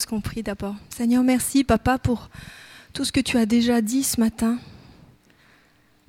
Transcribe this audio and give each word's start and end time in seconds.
ce 0.00 0.06
qu'on 0.06 0.20
prie 0.20 0.42
d'abord. 0.42 0.74
Seigneur, 0.88 1.22
merci, 1.22 1.62
Papa, 1.64 1.98
pour 1.98 2.30
tout 2.92 3.04
ce 3.04 3.12
que 3.12 3.20
tu 3.20 3.36
as 3.36 3.46
déjà 3.46 3.82
dit 3.82 4.02
ce 4.02 4.18
matin, 4.18 4.58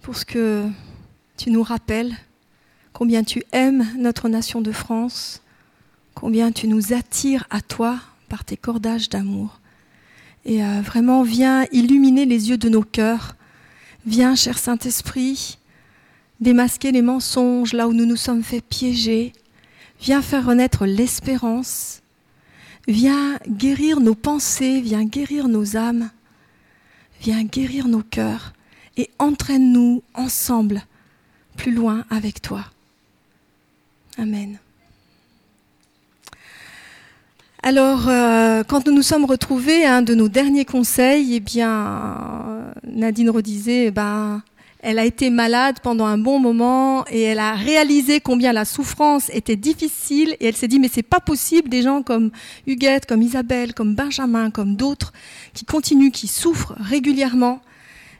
pour 0.01 0.15
ce 0.15 0.25
que 0.25 0.67
tu 1.37 1.51
nous 1.51 1.63
rappelles, 1.63 2.15
combien 2.93 3.23
tu 3.23 3.43
aimes 3.51 3.85
notre 3.97 4.29
nation 4.29 4.61
de 4.61 4.71
France, 4.71 5.41
combien 6.15 6.51
tu 6.51 6.67
nous 6.67 6.93
attires 6.93 7.45
à 7.49 7.61
toi 7.61 7.99
par 8.29 8.45
tes 8.45 8.57
cordages 8.57 9.09
d'amour. 9.09 9.59
Et 10.45 10.63
euh, 10.63 10.81
vraiment, 10.81 11.23
viens 11.23 11.65
illuminer 11.71 12.25
les 12.25 12.49
yeux 12.49 12.57
de 12.57 12.69
nos 12.69 12.83
cœurs. 12.83 13.35
Viens, 14.05 14.35
cher 14.35 14.57
Saint-Esprit, 14.57 15.59
démasquer 16.39 16.91
les 16.91 17.01
mensonges 17.01 17.73
là 17.73 17.87
où 17.87 17.93
nous 17.93 18.05
nous 18.05 18.15
sommes 18.15 18.43
fait 18.43 18.61
piéger. 18.61 19.33
Viens 19.99 20.21
faire 20.21 20.45
renaître 20.45 20.85
l'espérance 20.85 22.00
Viens 22.87 23.37
guérir 23.47 23.99
nos 23.99 24.15
pensées, 24.15 24.81
viens 24.81 25.05
guérir 25.05 25.47
nos 25.47 25.77
âmes, 25.77 26.09
viens 27.21 27.43
guérir 27.43 27.87
nos 27.87 28.01
cœurs 28.01 28.53
et 28.97 29.09
entraîne-nous 29.19 30.03
ensemble 30.13 30.81
plus 31.57 31.73
loin 31.73 32.05
avec 32.09 32.41
toi. 32.41 32.65
Amen. 34.17 34.59
Alors, 37.63 38.09
euh, 38.09 38.63
quand 38.63 38.87
nous 38.87 38.93
nous 38.93 39.03
sommes 39.03 39.25
retrouvés, 39.25 39.85
un 39.85 40.01
de 40.01 40.15
nos 40.15 40.27
derniers 40.27 40.65
conseils, 40.65 41.35
eh 41.35 41.39
bien, 41.39 42.73
Nadine 42.83 43.29
redisait, 43.29 43.85
eh 43.85 43.91
ben, 43.91 44.41
elle 44.81 44.97
a 44.97 45.05
été 45.05 45.29
malade 45.29 45.77
pendant 45.81 46.05
un 46.05 46.17
bon 46.17 46.39
moment 46.39 47.05
et 47.09 47.21
elle 47.21 47.39
a 47.39 47.53
réalisé 47.53 48.19
combien 48.19 48.51
la 48.51 48.65
souffrance 48.65 49.29
était 49.29 49.55
difficile 49.55 50.35
et 50.39 50.47
elle 50.47 50.55
s'est 50.55 50.67
dit 50.67 50.79
mais 50.79 50.89
c'est 50.91 51.03
pas 51.03 51.19
possible 51.19 51.69
des 51.69 51.83
gens 51.83 52.01
comme 52.01 52.31
Huguette, 52.65 53.05
comme 53.05 53.21
Isabelle, 53.21 53.75
comme 53.75 53.93
Benjamin, 53.93 54.49
comme 54.49 54.75
d'autres 54.75 55.13
qui 55.53 55.65
continuent, 55.65 56.09
qui 56.09 56.27
souffrent 56.27 56.73
régulièrement. 56.79 57.61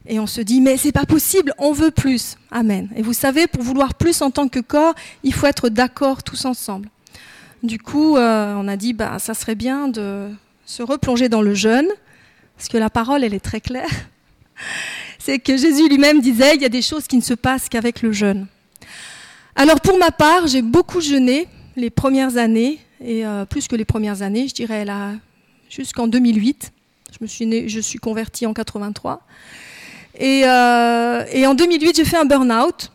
Et 0.05 0.19
on 0.19 0.27
se 0.27 0.41
dit 0.41 0.61
mais 0.61 0.77
c'est 0.77 0.91
pas 0.91 1.05
possible, 1.05 1.53
on 1.57 1.71
veut 1.71 1.91
plus. 1.91 2.37
Amen. 2.51 2.89
Et 2.95 3.01
vous 3.01 3.13
savez, 3.13 3.47
pour 3.47 3.63
vouloir 3.63 3.95
plus 3.95 4.21
en 4.21 4.29
tant 4.29 4.47
que 4.47 4.59
corps, 4.59 4.93
il 5.23 5.33
faut 5.33 5.47
être 5.47 5.69
d'accord 5.69 6.21
tous 6.21 6.45
ensemble. 6.45 6.89
Du 7.63 7.79
coup, 7.79 8.17
euh, 8.17 8.55
on 8.55 8.67
a 8.67 8.77
dit 8.77 8.93
bah 8.93 9.17
ça 9.17 9.33
serait 9.33 9.55
bien 9.55 9.87
de 9.87 10.29
se 10.65 10.83
replonger 10.83 11.27
dans 11.27 11.41
le 11.41 11.55
jeûne 11.55 11.87
parce 12.55 12.69
que 12.69 12.77
la 12.77 12.91
parole 12.91 13.23
elle 13.23 13.33
est 13.33 13.39
très 13.39 13.61
claire 13.61 13.89
c'est 15.23 15.39
que 15.39 15.55
Jésus 15.55 15.87
lui-même 15.87 16.19
disait, 16.19 16.55
il 16.55 16.61
y 16.61 16.65
a 16.65 16.69
des 16.69 16.81
choses 16.81 17.07
qui 17.07 17.15
ne 17.15 17.21
se 17.21 17.33
passent 17.33 17.69
qu'avec 17.69 18.01
le 18.01 18.11
jeûne. 18.11 18.47
Alors 19.55 19.79
pour 19.79 19.97
ma 19.97 20.11
part, 20.11 20.47
j'ai 20.47 20.61
beaucoup 20.61 21.01
jeûné 21.01 21.47
les 21.75 21.89
premières 21.89 22.37
années, 22.37 22.79
et 23.03 23.25
euh, 23.25 23.45
plus 23.45 23.67
que 23.67 23.75
les 23.75 23.85
premières 23.85 24.21
années, 24.21 24.47
je 24.47 24.53
dirais 24.53 24.85
là, 24.85 25.13
jusqu'en 25.69 26.07
2008. 26.07 26.71
Je 27.11 27.17
me 27.21 27.27
suis, 27.27 27.45
né, 27.45 27.69
je 27.69 27.79
suis 27.79 27.99
convertie 27.99 28.45
en 28.45 28.53
83. 28.53 29.21
Et, 30.17 30.43
euh, 30.45 31.25
et 31.31 31.45
en 31.45 31.53
2008, 31.53 31.95
j'ai 31.95 32.05
fait 32.05 32.17
un 32.17 32.25
burn-out. 32.25 32.91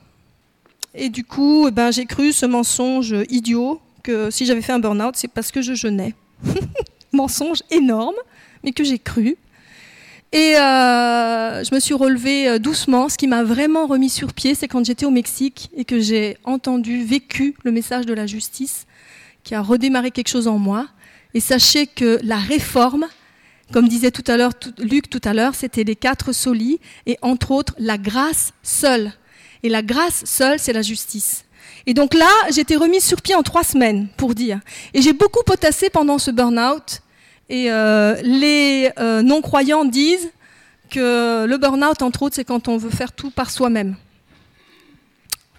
Et 0.94 1.08
du 1.10 1.24
coup, 1.24 1.69
eh 1.69 1.70
ben, 1.70 1.91
j'ai 1.91 2.06
cru 2.06 2.32
ce 2.32 2.47
mensonge 2.47 3.14
idiot 3.28 3.80
que 4.02 4.30
si 4.30 4.47
j'avais 4.47 4.62
fait 4.62 4.72
un 4.72 4.78
burn-out, 4.78 5.14
c'est 5.16 5.28
parce 5.28 5.52
que 5.52 5.62
je 5.62 5.74
jeûnais. 5.74 6.14
mensonge 7.12 7.62
énorme, 7.70 8.16
mais 8.64 8.72
que 8.72 8.84
j'ai 8.84 8.98
cru. 8.98 9.36
Et 10.36 10.54
euh, 10.58 11.64
je 11.64 11.74
me 11.74 11.80
suis 11.80 11.94
relevée 11.94 12.46
euh, 12.46 12.58
doucement. 12.58 13.08
Ce 13.08 13.16
qui 13.16 13.26
m'a 13.26 13.42
vraiment 13.42 13.86
remis 13.86 14.10
sur 14.10 14.34
pied, 14.34 14.54
c'est 14.54 14.68
quand 14.68 14.84
j'étais 14.84 15.06
au 15.06 15.10
Mexique 15.10 15.70
et 15.74 15.86
que 15.86 15.98
j'ai 15.98 16.36
entendu, 16.44 17.06
vécu 17.06 17.54
le 17.64 17.72
message 17.72 18.04
de 18.04 18.12
la 18.12 18.26
justice 18.26 18.86
qui 19.44 19.54
a 19.54 19.62
redémarré 19.62 20.10
quelque 20.10 20.28
chose 20.28 20.46
en 20.46 20.58
moi. 20.58 20.88
Et 21.32 21.40
sachez 21.40 21.86
que 21.86 22.18
la 22.22 22.36
réforme, 22.36 23.06
comme 23.72 23.88
disait 23.88 24.10
tout 24.10 24.24
à 24.26 24.36
l'heure 24.36 24.52
Luc 24.76 25.08
tout 25.08 25.22
à 25.24 25.32
l'heure, 25.32 25.54
c'était 25.54 25.84
les 25.84 25.96
quatre 25.96 26.32
solis 26.32 26.80
et 27.06 27.16
entre 27.22 27.50
autres 27.52 27.74
la 27.78 27.96
grâce 27.96 28.52
seule. 28.62 29.12
Et 29.62 29.70
la 29.70 29.80
grâce 29.80 30.26
seule, 30.26 30.58
c'est 30.58 30.74
la 30.74 30.82
justice. 30.82 31.46
Et 31.86 31.94
donc 31.94 32.12
là, 32.12 32.28
j'étais 32.50 32.76
remise 32.76 33.04
sur 33.04 33.22
pied 33.22 33.34
en 33.34 33.42
trois 33.42 33.64
semaines, 33.64 34.08
pour 34.19 34.34
dire. 34.34 34.60
Et 34.92 35.00
j'ai 35.00 35.14
beaucoup 35.14 35.42
potassé 35.44 35.88
pendant 35.88 36.19
ce 36.19 36.30
burn-out 36.30 37.00
et 37.48 37.70
euh, 37.70 38.16
les 38.22 38.90
euh, 38.98 39.22
non-croyants 39.22 39.84
disent 39.84 40.30
que 40.90 41.46
le 41.46 41.58
burn-out, 41.58 42.02
entre 42.02 42.22
autres, 42.22 42.34
c'est 42.36 42.44
quand 42.44 42.68
on 42.68 42.76
veut 42.76 42.90
faire 42.90 43.12
tout 43.12 43.30
par 43.30 43.50
soi-même. 43.50 43.96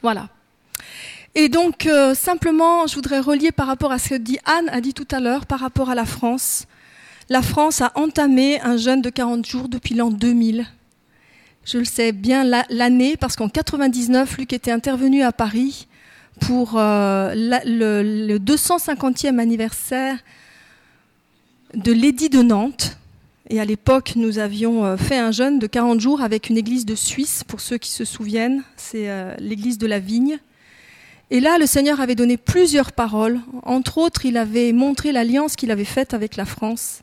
Voilà. 0.02 0.30
Et 1.36 1.50
donc, 1.50 1.86
euh, 1.86 2.14
simplement, 2.14 2.88
je 2.88 2.96
voudrais 2.96 3.20
relier 3.20 3.52
par 3.52 3.68
rapport 3.68 3.92
à 3.92 4.00
ce 4.00 4.10
que 4.10 4.16
dit 4.16 4.40
Anne 4.46 4.70
a 4.70 4.82
dit 4.82 4.94
tout 4.94 5.08
à 5.12 5.20
l'heure, 5.20 5.46
par 5.46 5.60
rapport 5.60 5.90
à 5.90 5.96
la 5.96 6.06
France. 6.06 6.66
La 7.30 7.42
France 7.42 7.82
a 7.82 7.92
entamé 7.96 8.60
un 8.62 8.78
jeûne 8.78 9.02
de 9.02 9.10
40 9.10 9.46
jours 9.46 9.70
depuis 9.70 9.96
l'an 9.96 10.10
2000. 10.10 10.66
Je 11.66 11.78
le 11.78 11.86
sais 11.86 12.12
bien 12.12 12.44
l'année, 12.70 13.18
parce 13.18 13.36
qu'en 13.36 13.50
99, 13.50 14.38
Luc 14.38 14.54
était 14.54 14.72
intervenu 14.72 15.24
à 15.24 15.34
Paris 15.34 15.88
pour 16.40 16.74
le, 16.76 18.02
le 18.04 18.38
250e 18.40 19.40
anniversaire 19.40 20.18
de 21.74 21.92
l'édit 21.92 22.30
de 22.30 22.42
Nantes. 22.42 22.98
Et 23.50 23.60
à 23.60 23.66
l'époque, 23.66 24.14
nous 24.16 24.40
avions 24.40 24.84
euh, 24.84 24.98
fait 24.98 25.18
un 25.18 25.32
jeûne 25.32 25.60
de 25.60 25.68
40 25.68 26.00
jours 26.00 26.22
avec 26.22 26.50
une 26.50 26.58
église 26.58 26.86
de 26.86 26.96
Suisse, 26.96 27.44
pour 27.46 27.62
ceux 27.62 27.78
qui 27.78 27.92
se 27.92 28.04
souviennent, 28.04 28.64
c'est 28.76 29.10
euh, 29.10 29.34
l'église 29.40 29.78
de 29.78 29.88
la 29.88 30.00
Vigne. 30.00 30.40
Et 31.30 31.40
là, 31.40 31.58
le 31.58 31.66
Seigneur 31.66 32.02
avait 32.02 32.16
donné 32.16 32.38
plusieurs 32.38 32.92
paroles. 32.92 33.40
Entre 33.64 33.98
autres, 33.98 34.26
il 34.26 34.38
avait 34.38 34.72
montré 34.72 35.12
l'alliance 35.12 35.56
qu'il 35.56 35.72
avait 35.72 35.86
faite 35.86 36.14
avec 36.14 36.36
la 36.36 36.46
France. 36.46 37.02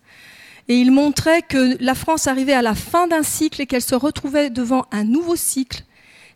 Et 0.69 0.77
il 0.77 0.93
montrait 0.93 1.43
que 1.43 1.77
la 1.83 1.95
France 1.95 2.27
arrivait 2.27 2.55
à 2.55 2.63
la 2.63 2.75
fin 2.75 3.07
d'un 3.07 3.23
cycle 3.23 3.61
et 3.61 3.67
qu'elle 3.67 3.83
se 3.83 3.95
retrouvait 3.95 4.49
devant 4.49 4.87
un 4.93 5.05
nouveau 5.05 5.37
cycle 5.37 5.85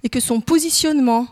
et 0.03 0.11
que 0.11 0.21
son 0.21 0.41
positionnement 0.41 1.27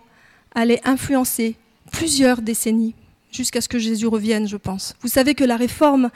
allait 0.54 0.80
influencer 0.84 1.56
plusieurs 1.92 2.40
décennies 2.40 2.94
jusqu'à 3.30 3.60
ce 3.60 3.68
que 3.68 3.78
Jésus 3.78 4.06
revienne, 4.06 4.48
je 4.48 4.56
pense. 4.56 4.94
Vous 5.02 5.08
savez 5.08 5.34
que 5.34 5.44
la 5.44 5.56
réforme 5.56 6.10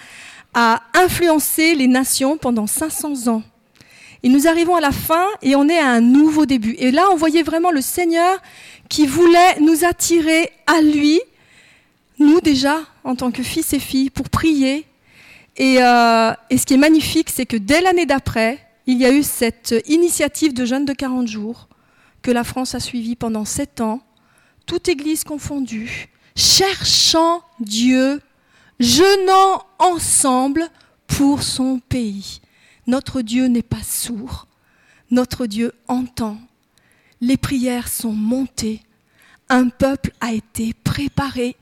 a 0.55 0.83
influencé 0.95 1.75
les 1.75 1.87
nations 1.87 2.37
pendant 2.37 2.67
500 2.67 3.29
ans. 3.29 3.43
Et 4.23 4.29
nous 4.29 4.47
arrivons 4.47 4.77
à 4.77 4.81
la 4.81 4.93
fin 4.93 5.27
et 5.43 5.57
on 5.57 5.69
est 5.69 5.79
à 5.79 5.89
un 5.89 6.01
nouveau 6.01 6.45
début. 6.45 6.75
Et 6.79 6.91
là, 6.91 7.09
on 7.11 7.17
voyait 7.17 7.43
vraiment 7.43 7.71
le 7.71 7.81
Seigneur 7.81 8.39
qui 8.89 9.07
voulait 9.07 9.59
nous 9.61 9.85
attirer 9.85 10.51
à 10.67 10.83
lui, 10.83 11.21
nous 12.19 12.41
déjà, 12.41 12.81
en 13.05 13.15
tant 13.15 13.31
que 13.31 13.43
fils 13.43 13.73
et 13.73 13.79
filles, 13.79 14.11
pour 14.11 14.29
prier. 14.29 14.85
Et, 15.57 15.79
euh, 15.81 16.33
et 16.51 16.59
ce 16.59 16.67
qui 16.67 16.75
est 16.75 16.79
magnifique, 16.79 17.31
c'est 17.31 17.47
que 17.47 17.57
dès 17.57 17.81
l'année 17.81 18.07
d'après, 18.07 18.59
il 18.87 18.99
y 18.99 19.07
a 19.07 19.13
eu 19.13 19.23
cette 19.23 19.75
initiative 19.87 20.53
de 20.53 20.65
jeûne 20.65 20.85
de 20.85 20.93
40 20.93 21.29
jours 21.29 21.69
que 22.23 22.31
la 22.31 22.45
France 22.45 22.75
a 22.75 22.81
suivie 22.81 23.17
pendant 23.17 23.45
7 23.45 23.81
ans, 23.81 24.01
toute 24.67 24.89
église 24.89 25.25
confondue, 25.25 26.09
cherchant 26.37 27.43
Dieu 27.61 28.21
jeûnant 28.81 29.63
ensemble 29.79 30.67
pour 31.07 31.43
son 31.43 31.79
pays. 31.79 32.41
Notre 32.87 33.21
Dieu 33.21 33.47
n'est 33.47 33.63
pas 33.63 33.83
sourd, 33.83 34.49
notre 35.11 35.47
Dieu 35.47 35.73
entend. 35.87 36.39
Les 37.21 37.37
prières 37.37 37.89
sont 37.89 38.13
montées, 38.13 38.81
un 39.51 39.69
peuple 39.69 40.13
a 40.21 40.33
été 40.33 40.73
préparé 40.73 41.57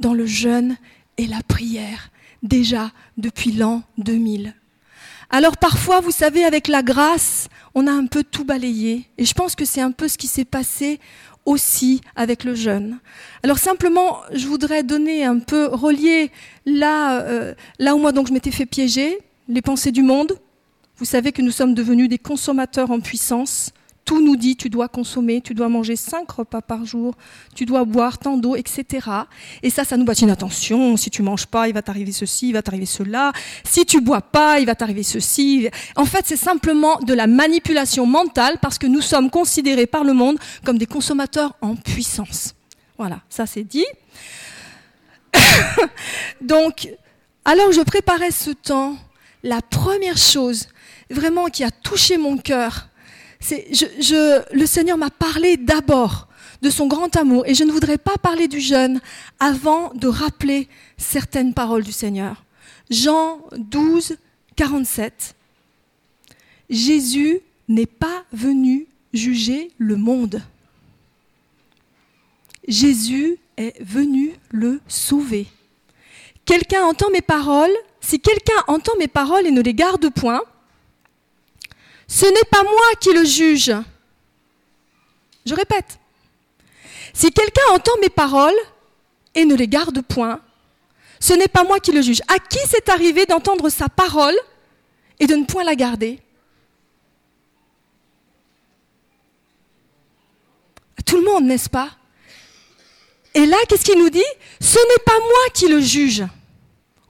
dans 0.00 0.12
le 0.12 0.26
jeûne 0.26 0.76
et 1.16 1.28
la 1.28 1.42
prière, 1.42 2.10
déjà 2.42 2.90
depuis 3.16 3.52
l'an 3.52 3.84
2000. 3.98 4.54
Alors 5.30 5.56
parfois, 5.56 6.00
vous 6.00 6.10
savez, 6.10 6.44
avec 6.44 6.68
la 6.68 6.82
grâce, 6.82 7.48
on 7.74 7.86
a 7.86 7.92
un 7.92 8.06
peu 8.06 8.24
tout 8.24 8.44
balayé. 8.44 9.08
Et 9.18 9.24
je 9.24 9.34
pense 9.34 9.54
que 9.54 9.64
c'est 9.64 9.80
un 9.80 9.92
peu 9.92 10.08
ce 10.08 10.18
qui 10.18 10.26
s'est 10.26 10.44
passé 10.44 11.00
aussi 11.46 12.00
avec 12.16 12.44
le 12.44 12.54
jeûne. 12.54 12.98
Alors 13.42 13.58
simplement, 13.58 14.20
je 14.32 14.46
voudrais 14.46 14.82
donner 14.82 15.24
un 15.24 15.38
peu, 15.38 15.66
relier 15.66 16.30
là, 16.66 17.20
euh, 17.22 17.54
là 17.78 17.94
où 17.94 17.98
moi 17.98 18.12
donc 18.12 18.28
je 18.28 18.32
m'étais 18.32 18.50
fait 18.50 18.66
piéger, 18.66 19.18
les 19.48 19.62
pensées 19.62 19.92
du 19.92 20.02
monde. 20.02 20.38
Vous 20.96 21.04
savez 21.04 21.32
que 21.32 21.42
nous 21.42 21.50
sommes 21.50 21.74
devenus 21.74 22.08
des 22.08 22.18
consommateurs 22.18 22.90
en 22.90 23.00
puissance. 23.00 23.70
Tout 24.04 24.20
nous 24.22 24.36
dit, 24.36 24.56
tu 24.56 24.68
dois 24.68 24.88
consommer, 24.88 25.40
tu 25.40 25.54
dois 25.54 25.68
manger 25.68 25.96
cinq 25.96 26.30
repas 26.30 26.60
par 26.60 26.84
jour, 26.84 27.14
tu 27.54 27.64
dois 27.64 27.84
boire 27.84 28.18
tant 28.18 28.36
d'eau, 28.36 28.54
etc. 28.54 29.08
Et 29.62 29.70
ça, 29.70 29.84
ça 29.84 29.96
nous 29.96 30.04
une 30.22 30.30
Attention, 30.30 30.96
si 30.96 31.10
tu 31.10 31.22
manges 31.22 31.46
pas, 31.46 31.68
il 31.68 31.74
va 31.74 31.82
t'arriver 31.82 32.12
ceci, 32.12 32.48
il 32.48 32.52
va 32.52 32.62
t'arriver 32.62 32.86
cela. 32.86 33.32
Si 33.64 33.84
tu 33.86 34.00
bois 34.00 34.20
pas, 34.20 34.60
il 34.60 34.66
va 34.66 34.74
t'arriver 34.74 35.02
ceci. 35.02 35.68
En 35.96 36.04
fait, 36.04 36.24
c'est 36.26 36.36
simplement 36.36 36.98
de 37.00 37.14
la 37.14 37.26
manipulation 37.26 38.06
mentale 38.06 38.58
parce 38.60 38.78
que 38.78 38.86
nous 38.86 39.00
sommes 39.00 39.30
considérés 39.30 39.86
par 39.86 40.04
le 40.04 40.12
monde 40.12 40.38
comme 40.64 40.78
des 40.78 40.86
consommateurs 40.86 41.54
en 41.60 41.76
puissance. 41.76 42.54
Voilà, 42.98 43.20
ça 43.28 43.46
c'est 43.46 43.64
dit. 43.64 43.86
Donc, 46.40 46.88
alors 47.44 47.72
je 47.72 47.80
préparais 47.80 48.30
ce 48.30 48.50
temps, 48.50 48.96
la 49.42 49.60
première 49.60 50.16
chose 50.16 50.68
vraiment 51.10 51.46
qui 51.46 51.64
a 51.64 51.70
touché 51.70 52.16
mon 52.18 52.36
cœur, 52.38 52.88
le 53.50 54.66
Seigneur 54.66 54.98
m'a 54.98 55.10
parlé 55.10 55.56
d'abord 55.56 56.28
de 56.62 56.70
son 56.70 56.86
grand 56.86 57.14
amour 57.16 57.44
et 57.46 57.54
je 57.54 57.64
ne 57.64 57.72
voudrais 57.72 57.98
pas 57.98 58.16
parler 58.16 58.48
du 58.48 58.60
jeûne 58.60 59.00
avant 59.38 59.92
de 59.94 60.08
rappeler 60.08 60.68
certaines 60.96 61.52
paroles 61.54 61.84
du 61.84 61.92
Seigneur. 61.92 62.44
Jean 62.90 63.40
12, 63.56 64.16
47. 64.56 65.34
Jésus 66.70 67.40
n'est 67.68 67.86
pas 67.86 68.24
venu 68.32 68.86
juger 69.12 69.70
le 69.78 69.96
monde. 69.96 70.42
Jésus 72.66 73.36
est 73.56 73.80
venu 73.82 74.32
le 74.50 74.80
sauver. 74.88 75.46
Quelqu'un 76.44 76.84
entend 76.84 77.10
mes 77.10 77.20
paroles, 77.20 77.74
si 78.00 78.20
quelqu'un 78.20 78.54
entend 78.66 78.92
mes 78.98 79.08
paroles 79.08 79.46
et 79.46 79.50
ne 79.50 79.62
les 79.62 79.74
garde 79.74 80.10
point, 80.10 80.42
ce 82.14 82.26
n'est 82.26 82.48
pas 82.48 82.62
moi 82.62 82.94
qui 83.00 83.12
le 83.12 83.24
juge. 83.24 83.72
Je 85.44 85.52
répète, 85.52 85.98
si 87.12 87.32
quelqu'un 87.32 87.72
entend 87.72 87.90
mes 88.00 88.08
paroles 88.08 88.54
et 89.34 89.44
ne 89.44 89.56
les 89.56 89.66
garde 89.66 90.00
point, 90.00 90.40
ce 91.18 91.32
n'est 91.32 91.48
pas 91.48 91.64
moi 91.64 91.80
qui 91.80 91.90
le 91.90 92.02
juge. 92.02 92.22
À 92.28 92.38
qui 92.38 92.60
c'est 92.68 92.88
arrivé 92.88 93.26
d'entendre 93.26 93.68
sa 93.68 93.88
parole 93.88 94.36
et 95.18 95.26
de 95.26 95.34
ne 95.34 95.44
point 95.44 95.64
la 95.64 95.74
garder? 95.74 96.20
À 100.96 101.02
tout 101.02 101.16
le 101.16 101.24
monde, 101.24 101.46
n'est-ce 101.46 101.68
pas? 101.68 101.90
Et 103.34 103.44
là, 103.44 103.56
qu'est-ce 103.68 103.84
qu'il 103.84 103.98
nous 103.98 104.10
dit? 104.10 104.22
Ce 104.60 104.78
n'est 104.78 105.04
pas 105.04 105.18
moi 105.18 105.50
qui 105.52 105.66
le 105.66 105.80
juge. 105.80 106.24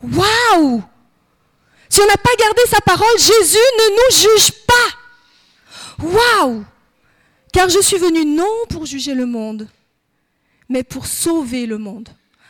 Waouh 0.03 0.83
Si 1.95 2.01
on 2.01 2.07
n'a 2.07 2.17
pas 2.17 2.35
gardé 2.37 2.61
sa 2.67 2.81
parole, 2.81 3.19
Jésus 3.19 3.57
ne 3.57 3.91
nous 3.95 4.17
juge 4.17 4.51
pas. 4.67 6.05
Waouh 6.05 6.65
Car 7.53 7.69
je 7.69 7.81
suis 7.81 7.99
venu 7.99 8.25
non 8.25 8.53
pour 8.69 8.85
juger 8.85 9.15
le 9.15 9.27
monde, 9.27 9.69
mais 10.69 10.83
pour 10.83 11.07
sauver 11.07 11.67
le 11.67 11.79
monde. 11.79 12.09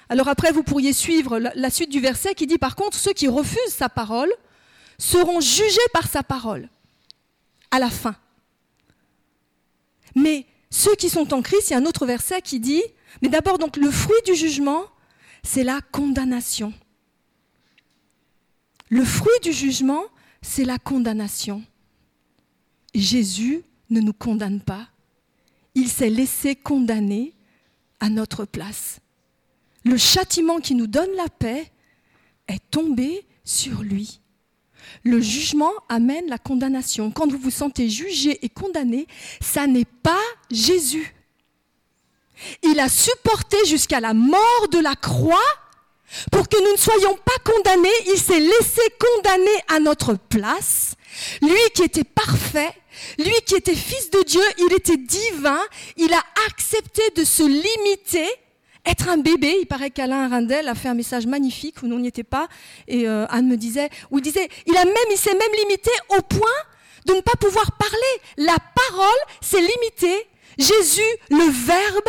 Alors 0.08 0.28
après, 0.28 0.50
vous 0.50 0.62
pourriez 0.62 0.94
suivre 0.94 1.38
la 1.38 1.68
suite 1.68 1.90
du 1.90 2.00
verset 2.00 2.34
qui 2.34 2.46
dit 2.46 2.56
par 2.56 2.74
contre, 2.74 2.96
ceux 2.96 3.12
qui 3.12 3.28
refusent 3.28 3.74
sa 3.74 3.90
parole 3.90 4.32
seront 4.96 5.42
jugés 5.42 5.88
par 5.92 6.08
sa 6.08 6.22
parole 6.22 6.70
à 7.70 7.78
la 7.78 7.90
fin. 7.90 8.16
Mais 10.14 10.46
ceux 10.70 10.94
qui 10.94 11.10
sont 11.10 11.34
en 11.34 11.42
Christ, 11.42 11.68
il 11.68 11.72
y 11.74 11.76
a 11.76 11.80
un 11.80 11.84
autre 11.84 12.06
verset 12.06 12.40
qui 12.40 12.60
dit, 12.60 12.82
mais 13.20 13.28
d'abord 13.28 13.58
donc 13.58 13.76
le 13.76 13.90
fruit 13.90 14.22
du 14.24 14.34
jugement, 14.34 14.86
c'est 15.42 15.64
la 15.64 15.82
condamnation. 15.92 16.72
Le 18.90 19.04
fruit 19.04 19.32
du 19.42 19.52
jugement, 19.52 20.04
c'est 20.42 20.64
la 20.64 20.78
condamnation. 20.78 21.62
Jésus 22.94 23.62
ne 23.90 24.00
nous 24.00 24.12
condamne 24.12 24.60
pas. 24.60 24.88
Il 25.74 25.88
s'est 25.88 26.10
laissé 26.10 26.54
condamner 26.54 27.34
à 28.00 28.08
notre 28.08 28.44
place. 28.44 29.00
Le 29.84 29.96
châtiment 29.96 30.60
qui 30.60 30.74
nous 30.74 30.86
donne 30.86 31.10
la 31.16 31.28
paix 31.28 31.70
est 32.48 32.70
tombé 32.70 33.26
sur 33.44 33.82
lui. 33.82 34.20
Le 35.02 35.20
jugement 35.20 35.72
amène 35.88 36.26
la 36.28 36.38
condamnation. 36.38 37.10
Quand 37.10 37.30
vous 37.30 37.38
vous 37.38 37.50
sentez 37.50 37.88
jugé 37.88 38.44
et 38.44 38.48
condamné, 38.48 39.06
ça 39.40 39.66
n'est 39.66 39.84
pas 39.84 40.22
Jésus. 40.50 41.14
Il 42.62 42.78
a 42.80 42.88
supporté 42.88 43.56
jusqu'à 43.66 44.00
la 44.00 44.14
mort 44.14 44.68
de 44.70 44.78
la 44.78 44.94
croix 44.94 45.38
pour 46.30 46.48
que 46.48 46.62
nous 46.62 46.72
ne 46.72 46.76
soyons 46.76 47.16
pas 47.16 47.52
condamnés, 47.52 47.88
il 48.06 48.18
s'est 48.18 48.40
laissé 48.40 48.82
condamner 48.98 49.64
à 49.68 49.80
notre 49.80 50.14
place. 50.14 50.94
Lui 51.42 51.58
qui 51.74 51.82
était 51.82 52.04
parfait, 52.04 52.72
lui 53.18 53.34
qui 53.46 53.54
était 53.54 53.74
fils 53.74 54.10
de 54.10 54.22
Dieu, 54.22 54.42
il 54.58 54.72
était 54.74 54.96
divin, 54.96 55.60
il 55.96 56.12
a 56.12 56.22
accepté 56.48 57.02
de 57.16 57.24
se 57.24 57.42
limiter, 57.42 58.28
être 58.84 59.08
un 59.08 59.18
bébé. 59.18 59.56
Il 59.60 59.66
paraît 59.66 59.90
qu'Alain 59.90 60.28
Rindel 60.28 60.68
a 60.68 60.74
fait 60.74 60.88
un 60.88 60.94
message 60.94 61.26
magnifique 61.26 61.82
où 61.82 61.86
nous 61.86 61.98
n'y 61.98 62.08
était 62.08 62.24
pas, 62.24 62.48
et 62.88 63.08
euh, 63.08 63.26
Anne 63.28 63.48
me 63.48 63.56
disait, 63.56 63.90
où 64.10 64.18
il 64.18 64.22
disait, 64.22 64.48
a 64.76 64.84
même, 64.84 64.94
il 65.10 65.16
s'est 65.16 65.34
même 65.34 65.52
limité 65.62 65.90
au 66.10 66.22
point 66.22 66.48
de 67.06 67.14
ne 67.14 67.20
pas 67.20 67.36
pouvoir 67.38 67.72
parler. 67.72 67.96
La 68.36 68.56
parole 68.90 69.20
s'est 69.40 69.60
limitée. 69.60 70.26
Jésus, 70.58 71.02
le 71.30 71.50
Verbe, 71.50 72.08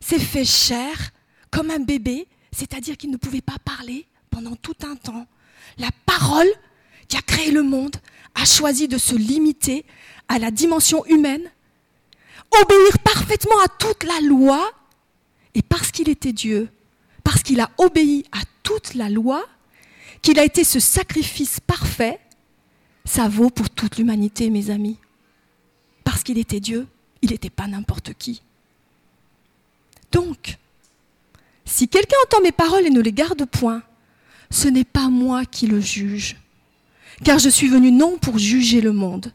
s'est 0.00 0.18
fait 0.18 0.44
chair 0.44 1.10
comme 1.50 1.70
un 1.70 1.78
bébé 1.78 2.26
c'est-à-dire 2.52 2.96
qu'il 2.96 3.10
ne 3.10 3.16
pouvait 3.16 3.40
pas 3.40 3.58
parler 3.64 4.06
pendant 4.30 4.56
tout 4.56 4.76
un 4.84 4.96
temps. 4.96 5.26
La 5.78 5.90
parole 6.06 6.48
qui 7.08 7.16
a 7.16 7.22
créé 7.22 7.50
le 7.50 7.62
monde 7.62 7.96
a 8.34 8.44
choisi 8.44 8.88
de 8.88 8.98
se 8.98 9.14
limiter 9.14 9.84
à 10.28 10.38
la 10.38 10.50
dimension 10.50 11.04
humaine, 11.06 11.50
obéir 12.62 12.98
parfaitement 13.04 13.58
à 13.60 13.68
toute 13.68 14.04
la 14.04 14.20
loi, 14.20 14.70
et 15.54 15.62
parce 15.62 15.90
qu'il 15.90 16.08
était 16.08 16.32
Dieu, 16.32 16.68
parce 17.24 17.42
qu'il 17.42 17.60
a 17.60 17.70
obéi 17.78 18.24
à 18.32 18.40
toute 18.62 18.94
la 18.94 19.08
loi, 19.08 19.44
qu'il 20.22 20.38
a 20.38 20.44
été 20.44 20.64
ce 20.64 20.80
sacrifice 20.80 21.60
parfait, 21.60 22.20
ça 23.04 23.28
vaut 23.28 23.50
pour 23.50 23.68
toute 23.68 23.98
l'humanité, 23.98 24.48
mes 24.50 24.70
amis. 24.70 24.98
Parce 26.04 26.22
qu'il 26.22 26.38
était 26.38 26.60
Dieu, 26.60 26.86
il 27.20 27.30
n'était 27.30 27.50
pas 27.50 27.66
n'importe 27.66 28.14
qui. 28.14 28.42
Donc, 30.12 30.58
si 31.64 31.88
quelqu'un 31.88 32.16
entend 32.24 32.42
mes 32.42 32.52
paroles 32.52 32.86
et 32.86 32.90
ne 32.90 33.00
les 33.00 33.12
garde 33.12 33.44
point, 33.44 33.82
ce 34.50 34.68
n'est 34.68 34.84
pas 34.84 35.08
moi 35.08 35.44
qui 35.44 35.66
le 35.66 35.80
juge. 35.80 36.36
Car 37.24 37.38
je 37.38 37.48
suis 37.48 37.68
venu 37.68 37.92
non 37.92 38.18
pour 38.18 38.38
juger 38.38 38.80
le 38.80 38.92
monde, 38.92 39.32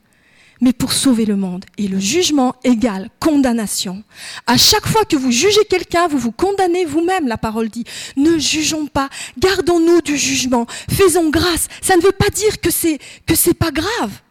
mais 0.62 0.74
pour 0.74 0.92
sauver 0.92 1.26
le 1.26 1.36
monde. 1.36 1.66
Et 1.78 1.88
le 1.88 2.00
jugement 2.00 2.56
égale 2.64 3.10
condamnation. 3.20 4.04
À 4.46 4.58
chaque 4.58 4.88
fois 4.88 5.06
que 5.06 5.16
vous 5.16 5.32
jugez 5.32 5.64
quelqu'un, 5.70 6.08
vous 6.08 6.18
vous 6.18 6.32
condamnez 6.32 6.86
vous-même, 6.86 7.28
la 7.28 7.38
parole 7.38 7.70
dit. 7.70 7.86
Ne 8.16 8.38
jugeons 8.38 8.88
pas, 8.88 9.10
gardons-nous 9.40 10.02
du 10.02 10.18
jugement, 10.18 10.66
faisons 10.90 11.30
grâce. 11.30 11.68
Ça 11.82 11.96
ne 11.96 12.02
veut 12.02 12.12
pas 12.12 12.30
dire 12.30 12.60
que 12.60 12.70
c'est, 12.70 13.00
que 13.26 13.54
pas 13.54 13.72
grave. 13.72 14.22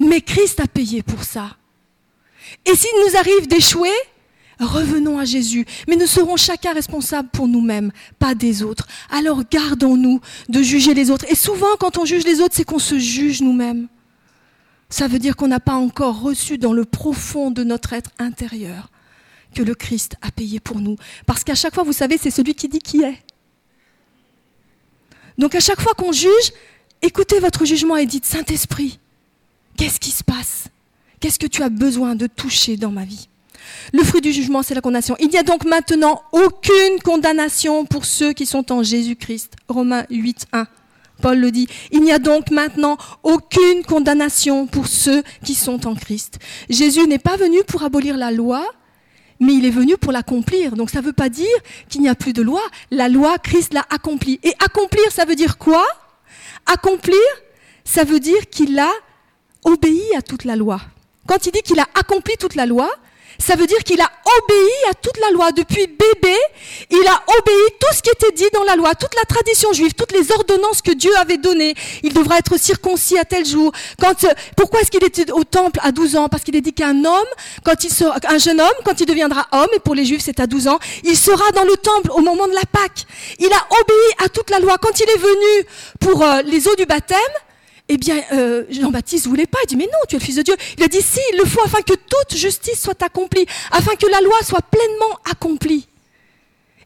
Mais 0.00 0.20
Christ 0.20 0.60
a 0.60 0.66
payé 0.66 1.02
pour 1.02 1.24
ça. 1.24 1.56
Et 2.64 2.74
s'il 2.74 2.90
nous 3.06 3.16
arrive 3.16 3.46
d'échouer, 3.48 3.92
Revenons 4.58 5.18
à 5.18 5.26
Jésus, 5.26 5.66
mais 5.86 5.96
nous 5.96 6.06
serons 6.06 6.36
chacun 6.36 6.72
responsable 6.72 7.28
pour 7.28 7.46
nous-mêmes, 7.46 7.92
pas 8.18 8.34
des 8.34 8.62
autres. 8.62 8.86
Alors 9.10 9.42
gardons-nous 9.48 10.20
de 10.48 10.62
juger 10.62 10.94
les 10.94 11.10
autres. 11.10 11.26
Et 11.30 11.34
souvent, 11.34 11.76
quand 11.78 11.98
on 11.98 12.06
juge 12.06 12.24
les 12.24 12.40
autres, 12.40 12.54
c'est 12.54 12.64
qu'on 12.64 12.78
se 12.78 12.98
juge 12.98 13.42
nous-mêmes. 13.42 13.88
Ça 14.88 15.08
veut 15.08 15.18
dire 15.18 15.36
qu'on 15.36 15.48
n'a 15.48 15.60
pas 15.60 15.74
encore 15.74 16.20
reçu 16.20 16.56
dans 16.56 16.72
le 16.72 16.84
profond 16.84 17.50
de 17.50 17.64
notre 17.64 17.92
être 17.92 18.10
intérieur 18.18 18.90
que 19.54 19.62
le 19.62 19.74
Christ 19.74 20.16
a 20.22 20.30
payé 20.30 20.58
pour 20.58 20.80
nous. 20.80 20.96
Parce 21.26 21.44
qu'à 21.44 21.54
chaque 21.54 21.74
fois, 21.74 21.82
vous 21.82 21.92
savez, 21.92 22.16
c'est 22.18 22.30
celui 22.30 22.54
qui 22.54 22.68
dit 22.68 22.78
qui 22.78 23.02
est. 23.02 23.22
Donc 25.38 25.54
à 25.54 25.60
chaque 25.60 25.80
fois 25.80 25.92
qu'on 25.94 26.12
juge, 26.12 26.52
écoutez 27.02 27.40
votre 27.40 27.64
jugement 27.66 27.96
et 27.96 28.06
dites, 28.06 28.24
Saint-Esprit, 28.24 28.98
qu'est-ce 29.76 30.00
qui 30.00 30.10
se 30.12 30.24
passe? 30.24 30.68
Qu'est-ce 31.20 31.38
que 31.38 31.46
tu 31.46 31.62
as 31.62 31.68
besoin 31.68 32.14
de 32.14 32.26
toucher 32.26 32.76
dans 32.76 32.90
ma 32.90 33.04
vie? 33.04 33.28
Le 33.92 34.02
fruit 34.02 34.20
du 34.20 34.32
jugement, 34.32 34.62
c'est 34.62 34.74
la 34.74 34.80
condamnation. 34.80 35.16
Il 35.18 35.28
n'y 35.28 35.38
a 35.38 35.42
donc 35.42 35.64
maintenant 35.64 36.22
aucune 36.32 37.00
condamnation 37.02 37.84
pour 37.84 38.04
ceux 38.04 38.32
qui 38.32 38.46
sont 38.46 38.72
en 38.72 38.82
Jésus-Christ. 38.82 39.54
Romains 39.68 40.04
8, 40.10 40.46
1. 40.52 40.66
Paul 41.22 41.38
le 41.38 41.50
dit. 41.50 41.66
Il 41.92 42.02
n'y 42.02 42.12
a 42.12 42.18
donc 42.18 42.50
maintenant 42.50 42.98
aucune 43.22 43.82
condamnation 43.86 44.66
pour 44.66 44.86
ceux 44.86 45.22
qui 45.44 45.54
sont 45.54 45.86
en 45.86 45.94
Christ. 45.94 46.38
Jésus 46.68 47.06
n'est 47.06 47.18
pas 47.18 47.36
venu 47.36 47.58
pour 47.66 47.82
abolir 47.82 48.16
la 48.16 48.30
loi, 48.30 48.66
mais 49.40 49.54
il 49.54 49.64
est 49.64 49.70
venu 49.70 49.96
pour 49.96 50.12
l'accomplir. 50.12 50.76
Donc 50.76 50.90
ça 50.90 51.00
ne 51.00 51.06
veut 51.06 51.12
pas 51.12 51.28
dire 51.28 51.46
qu'il 51.88 52.02
n'y 52.02 52.08
a 52.08 52.14
plus 52.14 52.32
de 52.32 52.42
loi. 52.42 52.60
La 52.90 53.08
loi, 53.08 53.38
Christ 53.38 53.72
l'a 53.72 53.86
accomplie. 53.90 54.38
Et 54.42 54.52
accomplir, 54.62 55.10
ça 55.10 55.24
veut 55.24 55.36
dire 55.36 55.58
quoi? 55.58 55.84
Accomplir, 56.66 57.18
ça 57.84 58.04
veut 58.04 58.20
dire 58.20 58.48
qu'il 58.50 58.78
a 58.78 58.90
obéi 59.64 60.02
à 60.16 60.22
toute 60.22 60.44
la 60.44 60.56
loi. 60.56 60.80
Quand 61.26 61.46
il 61.46 61.52
dit 61.52 61.62
qu'il 61.62 61.80
a 61.80 61.86
accompli 61.94 62.34
toute 62.38 62.54
la 62.54 62.66
loi, 62.66 62.90
ça 63.38 63.56
veut 63.56 63.66
dire 63.66 63.78
qu'il 63.84 64.00
a 64.00 64.10
obéi 64.38 64.70
à 64.90 64.94
toute 64.94 65.18
la 65.20 65.30
loi. 65.30 65.52
Depuis 65.52 65.86
bébé, 65.86 66.36
il 66.90 67.06
a 67.06 67.22
obéi 67.38 67.64
tout 67.80 67.94
ce 67.94 68.02
qui 68.02 68.10
était 68.10 68.32
dit 68.32 68.48
dans 68.52 68.64
la 68.64 68.76
loi, 68.76 68.94
toute 68.94 69.14
la 69.14 69.24
tradition 69.24 69.72
juive, 69.72 69.92
toutes 69.94 70.12
les 70.12 70.32
ordonnances 70.32 70.82
que 70.82 70.92
Dieu 70.92 71.16
avait 71.16 71.36
données. 71.36 71.74
Il 72.02 72.12
devra 72.12 72.38
être 72.38 72.58
circoncis 72.58 73.18
à 73.18 73.24
tel 73.24 73.44
jour. 73.44 73.72
Quand, 74.00 74.24
euh, 74.24 74.28
pourquoi 74.56 74.80
est-ce 74.80 74.90
qu'il 74.90 75.04
était 75.04 75.30
au 75.32 75.44
temple 75.44 75.80
à 75.82 75.92
12 75.92 76.16
ans? 76.16 76.28
Parce 76.28 76.42
qu'il 76.42 76.56
est 76.56 76.60
dit 76.60 76.72
qu'un 76.72 77.04
homme, 77.04 77.26
quand 77.64 77.84
il 77.84 77.90
sera, 77.90 78.16
un 78.28 78.38
jeune 78.38 78.60
homme, 78.60 78.68
quand 78.84 79.00
il 79.00 79.06
deviendra 79.06 79.46
homme, 79.52 79.68
et 79.74 79.80
pour 79.80 79.94
les 79.94 80.04
juifs 80.04 80.22
c'est 80.24 80.40
à 80.40 80.46
12 80.46 80.68
ans, 80.68 80.78
il 81.04 81.16
sera 81.16 81.50
dans 81.52 81.64
le 81.64 81.76
temple 81.76 82.10
au 82.12 82.20
moment 82.20 82.46
de 82.48 82.54
la 82.54 82.64
Pâque. 82.70 83.04
Il 83.38 83.52
a 83.52 83.66
obéi 83.70 84.24
à 84.24 84.28
toute 84.28 84.50
la 84.50 84.58
loi. 84.58 84.76
Quand 84.80 84.98
il 84.98 85.08
est 85.08 85.18
venu 85.18 85.66
pour 86.00 86.22
euh, 86.22 86.42
les 86.42 86.68
eaux 86.68 86.76
du 86.76 86.86
baptême, 86.86 87.18
eh 87.88 87.96
bien, 87.98 88.20
euh, 88.32 88.64
Jean-Baptiste 88.70 89.26
voulait 89.26 89.46
pas. 89.46 89.58
Il 89.64 89.68
dit, 89.68 89.76
mais 89.76 89.84
non, 89.84 89.98
tu 90.08 90.16
es 90.16 90.18
le 90.18 90.24
Fils 90.24 90.36
de 90.36 90.42
Dieu. 90.42 90.56
Il 90.76 90.82
a 90.82 90.88
dit, 90.88 91.02
si, 91.02 91.20
le 91.38 91.44
faut 91.44 91.62
afin 91.64 91.82
que 91.82 91.94
toute 91.94 92.36
justice 92.36 92.80
soit 92.80 93.00
accomplie, 93.02 93.46
afin 93.70 93.94
que 93.94 94.06
la 94.06 94.20
loi 94.20 94.36
soit 94.42 94.62
pleinement 94.62 95.18
accomplie. 95.30 95.86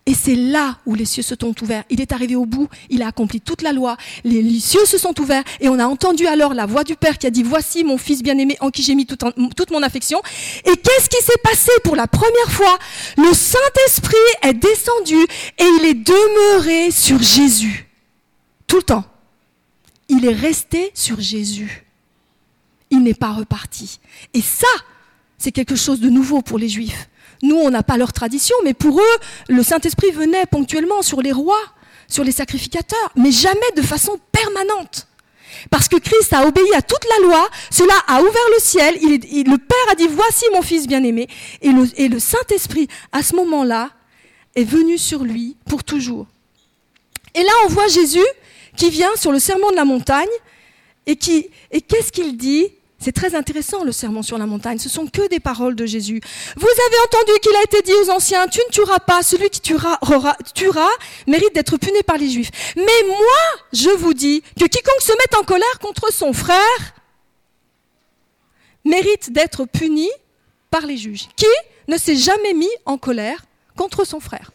Et 0.07 0.15
c'est 0.15 0.35
là 0.35 0.79
où 0.87 0.95
les 0.95 1.05
cieux 1.05 1.23
se 1.23 1.35
sont 1.41 1.55
ouverts. 1.63 1.85
Il 1.89 2.01
est 2.01 2.13
arrivé 2.13 2.35
au 2.35 2.47
bout, 2.47 2.69
il 2.89 3.03
a 3.03 3.09
accompli 3.09 3.41
toute 3.41 3.63
la 3.63 3.73
loi, 3.73 3.97
les, 4.25 4.59
cieux 4.59 4.85
se 4.85 4.99
sont 4.99 5.19
ouverts, 5.21 5.45
et 5.61 5.69
on 5.69 5.79
a 5.79 5.87
entendu 5.87 6.27
alors 6.27 6.55
la 6.55 6.67
voix 6.67 6.85
du 6.85 6.97
Père 6.97 7.19
qui 7.19 7.27
a 7.27 7.31
dit, 7.31 7.43
voici 7.43 7.85
mon 7.85 7.99
Fils 7.99 8.23
bien-aimé 8.23 8.57
en 8.61 8.71
qui 8.71 8.83
j'ai 8.83 8.95
mis 8.95 9.07
toute 9.07 9.71
mon 9.71 9.83
affection. 9.83 10.21
Et 10.65 10.77
qu'est-ce 10.77 11.09
qui 11.09 11.23
s'est 11.23 11.41
passé 11.45 11.71
pour 11.85 11.97
la 11.97 12.07
première 12.07 12.51
fois? 12.51 12.79
Le 13.19 13.33
Saint-Esprit 13.33 14.17
est 14.43 14.55
descendu 14.55 15.23
et 15.59 15.65
il 15.79 15.85
est 15.85 15.95
demeuré 15.95 16.91
sur 16.91 17.23
Jésus. 17.23 17.89
Tout 18.67 18.77
le 18.77 18.83
temps. 18.83 19.05
Il 20.11 20.27
est 20.27 20.35
resté 20.35 20.91
sur 20.95 21.21
Jésus. 21.21 21.87
Il 22.91 23.03
n'est 23.03 23.15
pas 23.15 23.33
reparti. 23.33 24.01
Et 24.35 24.43
ça, 24.43 24.67
c'est 25.39 25.53
quelque 25.53 25.77
chose 25.77 26.01
de 26.01 26.11
nouveau 26.11 26.43
pour 26.43 26.59
les 26.59 26.69
Juifs. 26.69 27.09
Nous, 27.43 27.57
on 27.57 27.71
n'a 27.71 27.83
pas 27.83 27.97
leur 27.97 28.13
tradition, 28.13 28.57
mais 28.65 28.75
pour 28.75 29.01
eux, 29.01 29.19
le 29.49 29.63
Saint-Esprit 29.63 30.11
venait 30.11 30.45
ponctuellement 30.47 31.01
sur 31.03 31.23
les 31.23 31.33
rois, 31.33 31.63
sur 32.09 32.25
les 32.25 32.33
sacrificateurs, 32.33 33.13
mais 33.17 33.31
jamais 33.31 33.61
de 33.77 33.83
façon 33.83 34.19
permanente. 34.33 35.07
Parce 35.71 35.89
que 35.89 35.97
Christ 35.97 36.33
a 36.33 36.47
obéi 36.47 36.75
à 36.75 36.83
toute 36.83 37.05
la 37.09 37.27
loi, 37.27 37.49
cela 37.71 37.95
a 38.07 38.21
ouvert 38.21 38.49
le 38.55 38.61
ciel, 38.61 38.95
le 39.01 39.57
Père 39.57 39.93
a 39.93 39.95
dit, 39.95 40.09
voici 40.09 40.45
mon 40.53 40.63
Fils 40.63 40.87
bien-aimé, 40.87 41.29
et 41.63 41.71
le, 41.71 42.19
Saint-Esprit, 42.19 42.89
à 43.13 43.23
ce 43.23 43.35
moment-là, 43.37 43.91
est 44.57 44.65
venu 44.65 44.99
sur 44.99 45.23
lui 45.23 45.57
pour 45.67 45.85
toujours. 45.85 46.27
Et 47.35 47.43
là, 47.43 47.53
on 47.65 47.69
voit 47.69 47.87
Jésus 47.87 48.27
qui 48.77 48.91
vient 48.91 49.15
sur 49.17 49.33
le 49.33 49.39
serment 49.39 49.71
de 49.71 49.77
la 49.77 49.85
montagne, 49.85 50.29
et, 51.07 51.17
qui, 51.17 51.51
et 51.71 51.81
qu'est-ce 51.81 52.13
qu'il 52.13 52.37
dit? 52.37 52.69
C'est 53.03 53.13
très 53.13 53.35
intéressant 53.35 53.83
le 53.83 53.93
sermon 53.93 54.23
sur 54.23 54.37
la 54.37 54.45
montagne, 54.45 54.79
ce 54.79 54.91
sont 54.91 55.07
que 55.07 55.27
des 55.29 55.41
paroles 55.41 55.75
de 55.75 55.87
Jésus. 55.87 56.21
Vous 56.57 56.67
avez 56.67 56.99
entendu 57.07 57.33
qu'il 57.41 57.57
a 57.57 57.63
été 57.63 57.81
dit 57.81 57.95
aux 57.95 58.11
anciens, 58.11 58.47
tu 58.47 58.59
ne 58.59 58.71
tueras 58.71 58.99
pas, 58.99 59.23
celui 59.23 59.49
qui 59.49 59.63
tuera, 59.63 59.99
tuera 60.55 60.89
mérite 61.27 61.55
d'être 61.55 61.79
puni 61.79 62.03
par 62.03 62.19
les 62.19 62.29
Juifs. 62.29 62.51
Mais 62.77 63.07
moi, 63.07 63.17
je 63.73 63.89
vous 63.89 64.13
dis 64.13 64.43
que 64.59 64.67
quiconque 64.67 65.01
se 65.01 65.13
met 65.13 65.39
en 65.39 65.45
colère 65.45 65.79
contre 65.81 66.13
son 66.13 66.35
frère 66.35 66.95
mérite 68.85 69.33
d'être 69.33 69.65
puni 69.65 70.11
par 70.71 70.87
les 70.87 70.97
juges. 70.97 71.29
Qui 71.37 71.47
ne 71.89 71.97
s'est 71.97 72.17
jamais 72.17 72.53
mis 72.53 72.71
en 72.85 72.99
colère 72.99 73.45
contre 73.77 74.07
son 74.07 74.21
frère? 74.21 74.53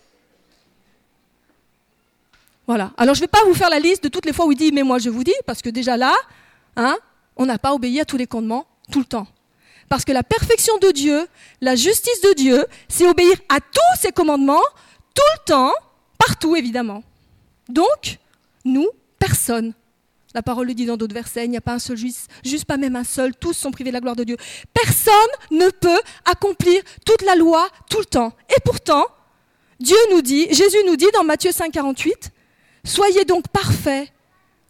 Voilà. 2.67 2.91
Alors 2.98 3.15
je 3.15 3.19
ne 3.22 3.24
vais 3.25 3.29
pas 3.29 3.43
vous 3.45 3.53
faire 3.53 3.69
la 3.69 3.79
liste 3.79 4.03
de 4.03 4.10
toutes 4.10 4.25
les 4.25 4.34
fois 4.34 4.45
où 4.45 4.51
il 4.51 4.57
dit 4.57 4.72
mais 4.72 4.84
moi 4.84 4.98
je 5.00 5.10
vous 5.10 5.24
dis, 5.24 5.36
parce 5.45 5.62
que 5.62 5.69
déjà 5.69 5.98
là, 5.98 6.13
hein, 6.75 6.95
on 7.36 7.45
n'a 7.45 7.57
pas 7.57 7.74
obéi 7.74 8.00
à 8.00 8.05
tous 8.05 8.17
les 8.17 8.27
commandements 8.27 8.65
tout 8.91 9.00
le 9.00 9.05
temps. 9.05 9.27
Parce 9.89 10.03
que 10.03 10.12
la 10.12 10.24
perfection 10.24 10.77
de 10.79 10.91
Dieu, 10.91 11.27
la 11.62 11.75
justice 11.75 12.22
de 12.22 12.34
Dieu, 12.34 12.65
c'est 12.88 13.07
obéir 13.07 13.36
à 13.50 13.60
tous 13.60 14.00
ses 14.00 14.12
commandements, 14.12 14.63
tout 15.13 15.24
le 15.38 15.45
temps, 15.45 15.72
partout 16.17 16.55
évidemment. 16.55 17.03
Donc, 17.69 18.17
nous, 18.63 18.88
personne. 19.19 19.74
La 20.34 20.41
parole 20.41 20.67
le 20.67 20.74
dit 20.74 20.86
dans 20.86 20.98
d'autres 20.98 21.13
versets, 21.13 21.45
il 21.45 21.51
n'y 21.51 21.57
a 21.57 21.62
pas 21.62 21.74
un 21.74 21.79
seul 21.79 21.95
juste, 21.95 22.29
juste 22.43 22.65
pas 22.65 22.77
même 22.77 22.95
un 22.95 23.03
seul, 23.03 23.34
tous 23.36 23.53
sont 23.53 23.72
privés 23.72 23.91
de 23.91 23.93
la 23.93 24.01
gloire 24.01 24.15
de 24.15 24.24
Dieu. 24.24 24.38
Personne 24.74 25.13
ne 25.51 25.69
peut 25.69 26.01
accomplir 26.25 26.81
toute 27.05 27.22
la 27.22 27.36
loi 27.36 27.67
tout 27.89 28.00
le 28.00 28.05
temps. 28.05 28.34
Et 28.50 28.60
pourtant, 28.65 29.05
Dieu 29.79 29.95
nous 30.12 30.22
dit, 30.22 30.48
Jésus 30.51 30.84
nous 30.88 30.98
dit 30.98 31.07
dans 31.13 31.24
Matthieu 31.24 31.51
5, 31.51 31.72
48, 31.72 32.31
Soyez 32.86 33.25
donc 33.25 33.48
parfaits 33.48 34.10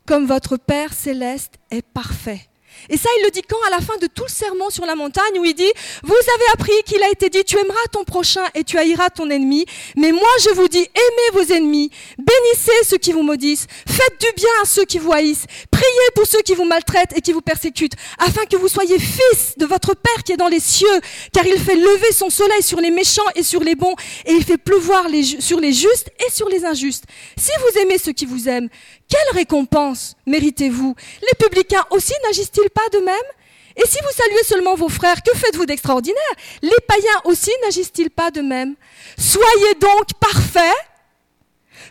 comme 0.06 0.26
votre 0.26 0.56
Père 0.56 0.94
céleste 0.94 1.56
est 1.70 1.86
parfait. 1.86 2.48
Et 2.90 2.98
ça, 2.98 3.10
il 3.20 3.24
le 3.26 3.32
dit 3.32 3.42
quand? 3.42 3.58
À 3.68 3.70
la 3.70 3.80
fin 3.80 3.98
de 3.98 4.08
tout 4.08 4.24
le 4.24 4.32
sermon 4.32 4.70
sur 4.70 4.86
la 4.86 4.96
montagne 4.96 5.40
où 5.40 5.46
il 5.46 5.54
dit, 5.54 5.72
vous 6.04 6.14
avez 6.14 6.46
appris 6.54 6.74
qu'il 6.86 7.02
a 7.04 7.10
été 7.10 7.30
dit, 7.30 7.44
tu 7.44 7.58
aimeras 7.58 7.86
ton 7.92 8.04
prochain 8.04 8.44
et 8.54 8.64
tu 8.64 8.78
haïras 8.78 9.10
ton 9.10 9.30
ennemi. 9.30 9.66
Mais 9.96 10.12
moi, 10.12 10.30
je 10.44 10.50
vous 10.52 10.68
dis, 10.68 10.80
aimez 10.80 11.30
vos 11.34 11.54
ennemis, 11.54 11.90
bénissez 12.18 12.84
ceux 12.88 12.98
qui 12.98 13.12
vous 13.12 13.24
maudissent, 13.24 13.68
faites 13.88 14.20
du 14.20 14.28
bien 14.36 14.50
à 14.62 14.66
ceux 14.66 14.86
qui 14.86 15.00
vous 15.00 15.12
haïssent, 15.12 15.46
priez 15.72 16.10
pour 16.14 16.28
ceux 16.28 16.42
qui 16.42 16.54
vous 16.54 16.66
maltraitent 16.66 17.18
et 17.18 17.22
qui 17.22 17.32
vous 17.32 17.42
persécutent, 17.42 17.96
afin 18.20 18.46
que 18.46 18.58
vous 18.58 18.68
soyez 18.68 19.00
fils 19.00 19.58
de 19.58 19.66
votre 19.66 19.96
Père 19.96 20.24
qui 20.24 20.34
est 20.34 20.38
dans 20.38 20.48
les 20.48 20.60
cieux, 20.60 21.02
car 21.34 21.46
il 21.46 21.60
fait 21.60 21.76
lever 21.76 22.12
son 22.12 22.30
soleil 22.30 22.62
sur 22.62 22.80
les 22.80 22.92
méchants 22.92 23.24
et 23.36 23.44
sur 23.44 23.62
les 23.62 23.76
bons, 23.76 23.96
et 24.26 24.34
il 24.34 24.44
fait 24.44 24.58
pleuvoir 24.58 25.06
sur 25.40 25.60
les 25.60 25.74
justes 25.74 26.10
et 26.26 26.32
sur 26.32 26.50
les 26.50 26.66
injustes. 26.66 27.06
Si 27.38 27.52
vous 27.60 27.80
aimez 27.80 27.98
ceux 27.98 28.14
qui 28.14 28.26
vous 28.26 28.48
aiment, 28.48 28.70
quelle 29.08 29.36
récompense 29.36 30.16
méritez-vous? 30.26 30.96
Les 31.22 31.46
publicains 31.46 31.86
aussi 31.92 32.14
n'agissent-ils 32.24 32.70
pas 32.70 32.88
de 32.94 33.00
même? 33.00 33.16
Et 33.78 33.86
si 33.86 33.98
vous 34.02 34.12
saluez 34.16 34.44
seulement 34.44 34.76
vos 34.76 34.90
frères, 34.90 35.22
que 35.22 35.38
faites-vous 35.38 35.66
d'extraordinaire? 35.66 36.22
Les 36.62 36.72
païens 36.88 37.22
aussi 37.26 37.52
n'agissent-ils 37.64 38.10
pas 38.10 38.32
de 38.32 38.42
même? 38.42 38.76
Soyez 39.18 39.74
donc 39.76 40.14
parfaits, 40.20 40.78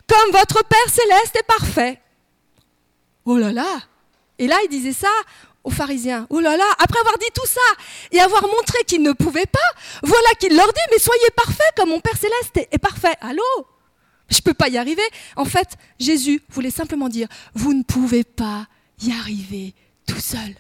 comme 0.07 0.33
votre 0.33 0.65
Père 0.65 0.91
céleste 0.91 1.37
est 1.37 1.47
parfait. 1.47 2.01
Oh 3.27 3.37
là 3.37 3.53
là! 3.53 3.83
Et 4.39 4.47
là, 4.47 4.57
il 4.65 4.69
disait 4.69 4.93
ça 4.93 5.11
aux 5.63 5.71
pharisiens. 5.71 6.27
Oh 6.31 6.41
là 6.41 6.57
là, 6.57 6.67
après 6.79 7.01
avoir 7.01 7.19
dit 7.19 7.31
tout 7.35 7.47
ça 7.47 7.61
et 8.13 8.21
avoir 8.21 8.43
montré 8.43 8.79
qu'ils 8.87 9.03
ne 9.03 9.13
pouvaient 9.13 9.47
pas, 9.47 9.59
voilà 10.03 10.29
qu'il 10.39 10.57
leur 10.57 10.73
dit, 10.73 10.81
mais 10.91 10.99
soyez 10.99 11.31
parfaits 11.37 11.73
comme 11.77 11.91
mon 11.91 12.01
Père 12.01 12.17
céleste 12.17 12.69
est 12.71 12.79
parfait. 12.79 13.15
Allô? 13.21 13.43
Je 14.29 14.39
ne 14.39 14.43
peux 14.43 14.55
pas 14.55 14.69
y 14.69 14.79
arriver. 14.79 15.03
En 15.37 15.45
fait, 15.45 15.77
Jésus 15.99 16.43
voulait 16.51 16.71
simplement 16.71 17.09
dire, 17.09 17.29
vous 17.55 17.75
ne 17.75 17.83
pouvez 17.83 18.25
pas 18.25 18.67
y 19.03 19.13
arriver 19.13 19.75
tout 20.07 20.21
seul. 20.21 20.55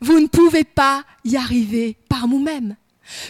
Vous 0.00 0.20
ne 0.20 0.26
pouvez 0.26 0.64
pas 0.64 1.04
y 1.24 1.36
arriver 1.36 1.96
par 2.08 2.26
vous-même. 2.26 2.76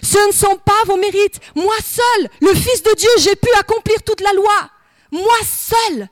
Ce 0.02 0.26
ne 0.26 0.32
sont 0.32 0.58
pas 0.64 0.84
vos 0.86 0.96
mérites. 0.96 1.40
Moi 1.54 1.74
seul, 1.82 2.28
le 2.40 2.54
Fils 2.54 2.82
de 2.82 2.94
Dieu, 2.96 3.10
j'ai 3.18 3.36
pu 3.36 3.48
accomplir 3.58 4.02
toute 4.02 4.20
la 4.20 4.32
loi. 4.32 4.70
Moi 5.10 5.38
seul, 5.44 6.08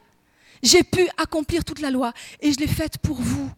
j'ai 0.62 0.82
pu 0.82 1.08
accomplir 1.16 1.64
toute 1.64 1.80
la 1.80 1.90
loi. 1.90 2.12
Et 2.40 2.52
je 2.52 2.58
l'ai 2.58 2.66
faite 2.66 2.98
pour 2.98 3.20
vous. 3.20 3.50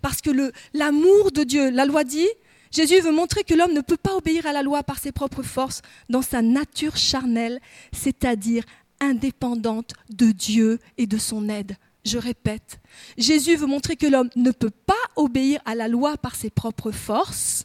Parce 0.00 0.20
que 0.20 0.30
l'amour 0.72 1.30
de 1.32 1.44
Dieu, 1.44 1.70
la 1.70 1.84
loi 1.84 2.04
dit, 2.04 2.28
Jésus 2.70 3.00
veut 3.00 3.12
montrer 3.12 3.44
que 3.44 3.54
l'homme 3.54 3.72
ne 3.72 3.80
peut 3.80 3.96
pas 3.96 4.16
obéir 4.16 4.46
à 4.46 4.52
la 4.52 4.62
loi 4.62 4.82
par 4.82 4.98
ses 4.98 5.12
propres 5.12 5.42
forces 5.42 5.80
dans 6.08 6.22
sa 6.22 6.42
nature 6.42 6.96
charnelle, 6.96 7.60
c'est-à-dire 7.92 8.64
indépendante 9.04 9.92
de 10.10 10.32
Dieu 10.32 10.78
et 10.98 11.06
de 11.06 11.18
son 11.18 11.48
aide. 11.48 11.76
Je 12.04 12.18
répète, 12.18 12.80
Jésus 13.16 13.56
veut 13.56 13.66
montrer 13.66 13.96
que 13.96 14.06
l'homme 14.06 14.28
ne 14.36 14.50
peut 14.50 14.70
pas 14.70 14.92
obéir 15.16 15.60
à 15.64 15.74
la 15.74 15.88
loi 15.88 16.16
par 16.18 16.34
ses 16.34 16.50
propres 16.50 16.90
forces, 16.90 17.64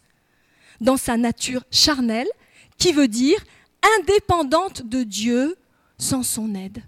dans 0.79 0.97
sa 0.97 1.17
nature 1.17 1.63
charnelle, 1.71 2.29
qui 2.77 2.93
veut 2.93 3.09
dire 3.09 3.43
indépendante 3.97 4.87
de 4.87 5.03
Dieu 5.03 5.57
sans 5.97 6.23
son 6.23 6.55
aide. 6.55 6.83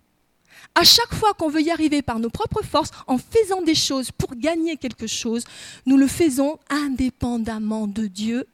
À 0.75 0.85
chaque 0.85 1.13
fois 1.13 1.33
qu'on 1.33 1.49
veut 1.49 1.61
y 1.61 1.71
arriver 1.71 2.01
par 2.01 2.19
nos 2.19 2.29
propres 2.29 2.63
forces, 2.63 2.91
en 3.07 3.17
faisant 3.17 3.61
des 3.61 3.75
choses 3.75 4.11
pour 4.11 4.35
gagner 4.35 4.77
quelque 4.77 5.07
chose, 5.07 5.43
nous 5.85 5.97
le 5.97 6.07
faisons 6.07 6.57
indépendamment 6.69 7.87
de 7.87 8.07
Dieu, 8.07 8.47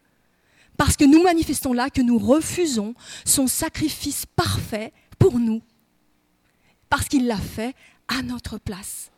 parce 0.77 0.97
que 0.97 1.05
nous 1.05 1.21
manifestons 1.21 1.73
là 1.73 1.91
que 1.91 2.01
nous 2.01 2.17
refusons 2.17 2.95
son 3.25 3.45
sacrifice 3.45 4.25
parfait 4.25 4.91
pour 5.19 5.37
nous 5.37 5.61
parce 6.89 7.07
qu'il 7.07 7.27
l'a 7.27 7.37
fait 7.37 7.75
à 8.07 8.21
notre 8.21 8.57
place. 8.57 9.11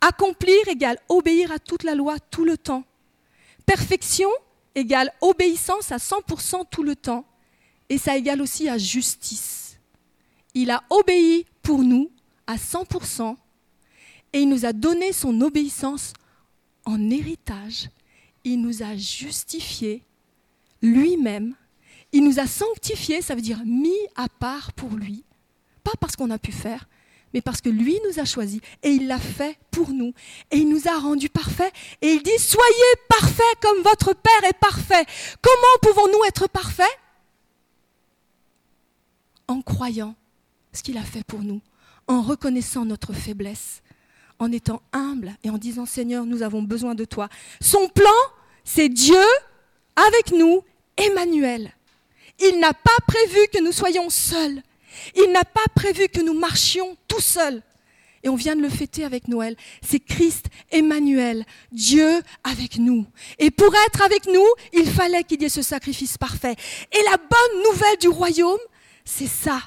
Accomplir 0.00 0.68
égale 0.68 0.98
obéir 1.08 1.52
à 1.52 1.58
toute 1.58 1.82
la 1.82 1.94
loi 1.94 2.18
tout 2.18 2.44
le 2.44 2.58
temps. 2.58 2.84
Perfection 3.66 4.28
égale 4.74 5.12
obéissance 5.20 5.92
à 5.92 5.96
100% 5.96 6.64
tout 6.70 6.82
le 6.82 6.96
temps. 6.96 7.24
Et 7.88 7.98
ça 7.98 8.16
égale 8.16 8.42
aussi 8.42 8.68
à 8.68 8.78
justice. 8.78 9.78
Il 10.54 10.70
a 10.70 10.82
obéi 10.90 11.46
pour 11.62 11.82
nous 11.82 12.10
à 12.46 12.56
100% 12.56 13.36
et 14.32 14.40
il 14.40 14.48
nous 14.48 14.66
a 14.66 14.72
donné 14.72 15.12
son 15.12 15.40
obéissance 15.40 16.12
en 16.84 17.10
héritage. 17.10 17.88
Il 18.42 18.60
nous 18.60 18.82
a 18.82 18.96
justifié 18.96 20.02
lui-même. 20.82 21.54
Il 22.12 22.24
nous 22.24 22.38
a 22.38 22.46
sanctifié, 22.46 23.22
ça 23.22 23.34
veut 23.34 23.40
dire 23.40 23.62
mis 23.64 23.98
à 24.16 24.28
part 24.28 24.72
pour 24.72 24.90
lui 24.90 25.24
pas 25.84 25.92
parce 26.00 26.16
qu'on 26.16 26.30
a 26.30 26.38
pu 26.38 26.50
faire, 26.50 26.88
mais 27.34 27.40
parce 27.40 27.60
que 27.60 27.68
lui 27.68 27.98
nous 28.08 28.20
a 28.20 28.24
choisis 28.24 28.60
et 28.82 28.90
il 28.90 29.08
l'a 29.08 29.18
fait 29.18 29.58
pour 29.72 29.90
nous. 29.90 30.14
Et 30.52 30.58
il 30.58 30.68
nous 30.68 30.88
a 30.88 30.98
rendus 30.98 31.28
parfaits. 31.28 31.72
Et 32.00 32.12
il 32.12 32.22
dit, 32.22 32.38
soyez 32.38 32.92
parfaits 33.08 33.60
comme 33.60 33.82
votre 33.82 34.14
Père 34.14 34.48
est 34.48 34.58
parfait. 34.58 35.04
Comment 35.42 35.78
pouvons-nous 35.82 36.24
être 36.28 36.48
parfaits? 36.48 36.86
En 39.48 39.62
croyant 39.62 40.14
ce 40.72 40.82
qu'il 40.82 40.96
a 40.96 41.02
fait 41.02 41.24
pour 41.24 41.40
nous, 41.40 41.60
en 42.06 42.22
reconnaissant 42.22 42.84
notre 42.84 43.12
faiblesse, 43.12 43.82
en 44.38 44.52
étant 44.52 44.80
humble 44.92 45.34
et 45.42 45.50
en 45.50 45.58
disant, 45.58 45.86
Seigneur, 45.86 46.26
nous 46.26 46.42
avons 46.42 46.62
besoin 46.62 46.94
de 46.94 47.04
toi. 47.04 47.28
Son 47.60 47.88
plan, 47.88 48.10
c'est 48.62 48.88
Dieu 48.88 49.24
avec 49.96 50.32
nous, 50.32 50.62
Emmanuel. 50.96 51.72
Il 52.38 52.60
n'a 52.60 52.72
pas 52.72 52.98
prévu 53.06 53.38
que 53.52 53.62
nous 53.62 53.72
soyons 53.72 54.08
seuls. 54.08 54.62
Il 55.14 55.32
n'a 55.32 55.44
pas 55.44 55.66
prévu 55.74 56.08
que 56.08 56.20
nous 56.20 56.38
marchions 56.38 56.96
tout 57.08 57.20
seuls. 57.20 57.62
Et 58.24 58.28
on 58.30 58.36
vient 58.36 58.56
de 58.56 58.62
le 58.62 58.70
fêter 58.70 59.04
avec 59.04 59.28
Noël. 59.28 59.54
C'est 59.82 60.00
Christ, 60.00 60.46
Emmanuel, 60.70 61.44
Dieu 61.72 62.22
avec 62.42 62.78
nous. 62.78 63.06
Et 63.38 63.50
pour 63.50 63.72
être 63.86 64.02
avec 64.02 64.26
nous, 64.26 64.46
il 64.72 64.86
fallait 64.86 65.24
qu'il 65.24 65.42
y 65.42 65.44
ait 65.44 65.50
ce 65.50 65.60
sacrifice 65.60 66.16
parfait. 66.16 66.56
Et 66.90 67.02
la 67.04 67.18
bonne 67.18 67.62
nouvelle 67.70 67.98
du 67.98 68.08
royaume, 68.08 68.58
c'est 69.04 69.28
ça. 69.28 69.60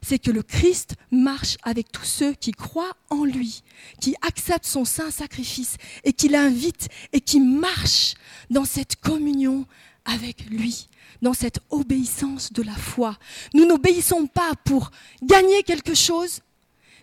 C'est 0.00 0.20
que 0.20 0.30
le 0.30 0.42
Christ 0.42 0.94
marche 1.10 1.56
avec 1.64 1.90
tous 1.90 2.04
ceux 2.04 2.34
qui 2.34 2.52
croient 2.52 2.96
en 3.10 3.24
lui, 3.24 3.62
qui 4.00 4.14
acceptent 4.26 4.66
son 4.66 4.84
saint 4.84 5.10
sacrifice 5.10 5.76
et 6.04 6.12
qui 6.12 6.28
l'invitent 6.28 6.88
et 7.12 7.20
qui 7.20 7.40
marchent 7.40 8.14
dans 8.50 8.64
cette 8.64 8.96
communion 8.96 9.66
avec 10.04 10.44
lui 10.50 10.88
dans 11.22 11.32
cette 11.32 11.60
obéissance 11.70 12.52
de 12.52 12.62
la 12.62 12.74
foi. 12.74 13.16
Nous 13.54 13.64
n'obéissons 13.64 14.26
pas 14.26 14.52
pour 14.64 14.90
gagner 15.22 15.62
quelque 15.62 15.94
chose, 15.94 16.40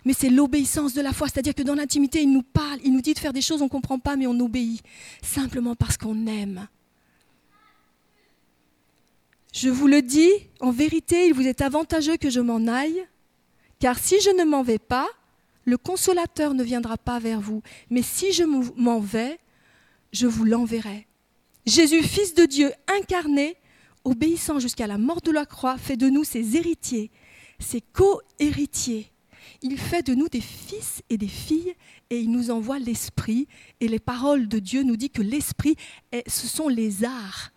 mais 0.05 0.13
c'est 0.13 0.29
l'obéissance 0.29 0.93
de 0.93 1.01
la 1.01 1.13
foi. 1.13 1.27
C'est-à-dire 1.27 1.55
que 1.55 1.63
dans 1.63 1.75
l'intimité, 1.75 2.21
il 2.21 2.31
nous 2.31 2.43
parle, 2.43 2.79
il 2.83 2.93
nous 2.93 3.01
dit 3.01 3.13
de 3.13 3.19
faire 3.19 3.33
des 3.33 3.41
choses, 3.41 3.61
on 3.61 3.65
ne 3.65 3.69
comprend 3.69 3.97
pas, 3.97 4.15
mais 4.15 4.27
on 4.27 4.39
obéit. 4.39 4.83
Simplement 5.23 5.75
parce 5.75 5.97
qu'on 5.97 6.27
aime. 6.27 6.67
Je 9.53 9.69
vous 9.69 9.87
le 9.87 10.01
dis, 10.01 10.31
en 10.59 10.71
vérité, 10.71 11.27
il 11.27 11.33
vous 11.33 11.47
est 11.47 11.61
avantageux 11.61 12.17
que 12.17 12.29
je 12.29 12.39
m'en 12.39 12.67
aille, 12.67 13.07
car 13.79 13.97
si 13.97 14.21
je 14.21 14.29
ne 14.29 14.43
m'en 14.43 14.61
vais 14.61 14.77
pas, 14.77 15.07
le 15.65 15.77
consolateur 15.77 16.53
ne 16.53 16.63
viendra 16.63 16.97
pas 16.97 17.19
vers 17.19 17.39
vous. 17.39 17.61
Mais 17.89 18.01
si 18.01 18.31
je 18.31 18.43
m'en 18.43 18.99
vais, 18.99 19.39
je 20.11 20.27
vous 20.27 20.43
l'enverrai. 20.43 21.07
Jésus, 21.65 22.03
Fils 22.03 22.33
de 22.33 22.45
Dieu 22.45 22.71
incarné, 22.99 23.55
obéissant 24.03 24.59
jusqu'à 24.59 24.87
la 24.87 24.97
mort 24.97 25.21
de 25.21 25.31
la 25.31 25.45
croix, 25.45 25.77
fait 25.77 25.97
de 25.97 26.09
nous 26.09 26.23
ses 26.23 26.55
héritiers, 26.55 27.11
ses 27.59 27.81
co-héritiers. 27.81 29.11
Il 29.61 29.77
fait 29.77 30.05
de 30.05 30.13
nous 30.13 30.29
des 30.29 30.41
fils 30.41 31.01
et 31.09 31.17
des 31.17 31.27
filles 31.27 31.73
et 32.09 32.19
il 32.19 32.31
nous 32.31 32.51
envoie 32.51 32.79
l'Esprit. 32.79 33.47
Et 33.79 33.87
les 33.87 33.99
paroles 33.99 34.47
de 34.47 34.59
Dieu 34.59 34.83
nous 34.83 34.95
disent 34.95 35.09
que 35.13 35.21
l'Esprit, 35.21 35.75
ce 36.27 36.47
sont 36.47 36.67
les 36.67 37.03
arts 37.03 37.51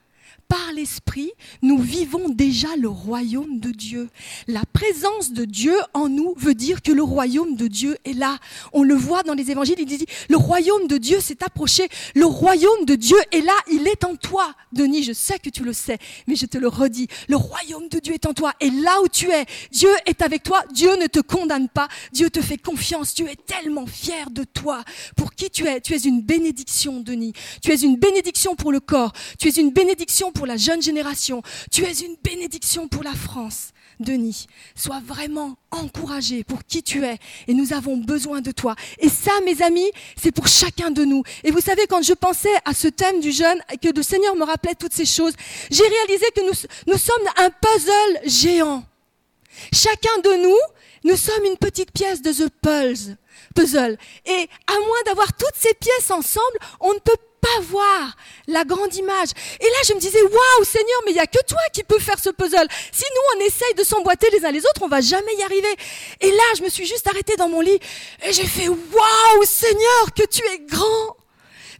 par 0.52 0.74
l'Esprit, 0.74 1.32
nous 1.62 1.78
vivons 1.78 2.28
déjà 2.28 2.68
le 2.76 2.90
royaume 2.90 3.58
de 3.58 3.70
Dieu. 3.70 4.10
La 4.46 4.60
présence 4.70 5.32
de 5.32 5.46
Dieu 5.46 5.74
en 5.94 6.10
nous 6.10 6.34
veut 6.36 6.52
dire 6.52 6.82
que 6.82 6.92
le 6.92 7.02
royaume 7.02 7.56
de 7.56 7.68
Dieu 7.68 7.96
est 8.04 8.12
là. 8.12 8.38
On 8.74 8.82
le 8.82 8.94
voit 8.94 9.22
dans 9.22 9.32
les 9.32 9.50
évangiles, 9.50 9.76
il 9.78 9.86
dit, 9.86 10.04
le 10.28 10.36
royaume 10.36 10.88
de 10.88 10.98
Dieu 10.98 11.20
s'est 11.20 11.42
approché, 11.42 11.88
le 12.14 12.26
royaume 12.26 12.84
de 12.84 12.96
Dieu 12.96 13.16
est 13.30 13.40
là, 13.40 13.54
il 13.70 13.88
est 13.88 14.04
en 14.04 14.14
toi. 14.14 14.54
Denis, 14.72 15.02
je 15.04 15.14
sais 15.14 15.38
que 15.38 15.48
tu 15.48 15.64
le 15.64 15.72
sais, 15.72 15.96
mais 16.26 16.36
je 16.36 16.44
te 16.44 16.58
le 16.58 16.68
redis, 16.68 17.08
le 17.28 17.36
royaume 17.36 17.88
de 17.88 17.98
Dieu 17.98 18.12
est 18.12 18.26
en 18.26 18.34
toi, 18.34 18.52
et 18.60 18.68
là 18.68 19.00
où 19.02 19.08
tu 19.08 19.30
es, 19.30 19.46
Dieu 19.70 19.90
est 20.04 20.20
avec 20.20 20.42
toi, 20.42 20.62
Dieu 20.74 20.94
ne 20.96 21.06
te 21.06 21.20
condamne 21.20 21.70
pas, 21.70 21.88
Dieu 22.12 22.28
te 22.28 22.42
fait 22.42 22.58
confiance, 22.58 23.14
Dieu 23.14 23.26
est 23.26 23.46
tellement 23.46 23.86
fier 23.86 24.30
de 24.30 24.44
toi. 24.44 24.84
Pour 25.16 25.32
qui 25.32 25.48
tu 25.48 25.66
es? 25.66 25.80
Tu 25.80 25.94
es 25.94 26.00
une 26.00 26.20
bénédiction, 26.20 27.00
Denis. 27.00 27.32
Tu 27.62 27.72
es 27.72 27.76
une 27.76 27.96
bénédiction 27.96 28.54
pour 28.54 28.70
le 28.70 28.80
corps, 28.80 29.14
tu 29.38 29.48
es 29.48 29.52
une 29.52 29.70
bénédiction 29.70 30.30
pour 30.30 30.41
la 30.46 30.56
jeune 30.56 30.82
génération. 30.82 31.42
Tu 31.70 31.84
es 31.84 31.92
une 31.92 32.16
bénédiction 32.22 32.88
pour 32.88 33.02
la 33.02 33.14
France. 33.14 33.72
Denis, 34.00 34.46
sois 34.74 35.00
vraiment 35.04 35.56
encouragé 35.70 36.44
pour 36.44 36.64
qui 36.64 36.82
tu 36.82 37.04
es 37.04 37.18
et 37.46 37.54
nous 37.54 37.72
avons 37.72 37.96
besoin 37.96 38.40
de 38.40 38.50
toi. 38.50 38.74
Et 38.98 39.08
ça, 39.08 39.32
mes 39.44 39.62
amis, 39.62 39.90
c'est 40.16 40.32
pour 40.32 40.48
chacun 40.48 40.90
de 40.90 41.04
nous. 41.04 41.22
Et 41.44 41.50
vous 41.50 41.60
savez, 41.60 41.86
quand 41.86 42.02
je 42.02 42.14
pensais 42.14 42.54
à 42.64 42.74
ce 42.74 42.88
thème 42.88 43.20
du 43.20 43.30
jeûne 43.30 43.60
et 43.72 43.76
que 43.76 43.94
le 43.94 44.02
Seigneur 44.02 44.34
me 44.34 44.44
rappelait 44.44 44.74
toutes 44.74 44.92
ces 44.92 45.06
choses, 45.06 45.34
j'ai 45.70 45.86
réalisé 45.86 46.26
que 46.34 46.40
nous, 46.40 46.92
nous 46.92 46.98
sommes 46.98 47.28
un 47.36 47.50
puzzle 47.50 48.28
géant. 48.28 48.84
Chacun 49.72 50.18
de 50.24 50.42
nous, 50.42 50.58
nous 51.04 51.16
sommes 51.16 51.44
une 51.44 51.56
petite 51.56 51.92
pièce 51.92 52.22
de 52.22 52.32
The 52.32 52.48
Puzzle. 52.62 53.16
Puzzle. 53.52 53.96
Et 54.26 54.48
à 54.66 54.74
moins 54.74 55.02
d'avoir 55.06 55.32
toutes 55.34 55.56
ces 55.56 55.74
pièces 55.74 56.10
ensemble, 56.10 56.58
on 56.80 56.92
ne 56.94 56.98
peut 56.98 57.16
pas 57.42 57.60
voir 57.62 58.16
la 58.46 58.64
grande 58.64 58.94
image. 58.94 59.30
Et 59.60 59.64
là, 59.64 59.76
je 59.88 59.94
me 59.94 59.98
disais, 59.98 60.22
waouh, 60.22 60.64
Seigneur, 60.64 61.00
mais 61.04 61.10
il 61.10 61.14
n'y 61.14 61.20
a 61.20 61.26
que 61.26 61.44
toi 61.46 61.58
qui 61.72 61.82
peux 61.82 61.98
faire 61.98 62.18
ce 62.18 62.30
puzzle. 62.30 62.68
Si 62.92 63.04
nous, 63.10 63.40
on 63.40 63.46
essaye 63.46 63.74
de 63.74 63.82
s'emboîter 63.82 64.28
les 64.30 64.44
uns 64.44 64.52
les 64.52 64.64
autres, 64.64 64.82
on 64.82 64.88
va 64.88 65.00
jamais 65.00 65.34
y 65.36 65.42
arriver. 65.42 65.74
Et 66.20 66.30
là, 66.30 66.44
je 66.56 66.62
me 66.62 66.68
suis 66.68 66.86
juste 66.86 67.06
arrêtée 67.08 67.36
dans 67.36 67.48
mon 67.48 67.60
lit 67.60 67.80
et 68.24 68.32
j'ai 68.32 68.46
fait, 68.46 68.68
waouh, 68.68 69.44
Seigneur, 69.44 70.14
que 70.16 70.24
tu 70.24 70.42
es 70.46 70.58
grand. 70.60 71.16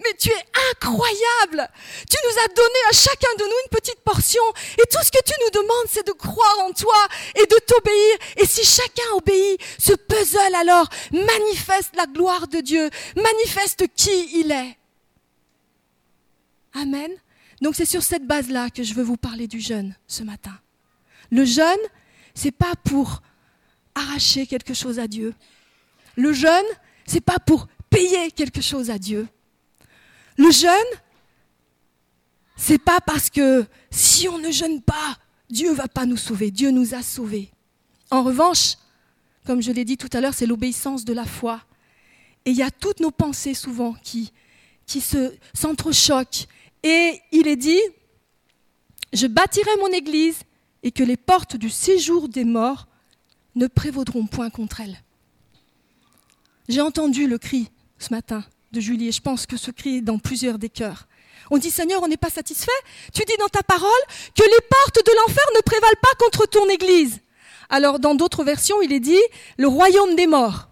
Mais 0.03 0.15
tu 0.19 0.31
es 0.31 0.45
incroyable. 0.71 1.69
Tu 2.09 2.17
nous 2.25 2.39
as 2.43 2.49
donné 2.49 2.79
à 2.91 2.93
chacun 2.93 3.35
de 3.39 3.45
nous 3.45 3.57
une 3.65 3.79
petite 3.79 4.01
portion. 4.01 4.43
Et 4.79 4.87
tout 4.91 5.03
ce 5.03 5.11
que 5.11 5.23
tu 5.25 5.33
nous 5.45 5.61
demandes, 5.61 5.87
c'est 5.89 6.07
de 6.07 6.13
croire 6.13 6.59
en 6.61 6.73
toi 6.73 7.07
et 7.35 7.47
de 7.47 7.57
t'obéir. 7.67 8.17
Et 8.37 8.47
si 8.47 8.65
chacun 8.65 9.11
obéit, 9.15 9.61
ce 9.79 9.93
puzzle 9.93 10.55
alors 10.55 10.89
manifeste 11.13 11.95
la 11.97 12.07
gloire 12.07 12.49
de 12.49 12.61
Dieu, 12.61 12.91
manifeste 13.17 13.87
qui 13.95 14.41
il 14.41 14.51
est. 14.51 14.77
Amen. 16.75 17.11
Donc 17.61 17.77
c'est 17.77 17.85
sur 17.85 18.03
cette 18.03 18.27
base-là 18.27 18.71
que 18.71 18.83
je 18.83 18.95
veux 18.95 19.05
vous 19.05 19.17
parler 19.17 19.47
du 19.47 19.61
jeûne 19.61 19.95
ce 20.09 20.23
matin. 20.23 20.59
Le 21.31 21.45
jeûne, 21.45 21.79
c'est 22.35 22.51
pas 22.51 22.75
pour 22.85 23.23
arracher 23.95 24.47
quelque 24.47 24.75
chose 24.75 24.99
à 24.99 25.07
Dieu. 25.07 25.35
Le 26.17 26.33
jeûne, 26.33 26.65
c'est 27.07 27.21
pas 27.21 27.39
pour 27.39 27.69
payer 27.91 28.31
quelque 28.33 28.61
chose 28.61 28.91
à 28.91 28.99
Dieu. 28.99 29.29
Le 30.37 30.51
jeûne, 30.51 30.71
c'est 32.57 32.79
pas 32.79 33.01
parce 33.01 33.31
que 33.31 33.67
si 33.91 34.29
on 34.29 34.39
ne 34.39 34.51
jeûne 34.51 34.83
pas, 34.83 35.19
Dieu 35.51 35.73
va 35.73 35.89
pas 35.89 36.07
nous 36.07 36.17
sauver. 36.17 36.51
Dieu 36.51 36.71
nous 36.71 36.95
a 36.95 37.03
sauvés. 37.03 37.51
En 38.11 38.23
revanche, 38.23 38.77
comme 39.47 39.61
je 39.61 39.73
l'ai 39.73 39.85
dit 39.85 39.97
tout 39.97 40.09
à 40.13 40.21
l'heure, 40.21 40.35
c'est 40.35 40.47
l'obéissance 40.47 41.05
de 41.05 41.13
la 41.13 41.25
foi. 41.25 41.61
Et 42.45 42.51
il 42.51 42.57
y 42.57 42.63
a 42.63 42.71
toutes 42.71 43.01
nos 43.01 43.11
pensées 43.11 43.55
souvent 43.55 43.95
qui, 44.03 44.33
qui 44.87 45.01
se, 45.01 45.35
s'entrechoquent 45.55 46.47
et 46.83 47.21
il 47.31 47.47
est 47.47 47.57
dit, 47.57 47.81
je 49.13 49.27
bâtirai 49.27 49.71
mon 49.81 49.89
église 49.89 50.39
et 50.83 50.91
que 50.91 51.03
les 51.03 51.17
portes 51.17 51.57
du 51.57 51.71
séjour 51.71 52.29
des 52.29 52.45
morts 52.45 52.89
ne 53.55 53.67
prévaudront 53.67 54.27
point 54.27 54.51
contre 54.51 54.81
elle. 54.81 54.99
J'ai 56.69 56.81
entendu 56.81 57.27
le 57.27 57.39
cri 57.39 57.71
ce 57.99 58.13
matin 58.13 58.45
de 58.73 58.81
Julie 58.81 59.09
et 59.09 59.13
je 59.13 59.21
pense 59.21 59.47
que 59.47 59.57
ce 59.57 59.71
cri 59.71 59.99
est 59.99 60.01
dans 60.01 60.19
plusieurs 60.19 60.59
des 60.59 60.69
cœurs. 60.69 61.07
On 61.51 61.59
dit 61.59 61.71
Seigneur, 61.71 62.03
on 62.03 62.09
n'est 62.09 62.17
pas 62.17 62.31
satisfait. 62.31 62.71
Tu 63.13 63.23
dis 63.25 63.37
dans 63.39 63.49
ta 63.49 63.63
parole 63.63 63.91
que 64.35 64.43
les 64.43 64.67
portes 64.69 65.05
de 65.05 65.13
l'enfer 65.17 65.45
ne 65.55 65.61
prévalent 65.61 66.01
pas 66.01 66.15
contre 66.19 66.47
ton 66.47 66.69
Église. 66.69 67.21
Alors 67.69 67.99
dans 67.99 68.15
d'autres 68.15 68.45
versions, 68.45 68.81
il 68.83 68.93
est 68.93 69.01
dit 69.01 69.21
le 69.59 69.69
royaume 69.69 70.17
des 70.17 70.27
morts 70.27 70.69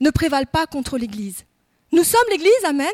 ne 0.00 0.10
prévalent 0.10 0.50
pas 0.50 0.66
contre 0.66 0.98
l'Église. 0.98 1.44
Nous 1.92 2.04
sommes 2.04 2.28
l'Église, 2.30 2.64
Amen. 2.64 2.92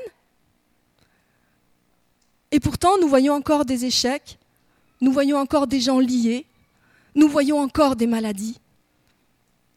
Et 2.52 2.60
pourtant, 2.60 2.98
nous 3.00 3.08
voyons 3.08 3.34
encore 3.34 3.64
des 3.64 3.84
échecs, 3.84 4.38
nous 5.00 5.12
voyons 5.12 5.38
encore 5.38 5.66
des 5.66 5.80
gens 5.80 5.98
liés, 5.98 6.46
nous 7.14 7.28
voyons 7.28 7.58
encore 7.58 7.96
des 7.96 8.06
maladies. 8.06 8.58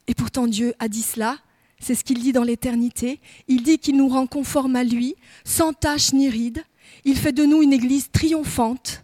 Et 0.07 0.13
pourtant, 0.13 0.47
Dieu 0.47 0.73
a 0.79 0.87
dit 0.87 1.01
cela, 1.01 1.37
c'est 1.83 1.95
ce 1.95 2.03
qu'il 2.03 2.19
dit 2.19 2.33
dans 2.33 2.43
l'éternité. 2.43 3.19
Il 3.47 3.63
dit 3.63 3.77
qu'il 3.77 3.97
nous 3.97 4.07
rend 4.07 4.27
conformes 4.27 4.75
à 4.75 4.83
lui, 4.83 5.15
sans 5.43 5.73
tache 5.73 6.13
ni 6.13 6.29
ride. 6.29 6.63
Il 7.05 7.17
fait 7.17 7.33
de 7.33 7.43
nous 7.43 7.61
une 7.61 7.73
église 7.73 8.09
triomphante. 8.11 9.03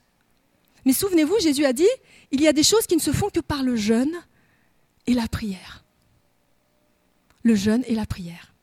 Mais 0.86 0.94
souvenez-vous, 0.94 1.40
Jésus 1.40 1.66
a 1.66 1.74
dit, 1.74 1.88
il 2.32 2.42
y 2.42 2.48
a 2.48 2.54
des 2.54 2.64
choses 2.64 2.88
qui 2.88 2.96
ne 2.96 3.02
se 3.02 3.12
font 3.12 3.30
que 3.30 3.40
par 3.40 3.64
le 3.64 3.76
jeûne 3.76 4.14
et 5.08 5.14
la 5.14 5.28
prière. 5.28 5.84
Le 7.44 7.56
jeûne 7.56 7.84
et 7.88 7.96
la 7.96 8.06
prière. 8.06 8.54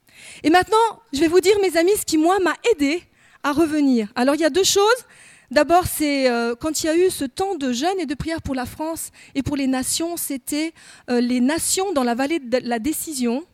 Et 0.43 0.51
maintenant, 0.51 0.77
je 1.13 1.21
vais 1.21 1.29
vous 1.29 1.41
dire, 1.41 1.57
mes 1.61 1.77
amis, 1.77 1.93
ce 1.99 2.05
qui, 2.05 2.19
moi, 2.19 2.39
m'a 2.41 2.55
aidé 2.73 3.03
à 3.43 3.53
revenir. 3.53 4.09
Alors 4.17 4.35
il 4.35 4.41
y 4.41 4.45
a 4.45 4.51
deux 4.51 4.65
choses. 4.65 5.05
D'abord, 5.53 5.85
c'est 5.87 6.29
euh, 6.29 6.57
quand 6.57 6.83
il 6.83 6.87
y 6.87 6.89
a 6.89 6.97
eu 6.97 7.11
ce 7.11 7.25
temps 7.25 7.55
de 7.55 7.73
jeûne 7.73 8.01
et 8.01 8.07
de 8.07 8.15
prière 8.15 8.43
pour 8.43 8.57
la 8.57 8.67
France 8.67 9.13
et 9.37 9.45
pour 9.45 9.57
les 9.57 9.69
nations, 9.69 10.17
c'était 10.17 10.75
euh, 11.09 11.21
les 11.21 11.41
nations 11.41 11.93
dans 11.93 12.03
la 12.03 12.17
vallée 12.17 12.41
de 12.41 12.59
la 12.65 12.81
décision. 12.81 13.45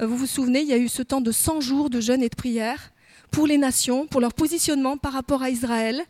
Euh, 0.00 0.06
vous 0.06 0.16
vous 0.16 0.26
souvenez, 0.26 0.60
il 0.60 0.68
y 0.68 0.72
a 0.72 0.78
eu 0.78 0.88
ce 0.88 1.02
temps 1.02 1.20
de 1.20 1.32
100 1.32 1.60
jours 1.60 1.90
de 1.90 2.00
jeûne 2.00 2.22
et 2.22 2.28
de 2.28 2.34
prière 2.34 2.92
pour 3.30 3.46
les 3.46 3.58
nations, 3.58 4.06
pour 4.06 4.20
leur 4.20 4.32
positionnement 4.32 4.96
par 4.96 5.12
rapport 5.12 5.42
à 5.42 5.50
Israël. 5.50 6.02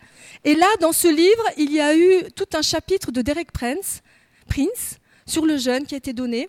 Et 0.44 0.55
là, 0.55 0.66
dans 0.81 0.92
ce 0.92 1.09
livre, 1.09 1.44
il 1.57 1.73
y 1.73 1.81
a 1.81 1.97
eu 1.97 2.23
tout 2.37 2.49
un 2.55 2.62
chapitre 2.62 3.12
de 3.12 3.23
Derek 3.23 3.51
Prince, 3.53 4.03
sur 5.27 5.47
le 5.47 5.57
jeûne 5.57 5.87
qui 5.87 5.94
a 5.94 5.99
été 5.99 6.12
donné. 6.12 6.49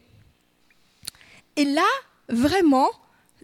Et 1.56 1.64
là, 1.64 1.88
vraiment, 2.28 2.90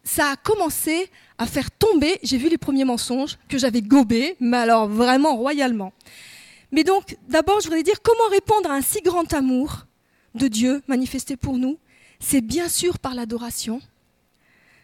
ça 0.04 0.32
a 0.32 0.36
commencé 0.36 1.10
à 1.38 1.45
faire 1.45 1.71
tomber, 1.71 2.19
j'ai 2.21 2.38
vu 2.38 2.49
les 2.49 2.58
premiers 2.58 2.84
mensonges 2.84 3.38
que 3.47 3.58
j'avais 3.58 3.82
gobés, 3.82 4.36
mais 4.39 4.58
alors 4.58 4.88
vraiment 4.88 5.36
royalement. 5.38 5.93
Mais 6.71 6.84
donc, 6.84 7.17
d'abord, 7.27 7.60
je 7.62 7.65
voudrais 7.65 7.84
dire 7.84 8.01
comment 8.01 8.30
répondre 8.30 8.69
à 8.69 8.73
un 8.73 8.82
si 8.82 9.01
grand 9.01 9.34
amour 9.34 9.86
de 10.36 10.47
Dieu 10.47 10.82
manifesté 10.88 11.36
pour 11.38 11.58
nous. 11.58 11.77
C'est 12.23 12.41
bien 12.41 12.69
sûr 12.69 12.99
par 12.99 13.15
l'adoration, 13.15 13.81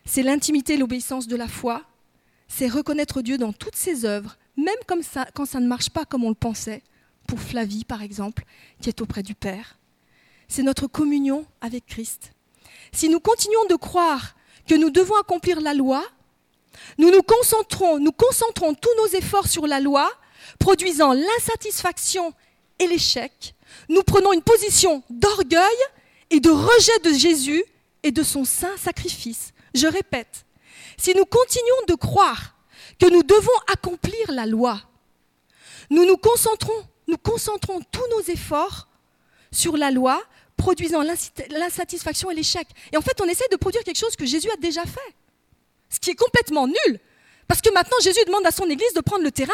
c'est 0.06 0.24
l'intimité, 0.24 0.76
l'obéissance 0.76 1.28
de 1.28 1.36
la 1.36 1.48
foi, 1.48 1.84
c'est 2.48 2.68
reconnaître 2.68 3.22
Dieu 3.22 3.38
dans 3.38 3.54
toutes 3.54 3.76
ses 3.76 4.06
œuvres, 4.06 4.38
même 4.58 4.76
comme 4.88 5.04
ça, 5.04 5.28
quand 5.36 5.46
ça 5.46 5.60
ne 5.60 5.68
marche 5.68 5.92
pas 5.92 6.04
comme 6.04 6.24
on 6.24 6.30
le 6.30 6.36
pensait, 6.36 6.82
pour 7.28 7.40
Flavie 7.40 7.86
par 7.86 8.02
exemple, 8.02 8.44
qui 8.82 8.90
est 8.90 9.02
auprès 9.02 9.22
du 9.22 9.36
Père. 9.36 9.78
C'est 10.48 10.64
notre 10.64 10.88
communion 10.88 11.46
avec 11.62 11.86
Christ. 11.86 12.32
Si 12.92 13.08
nous 13.08 13.20
continuons 13.20 13.66
de 13.70 13.76
croire 13.76 14.36
que 14.68 14.76
nous 14.76 14.90
devons 14.90 15.16
accomplir 15.16 15.62
la 15.62 15.76
loi, 15.76 16.04
nous 16.98 17.12
nous 17.12 17.22
concentrons, 17.22 18.00
nous 18.00 18.12
concentrons 18.12 18.74
tous 18.74 18.96
nos 18.98 19.08
efforts 19.18 19.48
sur 19.48 19.68
la 19.68 19.80
loi, 19.80 20.10
produisant 20.58 21.14
l'insatisfaction 21.14 22.34
et 22.80 22.88
l'échec. 22.88 23.54
Nous 23.90 24.02
prenons 24.02 24.34
une 24.34 24.42
position 24.42 25.04
d'orgueil 25.10 25.78
et 26.30 26.40
de 26.40 26.50
rejet 26.50 27.00
de 27.04 27.14
Jésus 27.14 27.64
et 28.04 28.12
de 28.12 28.24
son 28.24 28.46
saint 28.46 28.76
sacrifice. 28.78 29.54
Je 29.74 29.88
répète, 29.88 30.46
si 30.98 31.14
nous 31.16 31.26
continuons 31.26 31.86
de 31.88 31.96
croire 31.96 32.56
que 33.00 33.10
nous 33.10 33.24
devons 33.24 33.58
accomplir 33.72 34.32
la 34.32 34.46
loi, 34.46 34.82
nous 35.90 36.06
nous 36.06 36.18
concentrons, 36.18 36.88
nous 37.08 37.18
concentrons 37.18 37.82
tous 37.92 38.08
nos 38.12 38.22
efforts 38.24 38.88
sur 39.52 39.78
la 39.78 39.92
loi, 39.92 40.22
produisant 40.58 41.04
l'insatisfaction 41.50 42.32
et 42.32 42.36
l'échec. 42.36 42.68
Et 42.92 42.98
en 42.98 43.02
fait, 43.02 43.22
on 43.22 43.26
essaie 43.26 43.48
de 43.52 43.58
produire 43.58 43.84
quelque 43.84 44.00
chose 44.00 44.16
que 44.16 44.26
Jésus 44.26 44.50
a 44.52 44.58
déjà 44.58 44.84
fait. 44.84 45.16
Ce 45.90 46.00
qui 46.00 46.10
est 46.10 46.16
complètement 46.16 46.68
nul. 46.68 47.00
Parce 47.48 47.62
que 47.62 47.72
maintenant, 47.72 47.98
Jésus 48.02 48.20
demande 48.26 48.46
à 48.46 48.52
son 48.52 48.66
Église 48.66 48.94
de 48.94 49.02
prendre 49.02 49.24
le 49.24 49.32
terrain. 49.32 49.54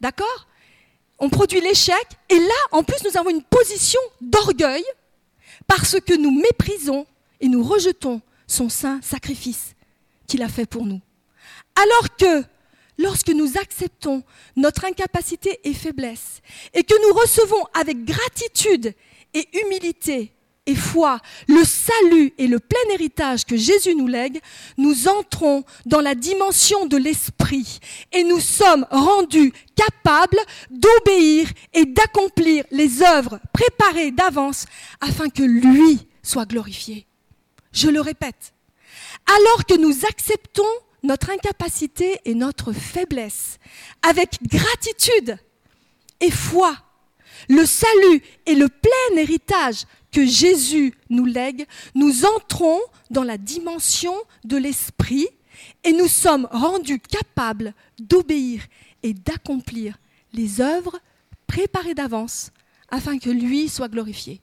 D'accord? 0.00 0.46
On 1.18 1.28
produit 1.28 1.60
l'échec. 1.60 2.06
Et 2.28 2.38
là, 2.38 2.54
en 2.72 2.82
plus, 2.82 3.02
nous 3.04 3.16
avons 3.18 3.30
une 3.30 3.42
position 3.42 4.00
d'orgueil 4.20 4.84
parce 5.66 6.00
que 6.00 6.14
nous 6.14 6.30
méprisons 6.30 7.06
et 7.40 7.48
nous 7.48 7.62
rejetons 7.62 8.20
son 8.46 8.68
saint 8.68 9.00
sacrifice 9.02 9.74
qu'il 10.26 10.42
a 10.42 10.48
fait 10.48 10.66
pour 10.66 10.84
nous. 10.84 11.00
Alors 11.76 12.16
que 12.16 12.44
lorsque 12.98 13.30
nous 13.30 13.56
acceptons 13.58 14.22
notre 14.56 14.84
incapacité 14.84 15.60
et 15.64 15.74
faiblesse 15.74 16.40
et 16.74 16.82
que 16.82 17.08
nous 17.08 17.14
recevons 17.14 17.64
avec 17.74 18.04
gratitude 18.04 18.94
et 19.34 19.48
humilité 19.62 20.32
et 20.68 20.76
foi 20.76 21.18
le 21.48 21.64
salut 21.64 22.32
et 22.36 22.46
le 22.46 22.60
plein 22.60 22.92
héritage 22.92 23.46
que 23.46 23.56
Jésus 23.56 23.94
nous 23.94 24.06
lègue, 24.06 24.38
nous 24.76 25.08
entrons 25.08 25.64
dans 25.86 26.00
la 26.00 26.14
dimension 26.14 26.84
de 26.86 26.98
l'esprit 26.98 27.80
et 28.12 28.22
nous 28.22 28.38
sommes 28.38 28.86
rendus 28.90 29.52
capables 29.74 30.38
d'obéir 30.70 31.48
et 31.72 31.86
d'accomplir 31.86 32.64
les 32.70 33.02
œuvres 33.02 33.40
préparées 33.52 34.10
d'avance 34.10 34.66
afin 35.00 35.30
que 35.30 35.42
lui 35.42 36.06
soit 36.22 36.46
glorifié. 36.46 37.06
Je 37.72 37.88
le 37.88 38.02
répète, 38.02 38.52
alors 39.26 39.64
que 39.64 39.74
nous 39.74 40.04
acceptons 40.06 40.64
notre 41.02 41.30
incapacité 41.30 42.20
et 42.26 42.34
notre 42.34 42.72
faiblesse 42.72 43.58
avec 44.02 44.38
gratitude 44.42 45.38
et 46.20 46.30
foi, 46.30 46.74
le 47.48 47.64
salut 47.64 48.22
et 48.46 48.54
le 48.54 48.68
plein 48.68 49.16
héritage 49.16 49.84
que 50.12 50.24
Jésus 50.24 50.94
nous 51.10 51.24
lègue, 51.24 51.66
nous 51.94 52.24
entrons 52.24 52.80
dans 53.10 53.24
la 53.24 53.38
dimension 53.38 54.14
de 54.44 54.56
l'esprit 54.56 55.28
et 55.84 55.92
nous 55.92 56.08
sommes 56.08 56.48
rendus 56.50 57.00
capables 57.00 57.74
d'obéir 57.98 58.62
et 59.02 59.14
d'accomplir 59.14 59.98
les 60.32 60.60
œuvres 60.60 60.98
préparées 61.46 61.94
d'avance 61.94 62.52
afin 62.90 63.18
que 63.18 63.30
lui 63.30 63.68
soit 63.68 63.88
glorifié. 63.88 64.40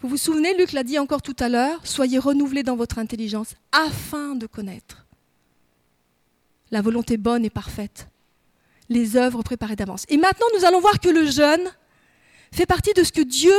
Vous 0.00 0.08
vous 0.08 0.16
souvenez, 0.16 0.56
Luc 0.56 0.72
l'a 0.72 0.84
dit 0.84 0.98
encore 0.98 1.22
tout 1.22 1.34
à 1.40 1.48
l'heure, 1.48 1.84
soyez 1.84 2.18
renouvelés 2.18 2.62
dans 2.62 2.76
votre 2.76 2.98
intelligence 2.98 3.56
afin 3.72 4.36
de 4.36 4.46
connaître 4.46 5.07
la 6.70 6.82
volonté 6.82 7.16
bonne 7.16 7.44
et 7.44 7.50
parfaite, 7.50 8.08
les 8.88 9.16
œuvres 9.16 9.42
préparées 9.42 9.76
d'avance. 9.76 10.04
Et 10.08 10.16
maintenant, 10.16 10.46
nous 10.56 10.64
allons 10.64 10.80
voir 10.80 11.00
que 11.00 11.08
le 11.08 11.26
jeûne 11.26 11.70
fait 12.52 12.66
partie 12.66 12.94
de 12.94 13.04
ce 13.04 13.12
que 13.12 13.22
Dieu 13.22 13.54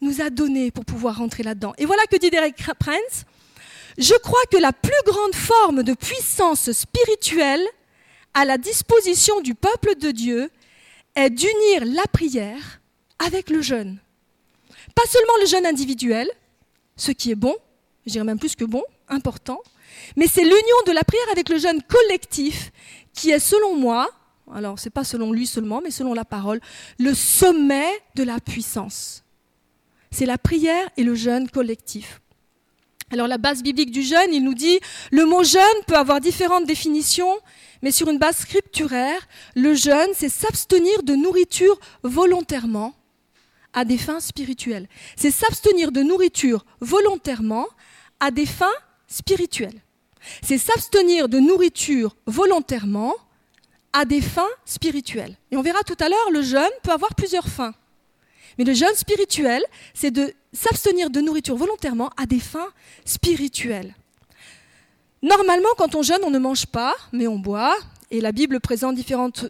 nous 0.00 0.20
a 0.20 0.30
donné 0.30 0.70
pour 0.70 0.84
pouvoir 0.84 1.18
rentrer 1.18 1.42
là-dedans. 1.42 1.74
Et 1.78 1.86
voilà 1.86 2.04
que 2.06 2.16
dit 2.16 2.30
Derek 2.30 2.56
Prince, 2.78 3.24
je 3.96 4.14
crois 4.14 4.42
que 4.50 4.56
la 4.56 4.72
plus 4.72 4.92
grande 5.04 5.34
forme 5.34 5.82
de 5.82 5.94
puissance 5.94 6.70
spirituelle 6.70 7.64
à 8.34 8.44
la 8.44 8.58
disposition 8.58 9.40
du 9.40 9.54
peuple 9.54 9.96
de 9.96 10.10
Dieu 10.10 10.50
est 11.16 11.30
d'unir 11.30 11.84
la 11.84 12.06
prière 12.12 12.80
avec 13.18 13.50
le 13.50 13.60
jeûne. 13.60 13.98
Pas 14.94 15.02
seulement 15.08 15.32
le 15.40 15.46
jeûne 15.46 15.66
individuel, 15.66 16.28
ce 16.96 17.10
qui 17.10 17.32
est 17.32 17.36
bon, 17.36 17.56
je 18.06 18.12
dirais 18.12 18.24
même 18.24 18.38
plus 18.38 18.54
que 18.54 18.64
bon, 18.64 18.82
important, 19.08 19.60
mais 20.16 20.26
c'est 20.26 20.44
l'union 20.44 20.76
de 20.86 20.92
la 20.92 21.04
prière 21.04 21.28
avec 21.32 21.48
le 21.48 21.58
jeûne 21.58 21.82
collectif 21.82 22.70
qui 23.14 23.30
est, 23.30 23.38
selon 23.38 23.76
moi, 23.76 24.08
alors 24.54 24.78
c'est 24.78 24.90
pas 24.90 25.04
selon 25.04 25.32
lui 25.32 25.46
seulement, 25.46 25.80
mais 25.82 25.90
selon 25.90 26.14
la 26.14 26.24
parole, 26.24 26.60
le 26.98 27.14
sommet 27.14 27.90
de 28.14 28.22
la 28.22 28.40
puissance. 28.40 29.24
C'est 30.10 30.26
la 30.26 30.38
prière 30.38 30.88
et 30.96 31.02
le 31.02 31.14
jeûne 31.14 31.50
collectif. 31.50 32.20
Alors 33.10 33.26
la 33.26 33.38
base 33.38 33.62
biblique 33.62 33.90
du 33.90 34.02
jeûne, 34.02 34.32
il 34.32 34.44
nous 34.44 34.54
dit, 34.54 34.80
le 35.10 35.24
mot 35.24 35.42
jeûne 35.42 35.62
peut 35.86 35.96
avoir 35.96 36.20
différentes 36.20 36.66
définitions, 36.66 37.38
mais 37.82 37.90
sur 37.90 38.08
une 38.08 38.18
base 38.18 38.38
scripturaire, 38.38 39.26
le 39.54 39.74
jeûne, 39.74 40.10
c'est 40.14 40.28
s'abstenir 40.28 41.02
de 41.02 41.14
nourriture 41.14 41.78
volontairement 42.02 42.94
à 43.72 43.84
des 43.84 43.98
fins 43.98 44.20
spirituelles. 44.20 44.88
C'est 45.16 45.30
s'abstenir 45.30 45.92
de 45.92 46.02
nourriture 46.02 46.64
volontairement 46.80 47.66
à 48.20 48.30
des 48.30 48.46
fins 48.46 48.66
spirituelles. 49.06 49.80
C'est 50.42 50.58
s'abstenir 50.58 51.28
de 51.28 51.38
nourriture 51.38 52.16
volontairement 52.26 53.14
à 53.92 54.04
des 54.04 54.20
fins 54.20 54.48
spirituelles. 54.64 55.36
Et 55.50 55.56
on 55.56 55.62
verra 55.62 55.82
tout 55.82 55.96
à 56.00 56.08
l'heure, 56.08 56.30
le 56.32 56.42
jeûne 56.42 56.68
peut 56.82 56.92
avoir 56.92 57.14
plusieurs 57.14 57.48
fins. 57.48 57.74
Mais 58.58 58.64
le 58.64 58.74
jeûne 58.74 58.94
spirituel, 58.94 59.62
c'est 59.94 60.10
de 60.10 60.32
s'abstenir 60.52 61.10
de 61.10 61.20
nourriture 61.20 61.56
volontairement 61.56 62.10
à 62.16 62.26
des 62.26 62.40
fins 62.40 62.68
spirituelles. 63.04 63.94
Normalement, 65.22 65.68
quand 65.76 65.94
on 65.94 66.02
jeûne, 66.02 66.20
on 66.24 66.30
ne 66.30 66.38
mange 66.38 66.66
pas, 66.66 66.94
mais 67.12 67.26
on 67.26 67.38
boit. 67.38 67.76
Et 68.10 68.20
la 68.20 68.32
Bible 68.32 68.60
présente 68.60 68.94
différentes 68.94 69.46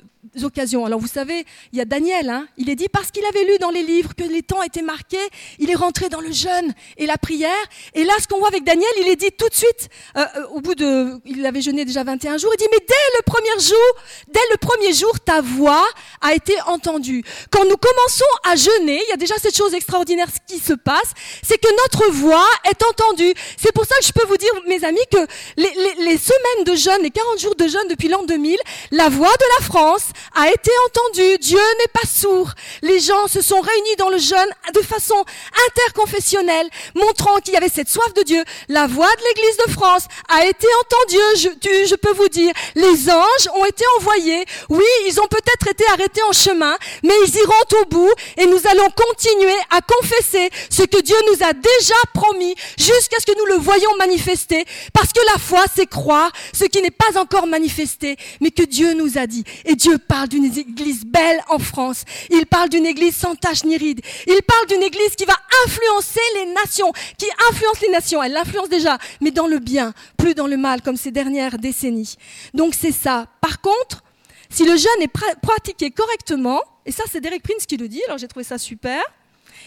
Alors 0.85 1.01
vous 1.01 1.09
savez, 1.09 1.45
il 1.73 1.79
y 1.79 1.81
a 1.81 1.85
Daniel, 1.85 2.29
hein, 2.29 2.47
il 2.57 2.71
est 2.71 2.75
dit 2.75 2.89
parce 2.89 3.11
qu'il 3.11 3.25
avait 3.25 3.45
lu 3.45 3.59
dans 3.59 3.71
les 3.71 3.83
livres 3.83 4.15
que 4.15 4.25
les 4.25 4.43
temps 4.43 4.63
étaient 4.63 4.83
marqués, 4.83 5.17
il 5.59 5.71
est 5.71 5.75
rentré 5.75 6.09
dans 6.09 6.21
le 6.21 6.33
jeûne 6.33 6.75
et 6.97 7.07
la 7.07 7.17
prière. 7.17 7.51
Et 7.95 8.05
là, 8.05 8.13
ce 8.21 8.27
qu'on 8.27 8.39
voit 8.39 8.49
avec 8.49 8.65
Daniel, 8.65 8.91
il 9.01 9.09
est 9.09 9.17
dit 9.17 9.31
tout 9.37 9.49
de 9.49 9.55
suite, 9.55 9.89
euh, 10.17 10.25
euh, 10.37 10.47
au 10.49 10.61
bout 10.61 10.75
de, 10.75 11.21
il 11.25 11.45
avait 11.47 11.61
jeûné 11.61 11.85
déjà 11.85 12.05
21 12.05 12.39
jours, 12.39 12.53
il 12.55 12.59
dit 12.59 12.69
mais 12.71 12.85
dès 12.87 12.95
le 13.17 13.23
premier 13.25 13.61
jour, 13.61 14.03
dès 14.29 14.41
le 14.53 14.57
premier 14.59 14.93
jour, 14.93 15.13
ta 15.21 15.41
voix 15.41 15.87
a 16.21 16.35
été 16.35 16.55
entendue. 16.67 17.25
Quand 17.51 17.65
nous 17.65 17.77
commençons 17.77 18.25
à 18.45 18.57
jeûner, 18.57 19.01
il 19.07 19.11
y 19.11 19.13
a 19.13 19.17
déjà 19.17 19.35
cette 19.39 19.57
chose 19.57 19.75
extraordinaire 19.75 20.29
qui 20.47 20.59
se 20.59 20.75
passe, 20.75 21.13
c'est 21.43 21.59
que 21.59 21.71
notre 21.83 22.11
voix 22.13 22.49
est 22.71 22.83
entendue. 22.85 23.35
C'est 23.57 23.73
pour 23.73 23.87
ça 23.87 23.95
que 24.01 24.07
je 24.07 24.13
peux 24.13 24.27
vous 24.27 24.37
dire, 24.37 24.51
mes 24.67 24.85
amis, 24.85 25.01
que 25.11 25.27
les, 25.57 25.73
les, 25.75 26.05
les 26.05 26.19
semaines 26.19 26.65
de 26.65 26.75
jeûne, 26.75 27.03
les 27.03 27.11
40 27.11 27.39
jours 27.39 27.55
de 27.55 27.67
jeûne 27.67 27.89
depuis 27.89 28.09
l'an 28.09 28.25
2000, 28.25 28.57
la 28.93 29.09
voix 29.09 29.29
de 29.29 29.45
la 29.59 29.67
France 29.67 30.09
a 30.35 30.49
été 30.49 30.71
entendu. 30.87 31.39
Dieu 31.39 31.59
n'est 31.79 31.93
pas 31.93 32.07
sourd. 32.09 32.51
Les 32.83 33.01
gens 33.01 33.27
se 33.27 33.41
sont 33.41 33.61
réunis 33.61 33.97
dans 33.97 34.11
le 34.11 34.19
jeûne 34.19 34.51
de 34.75 34.81
façon 34.81 35.25
interconfessionnelle, 35.69 36.69
montrant 36.95 37.39
qu'il 37.39 37.55
y 37.55 37.57
avait 37.57 37.69
cette 37.69 37.89
soif 37.89 38.13
de 38.15 38.23
Dieu. 38.23 38.43
La 38.69 38.87
voix 38.87 39.11
de 39.15 39.23
l'Église 39.29 39.57
de 39.67 39.73
France 39.73 40.05
a 40.29 40.47
été 40.47 40.67
entendue. 40.81 41.87
Je, 41.87 41.95
peux 41.95 42.13
vous 42.13 42.29
dire, 42.29 42.53
les 42.75 43.11
anges 43.11 43.49
ont 43.55 43.65
été 43.65 43.85
envoyés. 43.99 44.45
Oui, 44.69 44.85
ils 45.07 45.21
ont 45.21 45.27
peut-être 45.29 45.69
été 45.69 45.85
arrêtés 45.93 46.23
en 46.29 46.33
chemin, 46.33 46.77
mais 47.03 47.15
ils 47.27 47.37
iront 47.37 47.83
au 47.83 47.85
bout 47.87 48.13
et 48.37 48.47
nous 48.47 48.61
allons 48.71 48.89
continuer 48.91 49.57
à 49.71 49.81
confesser 49.81 50.51
ce 50.71 50.83
que 50.83 51.01
Dieu 51.01 51.17
nous 51.31 51.47
a 51.47 51.53
déjà 51.53 51.95
promis 52.15 52.55
jusqu'à 52.79 53.19
ce 53.21 53.27
que 53.27 53.39
nous 53.39 53.47
le 53.47 53.61
voyions 53.61 53.95
manifester. 53.99 54.65
Parce 54.93 55.13
que 55.13 55.21
la 55.33 55.39
foi, 55.39 55.65
c'est 55.75 55.87
croire 55.87 56.31
ce 56.53 56.65
qui 56.65 56.83
n'est 56.83 56.91
pas 56.91 57.19
encore 57.19 57.47
manifesté, 57.47 58.17
mais 58.41 58.51
que 58.51 58.63
Dieu 58.63 58.95
nous 58.95 59.19
a 59.19 59.27
dit. 59.27 59.45
Et 59.65 59.75
Dieu 59.75 59.99
d'une 60.27 60.45
église 60.45 61.05
belle 61.05 61.41
en 61.49 61.59
France. 61.59 62.05
Il 62.31 62.47
parle 62.47 62.69
d'une 62.69 62.87
église 62.87 63.15
sans 63.15 63.35
tache 63.35 63.65
ni 63.65 63.77
ride. 63.77 64.01
Il 64.27 64.41
parle 64.43 64.67
d'une 64.67 64.83
église 64.83 65.15
qui 65.17 65.25
va 65.25 65.37
influencer 65.65 66.21
les 66.35 66.47
nations, 66.47 66.93
qui 67.17 67.27
influence 67.51 67.81
les 67.81 67.91
nations. 67.91 68.23
Elle 68.23 68.33
l'influence 68.33 68.69
déjà, 68.69 68.99
mais 69.21 69.31
dans 69.31 69.47
le 69.47 69.59
bien, 69.59 69.93
plus 70.17 70.35
dans 70.35 70.47
le 70.47 70.57
mal, 70.57 70.83
comme 70.83 70.97
ces 70.97 71.11
dernières 71.11 71.59
décennies. 71.59 72.17
Donc 72.55 72.75
c'est 72.75 72.93
ça. 72.93 73.27
Par 73.41 73.61
contre, 73.61 74.03
si 74.51 74.65
le 74.65 74.77
jeûne 74.77 75.03
est 75.03 75.13
pratiqué 75.43 75.91
correctement, 75.91 76.61
et 76.87 76.93
ça 76.93 77.05
c'est 77.11 77.21
Derek 77.21 77.43
Prince 77.43 77.67
qui 77.67 77.77
le 77.77 77.89
dit, 77.89 78.03
alors 78.07 78.19
j'ai 78.19 78.29
trouvé 78.29 78.45
ça 78.45 78.59
super, 78.59 79.01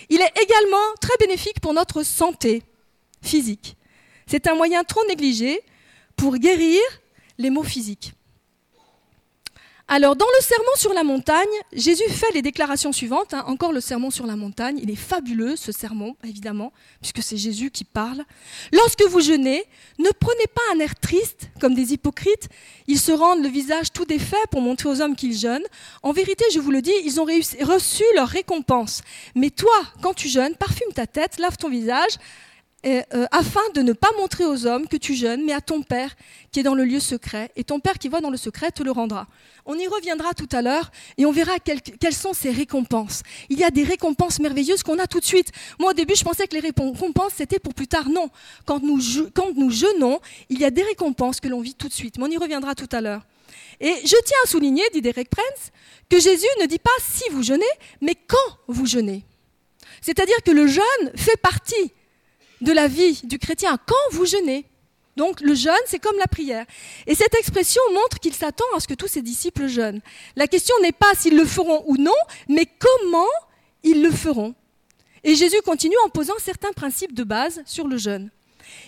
il 0.09 0.19
est 0.21 0.41
également 0.41 0.77
très 0.99 1.15
bénéfique 1.19 1.59
pour 1.61 1.73
notre 1.73 2.03
santé 2.03 2.63
physique. 3.21 3.77
C'est 4.27 4.47
un 4.47 4.55
moyen 4.55 4.83
trop 4.83 5.05
négligé 5.07 5.61
pour 6.15 6.37
guérir 6.37 6.79
les 7.37 7.49
maux 7.49 7.63
physiques. 7.63 8.13
Alors, 9.93 10.15
dans 10.15 10.25
le 10.37 10.41
sermon 10.41 10.71
sur 10.77 10.93
la 10.93 11.03
montagne, 11.03 11.49
Jésus 11.73 12.07
fait 12.07 12.31
les 12.33 12.41
déclarations 12.41 12.93
suivantes. 12.93 13.33
Hein. 13.33 13.43
Encore 13.47 13.73
le 13.73 13.81
sermon 13.81 14.09
sur 14.09 14.25
la 14.25 14.37
montagne. 14.37 14.79
Il 14.81 14.89
est 14.89 14.95
fabuleux, 14.95 15.57
ce 15.57 15.73
sermon, 15.73 16.15
évidemment, 16.23 16.71
puisque 17.01 17.21
c'est 17.21 17.35
Jésus 17.35 17.71
qui 17.71 17.83
parle. 17.83 18.23
Lorsque 18.71 19.03
vous 19.03 19.19
jeûnez, 19.19 19.65
ne 19.99 20.09
prenez 20.17 20.47
pas 20.55 20.61
un 20.73 20.79
air 20.79 20.95
triste, 20.95 21.49
comme 21.59 21.73
des 21.73 21.91
hypocrites. 21.91 22.47
Ils 22.87 23.01
se 23.01 23.11
rendent 23.11 23.43
le 23.43 23.49
visage 23.49 23.91
tout 23.91 24.05
défait 24.05 24.37
pour 24.49 24.61
montrer 24.61 24.87
aux 24.87 25.01
hommes 25.01 25.17
qu'ils 25.17 25.37
jeûnent. 25.37 25.67
En 26.03 26.13
vérité, 26.13 26.45
je 26.53 26.61
vous 26.61 26.71
le 26.71 26.81
dis, 26.81 26.93
ils 27.03 27.19
ont 27.19 27.25
reçu 27.25 28.05
leur 28.15 28.29
récompense. 28.29 29.01
Mais 29.35 29.49
toi, 29.49 29.75
quand 30.01 30.13
tu 30.13 30.29
jeûnes, 30.29 30.55
parfume 30.55 30.93
ta 30.95 31.05
tête, 31.05 31.37
lave 31.37 31.57
ton 31.57 31.67
visage, 31.67 32.13
euh, 32.83 33.25
afin 33.31 33.61
de 33.75 33.81
ne 33.81 33.93
pas 33.93 34.09
montrer 34.17 34.43
aux 34.43 34.65
hommes 34.65 34.87
que 34.87 34.97
tu 34.97 35.13
jeûnes, 35.13 35.43
mais 35.45 35.53
à 35.53 35.61
ton 35.61 35.83
Père 35.83 36.15
qui 36.51 36.59
est 36.59 36.63
dans 36.63 36.73
le 36.73 36.83
lieu 36.83 36.99
secret, 36.99 37.51
et 37.55 37.63
ton 37.63 37.79
Père 37.79 37.99
qui 37.99 38.09
voit 38.09 38.21
dans 38.21 38.31
le 38.31 38.37
secret 38.37 38.71
te 38.71 38.81
le 38.81 38.89
rendra. 38.89 39.27
On 39.65 39.77
y 39.77 39.87
reviendra 39.87 40.33
tout 40.33 40.49
à 40.51 40.63
l'heure 40.63 40.89
et 41.19 41.27
on 41.27 41.31
verra 41.31 41.59
quelles, 41.59 42.13
sont 42.13 42.33
ces 42.33 42.49
récompenses. 42.49 43.21
Il 43.49 43.59
y 43.59 43.63
a 43.63 43.69
des 43.69 43.83
récompenses 43.83 44.39
merveilleuses 44.39 44.81
qu'on 44.81 44.97
a 44.97 45.05
tout 45.05 45.19
de 45.19 45.25
suite. 45.25 45.51
Moi 45.79 45.91
au 45.91 45.93
début 45.93 46.15
je 46.15 46.23
pensais 46.23 46.47
que 46.47 46.55
les 46.55 46.61
récompenses 46.61 47.33
c'était 47.37 47.59
pour 47.59 47.75
plus 47.75 47.87
tard. 47.87 48.09
Non, 48.09 48.29
quand 48.65 48.81
nous, 48.81 48.99
jeûnons, 48.99 50.19
il 50.49 50.59
y 50.59 50.65
a 50.65 50.71
des 50.71 50.83
récompenses 50.83 51.39
que 51.39 51.47
l'on 51.47 51.61
vit 51.61 51.75
tout 51.75 51.87
de 51.87 51.93
suite, 51.93 52.17
mais 52.17 52.23
on 52.23 52.31
y 52.31 52.37
reviendra 52.37 52.73
tout 52.73 52.89
à 52.91 53.01
l'heure. 53.01 53.21
Et 53.79 53.93
je 54.03 54.15
tiens 54.25 54.37
à 54.43 54.47
souligner, 54.47 54.83
dit 54.91 55.01
Derek 55.01 55.29
Prince, 55.29 55.71
que 56.09 56.19
Jésus 56.19 56.47
ne 56.61 56.65
dit 56.65 56.79
pas 56.79 56.89
si 56.99 57.23
vous 57.31 57.43
jeûnez, 57.43 57.63
mais 58.01 58.15
quand 58.15 58.57
vous 58.67 58.87
jeûnez. 58.87 59.23
C'est-à-dire 60.01 60.41
que 60.43 60.51
le 60.51 60.65
jeûne 60.65 61.11
fait 61.15 61.37
partie 61.37 61.93
de 62.61 62.71
la 62.71 62.87
vie 62.87 63.21
du 63.23 63.39
chrétien 63.39 63.77
quand 63.85 64.15
vous 64.15 64.25
jeûnez. 64.25 64.65
Donc 65.17 65.41
le 65.41 65.53
jeûne, 65.53 65.73
c'est 65.85 65.99
comme 65.99 66.17
la 66.17 66.27
prière. 66.27 66.65
Et 67.05 67.15
cette 67.15 67.35
expression 67.35 67.81
montre 67.93 68.19
qu'il 68.19 68.33
s'attend 68.33 68.65
à 68.75 68.79
ce 68.79 68.87
que 68.87 68.93
tous 68.93 69.07
ses 69.07 69.21
disciples 69.21 69.67
jeûnent. 69.67 70.01
La 70.35 70.47
question 70.47 70.73
n'est 70.81 70.93
pas 70.93 71.13
s'ils 71.15 71.35
le 71.35 71.45
feront 71.45 71.83
ou 71.87 71.97
non, 71.97 72.11
mais 72.47 72.65
comment 72.65 73.27
ils 73.83 74.01
le 74.01 74.11
feront. 74.11 74.55
Et 75.23 75.35
Jésus 75.35 75.61
continue 75.63 75.95
en 76.05 76.09
posant 76.09 76.39
certains 76.39 76.71
principes 76.71 77.13
de 77.13 77.23
base 77.23 77.61
sur 77.65 77.87
le 77.87 77.97
jeûne. 77.97 78.29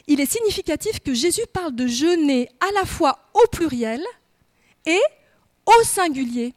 Il 0.08 0.22
est 0.22 0.32
significatif 0.32 1.00
que 1.00 1.14
Jésus 1.14 1.46
parle 1.52 1.76
de 1.76 1.88
jeûner 1.88 2.50
à 2.60 2.72
la 2.74 2.86
fois 2.86 3.20
au 3.34 3.48
pluriel 3.52 4.02
et 4.86 5.02
au 5.66 5.84
singulier. 5.84 6.54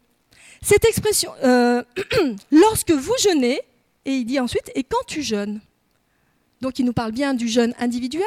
Cette 0.61 0.85
expression, 0.85 1.31
euh, 1.43 1.83
lorsque 2.51 2.91
vous 2.91 3.13
jeûnez, 3.19 3.59
et 4.05 4.13
il 4.13 4.25
dit 4.25 4.39
ensuite, 4.39 4.71
et 4.75 4.83
quand 4.83 5.05
tu 5.05 5.21
jeûnes. 5.21 5.61
Donc 6.61 6.79
il 6.79 6.85
nous 6.85 6.93
parle 6.93 7.11
bien 7.11 7.33
du 7.33 7.47
jeûne 7.47 7.73
individuel 7.79 8.25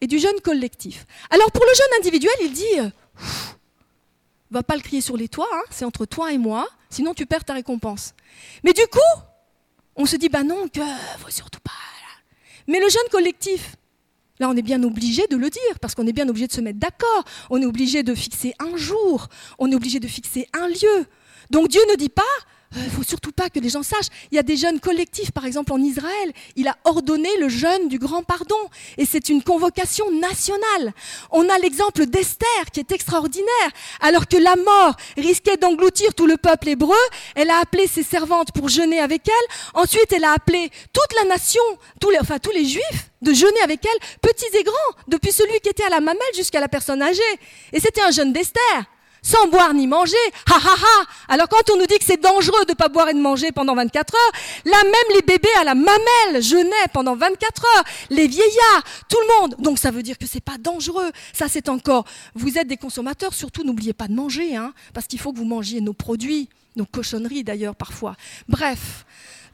et 0.00 0.06
du 0.06 0.18
jeûne 0.18 0.40
collectif. 0.42 1.06
Alors 1.30 1.50
pour 1.52 1.64
le 1.64 1.74
jeûne 1.74 2.00
individuel, 2.00 2.34
il 2.42 2.52
dit, 2.52 2.80
euh, 2.80 2.90
va 4.50 4.62
pas 4.62 4.76
le 4.76 4.82
crier 4.82 5.00
sur 5.00 5.16
les 5.16 5.28
toits, 5.28 5.48
hein, 5.52 5.62
c'est 5.70 5.84
entre 5.84 6.06
toi 6.06 6.32
et 6.32 6.38
moi, 6.38 6.68
sinon 6.90 7.14
tu 7.14 7.26
perds 7.26 7.44
ta 7.44 7.54
récompense. 7.54 8.14
Mais 8.64 8.72
du 8.72 8.86
coup, 8.86 8.98
on 9.96 10.06
se 10.06 10.16
dit, 10.16 10.28
bah 10.28 10.42
non, 10.42 10.68
que 10.68 10.80
faut 11.18 11.30
surtout 11.30 11.60
pas. 11.60 11.70
Mais 12.66 12.80
le 12.80 12.88
jeûne 12.88 13.08
collectif, 13.10 13.76
là 14.40 14.48
on 14.48 14.56
est 14.56 14.62
bien 14.62 14.82
obligé 14.82 15.26
de 15.26 15.36
le 15.36 15.50
dire, 15.50 15.78
parce 15.80 15.94
qu'on 15.94 16.06
est 16.06 16.12
bien 16.12 16.28
obligé 16.28 16.46
de 16.46 16.52
se 16.52 16.60
mettre 16.60 16.78
d'accord, 16.78 17.24
on 17.50 17.60
est 17.60 17.66
obligé 17.66 18.02
de 18.02 18.14
fixer 18.14 18.54
un 18.58 18.76
jour, 18.76 19.28
on 19.58 19.70
est 19.70 19.74
obligé 19.74 20.00
de 20.00 20.08
fixer 20.08 20.48
un 20.52 20.68
lieu. 20.68 21.06
Donc 21.50 21.68
Dieu 21.68 21.82
ne 21.90 21.96
dit 21.96 22.08
pas, 22.08 22.22
il 22.74 22.80
euh, 22.80 22.84
ne 22.84 22.90
faut 22.90 23.02
surtout 23.02 23.32
pas 23.32 23.50
que 23.50 23.58
les 23.60 23.68
gens 23.68 23.82
sachent. 23.82 24.08
Il 24.30 24.36
y 24.36 24.38
a 24.38 24.42
des 24.42 24.56
jeunes 24.56 24.80
collectifs, 24.80 25.30
par 25.30 25.44
exemple 25.44 25.72
en 25.72 25.78
Israël. 25.78 26.32
Il 26.56 26.68
a 26.68 26.76
ordonné 26.84 27.28
le 27.38 27.48
jeûne 27.48 27.88
du 27.88 27.98
grand 27.98 28.22
pardon. 28.22 28.56
Et 28.98 29.06
c'est 29.06 29.28
une 29.28 29.42
convocation 29.42 30.10
nationale. 30.10 30.92
On 31.30 31.48
a 31.48 31.58
l'exemple 31.58 32.06
d'Esther 32.06 32.48
qui 32.72 32.80
est 32.80 32.92
extraordinaire. 32.92 33.44
Alors 34.00 34.26
que 34.26 34.36
la 34.36 34.56
mort 34.56 34.96
risquait 35.16 35.56
d'engloutir 35.56 36.14
tout 36.14 36.26
le 36.26 36.36
peuple 36.36 36.70
hébreu, 36.70 36.94
elle 37.34 37.50
a 37.50 37.58
appelé 37.58 37.86
ses 37.86 38.02
servantes 38.02 38.52
pour 38.52 38.68
jeûner 38.68 39.00
avec 39.00 39.28
elle. 39.28 39.56
Ensuite, 39.74 40.12
elle 40.12 40.24
a 40.24 40.32
appelé 40.32 40.70
toute 40.92 41.14
la 41.16 41.28
nation, 41.28 41.62
tous 42.00 42.10
les, 42.10 42.18
enfin 42.20 42.38
tous 42.38 42.52
les 42.52 42.64
juifs, 42.64 43.10
de 43.22 43.32
jeûner 43.32 43.60
avec 43.62 43.84
elle, 43.84 44.18
petits 44.20 44.56
et 44.56 44.64
grands, 44.64 44.74
depuis 45.08 45.32
celui 45.32 45.60
qui 45.60 45.68
était 45.68 45.84
à 45.84 45.90
la 45.90 46.00
mamelle 46.00 46.20
jusqu'à 46.34 46.60
la 46.60 46.68
personne 46.68 47.02
âgée. 47.02 47.22
Et 47.72 47.80
c'était 47.80 48.02
un 48.02 48.10
jeûne 48.10 48.32
d'Esther 48.32 48.84
sans 49.24 49.48
boire 49.48 49.74
ni 49.74 49.88
manger. 49.88 50.14
Ha 50.48 50.54
ha 50.54 50.74
ha 50.74 51.04
Alors 51.28 51.48
quand 51.48 51.70
on 51.72 51.78
nous 51.78 51.86
dit 51.86 51.98
que 51.98 52.04
c'est 52.04 52.20
dangereux 52.20 52.64
de 52.66 52.72
ne 52.72 52.76
pas 52.76 52.88
boire 52.88 53.08
et 53.08 53.14
de 53.14 53.18
manger 53.18 53.50
pendant 53.50 53.74
24 53.74 54.14
heures, 54.14 54.32
là 54.66 54.80
même 54.84 55.16
les 55.16 55.22
bébés 55.22 55.48
à 55.58 55.64
la 55.64 55.74
mamelle 55.74 56.40
jeûnaient 56.42 56.70
pendant 56.92 57.16
24 57.16 57.64
heures, 57.64 57.84
les 58.10 58.28
vieillards, 58.28 58.84
tout 59.08 59.16
le 59.20 59.40
monde. 59.40 59.56
Donc 59.58 59.78
ça 59.78 59.90
veut 59.90 60.02
dire 60.02 60.18
que 60.18 60.26
c'est 60.26 60.44
pas 60.44 60.58
dangereux. 60.58 61.10
Ça 61.32 61.48
c'est 61.48 61.68
encore. 61.68 62.04
Vous 62.34 62.58
êtes 62.58 62.68
des 62.68 62.76
consommateurs, 62.76 63.34
surtout 63.34 63.64
n'oubliez 63.64 63.94
pas 63.94 64.06
de 64.06 64.14
manger, 64.14 64.54
hein, 64.54 64.72
parce 64.92 65.06
qu'il 65.06 65.18
faut 65.18 65.32
que 65.32 65.38
vous 65.38 65.44
mangiez 65.44 65.80
nos 65.80 65.94
produits, 65.94 66.48
nos 66.76 66.86
cochonneries 66.86 67.44
d'ailleurs 67.44 67.74
parfois. 67.74 68.16
Bref, 68.48 69.06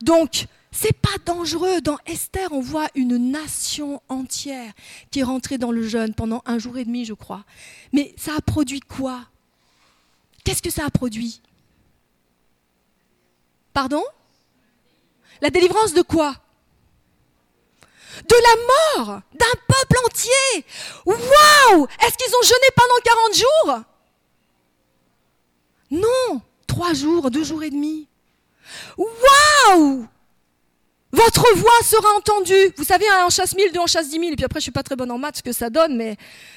donc 0.03 0.47
c'est 0.73 0.97
pas 0.97 1.17
dangereux. 1.25 1.81
Dans 1.81 1.99
Esther, 2.07 2.49
on 2.53 2.61
voit 2.61 2.89
une 2.95 3.31
nation 3.31 4.01
entière 4.09 4.73
qui 5.11 5.21
est 5.21 5.25
rentrée 5.25 5.59
dans 5.59 5.71
le 5.71 5.87
jeûne 5.87 6.15
pendant 6.15 6.43
un 6.47 6.59
jour 6.59 6.77
et 6.79 6.85
demi, 6.85 7.05
je 7.05 7.15
crois. 7.15 7.45
Mais 7.93 8.15
ça 8.17 8.33
a 8.37 8.41
produit 8.41 8.81
quoi? 8.81 9.21
Qu'est-ce 10.45 10.63
que 10.63 10.71
ça 10.71 10.85
a 10.87 10.91
produit? 10.91 11.41
Pardon? 13.73 14.05
La 15.41 15.51
délivrance 15.51 15.95
de 15.95 16.03
quoi? 16.03 16.35
De 18.25 18.35
la 18.35 19.05
mort 19.07 19.21
d'un 19.33 19.61
peuple 19.67 20.05
entier. 20.05 20.65
Waouh! 21.07 21.87
Est-ce 22.03 22.17
qu'ils 22.17 22.35
ont 22.35 22.43
jeûné 22.43 22.69
pendant 22.77 23.01
40 23.05 23.35
jours? 23.35 23.85
Non, 25.91 26.43
trois 26.67 26.93
jours, 26.95 27.31
deux 27.31 27.45
jours 27.45 27.63
et 27.63 27.71
demi. 27.71 28.09
Waouh 28.97 30.07
votre 31.13 31.55
voix 31.57 31.73
sera 31.85 32.09
entendue. 32.17 32.73
Vous 32.77 32.85
savez, 32.85 33.09
un 33.09 33.25
en 33.27 33.31
chasse 33.31 33.57
mille, 33.57 33.73
deux 33.73 33.81
en 33.81 33.87
chasse 33.87 34.09
dix 34.09 34.19
mille. 34.19 34.33
Et 34.33 34.37
puis 34.37 34.45
après, 34.45 34.61
je 34.61 34.65
suis 34.65 34.71
pas 34.71 34.85
très 34.85 34.95
bonne 34.95 35.11
en 35.11 35.19
maths, 35.19 35.39
ce 35.39 35.43
que 35.43 35.53
ça 35.53 35.69
donne, 35.69 35.97
mais 35.97 36.17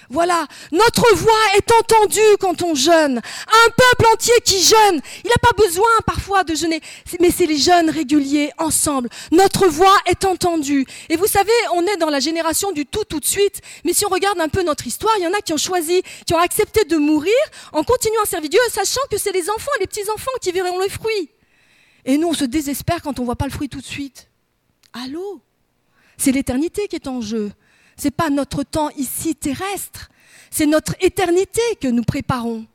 voilà. 0.09 0.45
Notre 0.71 1.15
voix 1.15 1.33
est 1.57 1.71
entendue 1.71 2.37
quand 2.39 2.61
on 2.61 2.75
jeûne. 2.75 3.17
Un 3.17 3.69
peuple 3.69 4.05
entier 4.13 4.33
qui 4.45 4.61
jeûne. 4.61 5.01
Il 5.23 5.29
n'a 5.29 5.41
pas 5.41 5.53
besoin 5.57 5.89
parfois 6.05 6.43
de 6.43 6.53
jeûner. 6.53 6.81
Mais 7.19 7.31
c'est 7.31 7.47
les 7.47 7.57
jeunes 7.57 7.89
réguliers, 7.89 8.51
ensemble. 8.59 9.09
Notre 9.31 9.67
voix 9.67 9.97
est 10.05 10.23
entendue. 10.23 10.85
Et 11.09 11.15
vous 11.15 11.27
savez, 11.27 11.51
on 11.73 11.85
est 11.87 11.97
dans 11.97 12.09
la 12.09 12.19
génération 12.19 12.71
du 12.71 12.85
tout 12.85 13.05
tout 13.05 13.19
de 13.19 13.25
suite. 13.25 13.61
Mais 13.85 13.93
si 13.93 14.05
on 14.05 14.09
regarde 14.09 14.39
un 14.39 14.49
peu 14.49 14.61
notre 14.61 14.85
histoire, 14.85 15.13
il 15.17 15.23
y 15.23 15.27
en 15.27 15.33
a 15.33 15.41
qui 15.41 15.53
ont 15.53 15.57
choisi, 15.57 16.03
qui 16.27 16.33
ont 16.35 16.39
accepté 16.39 16.83
de 16.85 16.97
mourir 16.97 17.33
en 17.71 17.83
continuant 17.83 18.21
à 18.21 18.27
servir 18.27 18.49
Dieu, 18.49 18.59
sachant 18.69 19.01
que 19.09 19.17
c'est 19.17 19.31
les 19.31 19.49
enfants 19.49 19.71
et 19.77 19.81
les 19.81 19.87
petits-enfants 19.87 20.31
qui 20.41 20.51
verront 20.51 20.77
le 20.77 20.89
fruit. 20.89 21.31
Et 22.05 22.17
nous, 22.17 22.27
on 22.27 22.33
se 22.33 22.45
désespère 22.45 23.01
quand 23.01 23.19
on 23.19 23.23
voit 23.23 23.35
pas 23.35 23.45
le 23.45 23.51
fruit 23.51 23.69
tout 23.69 23.81
de 23.81 23.85
suite. 23.85 24.27
Allô? 24.93 25.41
C'est 26.17 26.31
l'éternité 26.31 26.87
qui 26.87 26.95
est 26.95 27.07
en 27.07 27.21
jeu. 27.21 27.51
C'est 27.97 28.15
pas 28.15 28.29
notre 28.29 28.63
temps 28.63 28.89
ici 28.91 29.35
terrestre. 29.35 30.09
C'est 30.51 30.65
notre 30.65 30.95
éternité 31.01 31.61
que 31.81 31.87
nous 31.87 32.03
préparons. 32.03 32.65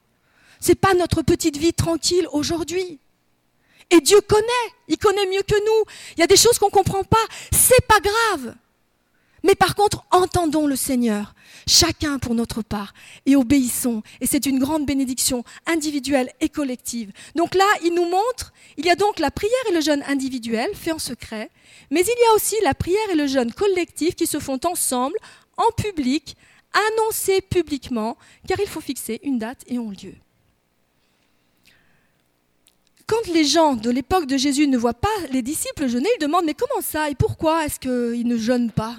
C'est 0.60 0.74
pas 0.74 0.94
notre 0.94 1.22
petite 1.22 1.56
vie 1.56 1.72
tranquille 1.72 2.26
aujourd'hui. 2.32 2.98
Et 3.90 4.00
Dieu 4.00 4.20
connaît, 4.20 4.44
il 4.88 4.98
connaît 4.98 5.26
mieux 5.26 5.42
que 5.42 5.54
nous. 5.54 5.84
Il 6.16 6.20
y 6.20 6.22
a 6.22 6.26
des 6.26 6.36
choses 6.36 6.58
qu'on 6.58 6.70
comprend 6.70 7.04
pas, 7.04 7.16
c'est 7.50 7.86
pas 7.86 8.00
grave. 8.00 8.54
Mais 9.44 9.54
par 9.54 9.74
contre, 9.74 10.04
entendons 10.10 10.66
le 10.66 10.76
Seigneur, 10.76 11.34
chacun 11.68 12.18
pour 12.18 12.34
notre 12.34 12.62
part, 12.62 12.94
et 13.26 13.36
obéissons. 13.36 14.02
Et 14.20 14.26
c'est 14.26 14.46
une 14.46 14.58
grande 14.58 14.86
bénédiction 14.86 15.44
individuelle 15.66 16.30
et 16.40 16.48
collective. 16.48 17.12
Donc 17.36 17.54
là, 17.54 17.66
il 17.84 17.94
nous 17.94 18.08
montre, 18.08 18.52
il 18.76 18.86
y 18.86 18.90
a 18.90 18.96
donc 18.96 19.20
la 19.20 19.30
prière 19.30 19.52
et 19.70 19.74
le 19.74 19.80
jeûne 19.80 20.02
individuel 20.08 20.70
fait 20.74 20.92
en 20.92 20.98
secret, 20.98 21.50
mais 21.90 22.00
il 22.00 22.06
y 22.06 22.30
a 22.30 22.34
aussi 22.34 22.56
la 22.64 22.74
prière 22.74 23.10
et 23.12 23.14
le 23.14 23.26
jeûne 23.26 23.52
collectif 23.52 24.16
qui 24.16 24.26
se 24.26 24.40
font 24.40 24.58
ensemble, 24.64 25.16
en 25.56 25.70
public, 25.80 26.36
annoncés 26.72 27.40
publiquement, 27.40 28.16
car 28.46 28.58
il 28.60 28.66
faut 28.66 28.80
fixer 28.80 29.20
une 29.22 29.38
date 29.38 29.62
et 29.66 29.76
un 29.76 29.90
lieu. 29.90 30.14
Quand 33.06 33.26
les 33.32 33.44
gens 33.44 33.74
de 33.74 33.90
l'époque 33.90 34.26
de 34.26 34.36
Jésus 34.36 34.66
ne 34.66 34.76
voient 34.76 34.92
pas 34.92 35.08
les 35.30 35.40
disciples 35.40 35.88
jeûner, 35.88 36.08
ils 36.18 36.22
demandent 36.22 36.44
mais 36.44 36.54
comment 36.54 36.82
ça 36.82 37.08
et 37.08 37.14
pourquoi 37.14 37.64
est-ce 37.64 37.80
qu'ils 37.80 38.26
ne 38.26 38.36
jeûnent 38.36 38.70
pas? 38.70 38.96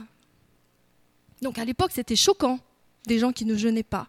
Donc 1.42 1.58
à 1.58 1.66
l'époque, 1.66 1.92
c'était 1.94 2.16
choquant, 2.16 2.60
des 3.06 3.20
gens 3.20 3.32
qui 3.32 3.46
ne 3.46 3.56
jeûnaient 3.56 3.84
pas. 3.84 4.08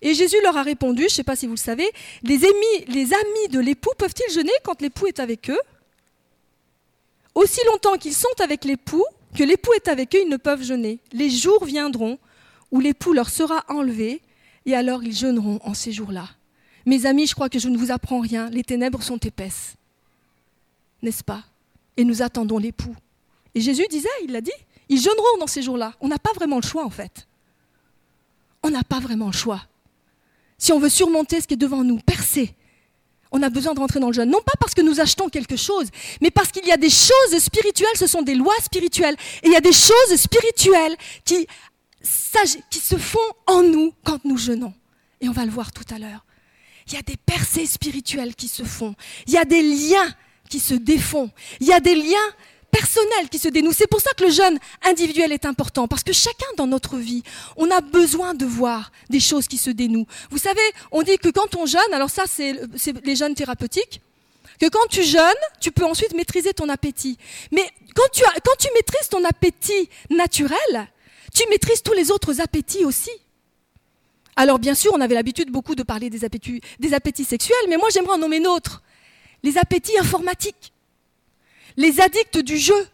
Et 0.00 0.14
Jésus 0.14 0.36
leur 0.42 0.56
a 0.56 0.62
répondu, 0.62 1.02
je 1.02 1.06
ne 1.06 1.10
sais 1.10 1.24
pas 1.24 1.36
si 1.36 1.46
vous 1.46 1.54
le 1.54 1.58
savez, 1.58 1.88
les 2.22 2.44
amis, 2.44 2.84
les 2.88 3.12
amis 3.12 3.48
de 3.50 3.60
l'époux 3.60 3.92
peuvent-ils 3.96 4.32
jeûner 4.32 4.52
quand 4.64 4.80
l'époux 4.82 5.06
est 5.06 5.20
avec 5.20 5.48
eux? 5.50 5.60
Aussi 7.34 7.60
longtemps 7.66 7.96
qu'ils 7.96 8.14
sont 8.14 8.28
avec 8.42 8.64
l'époux, 8.64 9.04
que 9.34 9.44
l'époux 9.44 9.72
est 9.74 9.88
avec 9.88 10.14
eux, 10.14 10.20
ils 10.22 10.28
ne 10.28 10.36
peuvent 10.36 10.62
jeûner. 10.62 10.98
Les 11.12 11.30
jours 11.30 11.64
viendront 11.64 12.18
où 12.70 12.80
l'époux 12.80 13.12
leur 13.12 13.30
sera 13.30 13.64
enlevé, 13.68 14.20
et 14.66 14.74
alors 14.74 15.02
ils 15.04 15.16
jeûneront 15.16 15.60
en 15.62 15.74
ces 15.74 15.92
jours-là. 15.92 16.28
Mes 16.84 17.06
amis, 17.06 17.26
je 17.26 17.34
crois 17.34 17.48
que 17.48 17.58
je 17.58 17.68
ne 17.68 17.78
vous 17.78 17.92
apprends 17.92 18.20
rien, 18.20 18.50
les 18.50 18.64
ténèbres 18.64 19.02
sont 19.02 19.18
épaisses. 19.18 19.74
N'est-ce 21.02 21.24
pas? 21.24 21.44
Et 21.96 22.04
nous 22.04 22.22
attendons 22.22 22.58
l'époux. 22.58 22.94
Et 23.54 23.60
Jésus 23.60 23.86
disait, 23.88 24.08
il 24.24 24.32
l'a 24.32 24.40
dit, 24.40 24.50
ils 24.92 25.00
jeûneront 25.00 25.38
dans 25.40 25.46
ces 25.46 25.62
jours-là. 25.62 25.94
On 26.00 26.08
n'a 26.08 26.18
pas 26.18 26.32
vraiment 26.34 26.56
le 26.56 26.66
choix 26.66 26.84
en 26.84 26.90
fait. 26.90 27.26
On 28.62 28.68
n'a 28.68 28.84
pas 28.84 29.00
vraiment 29.00 29.26
le 29.26 29.32
choix. 29.32 29.62
Si 30.58 30.70
on 30.70 30.78
veut 30.78 30.90
surmonter 30.90 31.40
ce 31.40 31.46
qui 31.46 31.54
est 31.54 31.56
devant 31.56 31.82
nous, 31.82 31.98
percer, 31.98 32.54
on 33.30 33.42
a 33.42 33.48
besoin 33.48 33.72
de 33.72 33.80
rentrer 33.80 34.00
dans 34.00 34.08
le 34.08 34.12
jeûne. 34.12 34.28
Non 34.28 34.42
pas 34.42 34.52
parce 34.60 34.74
que 34.74 34.82
nous 34.82 35.00
achetons 35.00 35.30
quelque 35.30 35.56
chose, 35.56 35.88
mais 36.20 36.30
parce 36.30 36.52
qu'il 36.52 36.66
y 36.66 36.72
a 36.72 36.76
des 36.76 36.90
choses 36.90 37.38
spirituelles, 37.38 37.96
ce 37.96 38.06
sont 38.06 38.20
des 38.20 38.34
lois 38.34 38.54
spirituelles. 38.62 39.16
Et 39.42 39.46
il 39.46 39.52
y 39.52 39.56
a 39.56 39.62
des 39.62 39.72
choses 39.72 40.14
spirituelles 40.16 40.94
qui, 41.24 41.46
qui 42.70 42.78
se 42.78 42.96
font 42.96 43.18
en 43.46 43.62
nous 43.62 43.94
quand 44.04 44.22
nous 44.26 44.36
jeûnons. 44.36 44.74
Et 45.22 45.28
on 45.28 45.32
va 45.32 45.46
le 45.46 45.50
voir 45.50 45.72
tout 45.72 45.86
à 45.94 45.98
l'heure. 45.98 46.26
Il 46.88 46.92
y 46.92 46.96
a 46.98 47.02
des 47.02 47.16
percées 47.16 47.64
spirituelles 47.64 48.34
qui 48.34 48.48
se 48.48 48.62
font. 48.62 48.94
Il 49.26 49.32
y 49.32 49.38
a 49.38 49.46
des 49.46 49.62
liens 49.62 50.14
qui 50.50 50.60
se 50.60 50.74
défont. 50.74 51.30
Il 51.60 51.66
y 51.66 51.72
a 51.72 51.80
des 51.80 51.94
liens 51.94 52.28
personnel 52.72 53.28
qui 53.30 53.38
se 53.38 53.48
dénoue. 53.48 53.72
C'est 53.72 53.86
pour 53.86 54.00
ça 54.00 54.10
que 54.16 54.24
le 54.24 54.30
jeûne 54.30 54.58
individuel 54.82 55.30
est 55.30 55.44
important, 55.44 55.86
parce 55.86 56.02
que 56.02 56.12
chacun 56.12 56.46
dans 56.56 56.66
notre 56.66 56.96
vie, 56.96 57.22
on 57.56 57.70
a 57.70 57.80
besoin 57.80 58.34
de 58.34 58.44
voir 58.44 58.90
des 59.10 59.20
choses 59.20 59.46
qui 59.46 59.58
se 59.58 59.70
dénouent. 59.70 60.06
Vous 60.30 60.38
savez, 60.38 60.60
on 60.90 61.02
dit 61.02 61.18
que 61.18 61.28
quand 61.28 61.54
on 61.54 61.66
jeûne, 61.66 61.92
alors 61.92 62.10
ça 62.10 62.24
c'est 62.26 62.56
les 63.04 63.14
jeûnes 63.14 63.34
thérapeutiques, 63.34 64.00
que 64.58 64.68
quand 64.68 64.86
tu 64.90 65.02
jeûnes, 65.02 65.44
tu 65.60 65.70
peux 65.70 65.84
ensuite 65.84 66.14
maîtriser 66.14 66.54
ton 66.54 66.68
appétit. 66.68 67.18
Mais 67.52 67.68
quand 67.94 68.08
tu, 68.12 68.22
quand 68.22 68.56
tu 68.58 68.68
maîtrises 68.74 69.08
ton 69.08 69.24
appétit 69.24 69.88
naturel, 70.10 70.88
tu 71.34 71.42
maîtrises 71.50 71.82
tous 71.82 71.92
les 71.92 72.10
autres 72.10 72.40
appétits 72.40 72.84
aussi. 72.84 73.10
Alors 74.34 74.58
bien 74.58 74.74
sûr, 74.74 74.92
on 74.94 75.00
avait 75.00 75.14
l'habitude 75.14 75.50
beaucoup 75.50 75.74
de 75.74 75.82
parler 75.82 76.08
des 76.08 76.24
appétits, 76.24 76.62
des 76.78 76.94
appétits 76.94 77.24
sexuels, 77.24 77.66
mais 77.68 77.76
moi 77.76 77.88
j'aimerais 77.92 78.14
en 78.14 78.18
nommer 78.18 78.40
d'autres. 78.40 78.82
Les 79.42 79.58
appétits 79.58 79.98
informatiques, 79.98 80.71
les 81.76 82.00
addicts 82.00 82.38
du 82.38 82.56
jeu, 82.56 82.86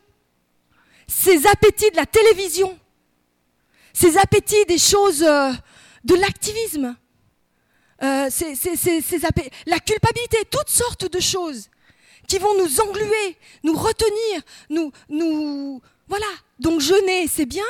ces 1.06 1.46
appétits 1.46 1.90
de 1.90 1.96
la 1.96 2.06
télévision, 2.06 2.78
ces 3.92 4.16
appétits 4.16 4.64
des 4.66 4.78
choses 4.78 5.22
euh, 5.22 5.52
de 6.04 6.14
l'activisme, 6.14 6.96
euh, 8.02 8.30
la 9.66 9.80
culpabilité, 9.80 10.38
toutes 10.50 10.68
sortes 10.68 11.10
de 11.10 11.20
choses 11.20 11.68
qui 12.28 12.38
vont 12.38 12.56
nous 12.58 12.80
engluer, 12.80 13.36
nous 13.64 13.74
retenir, 13.74 14.42
nous, 14.68 14.92
nous, 15.08 15.80
voilà. 16.06 16.26
Donc 16.60 16.80
jeûner, 16.80 17.26
c'est 17.26 17.46
bien, 17.46 17.64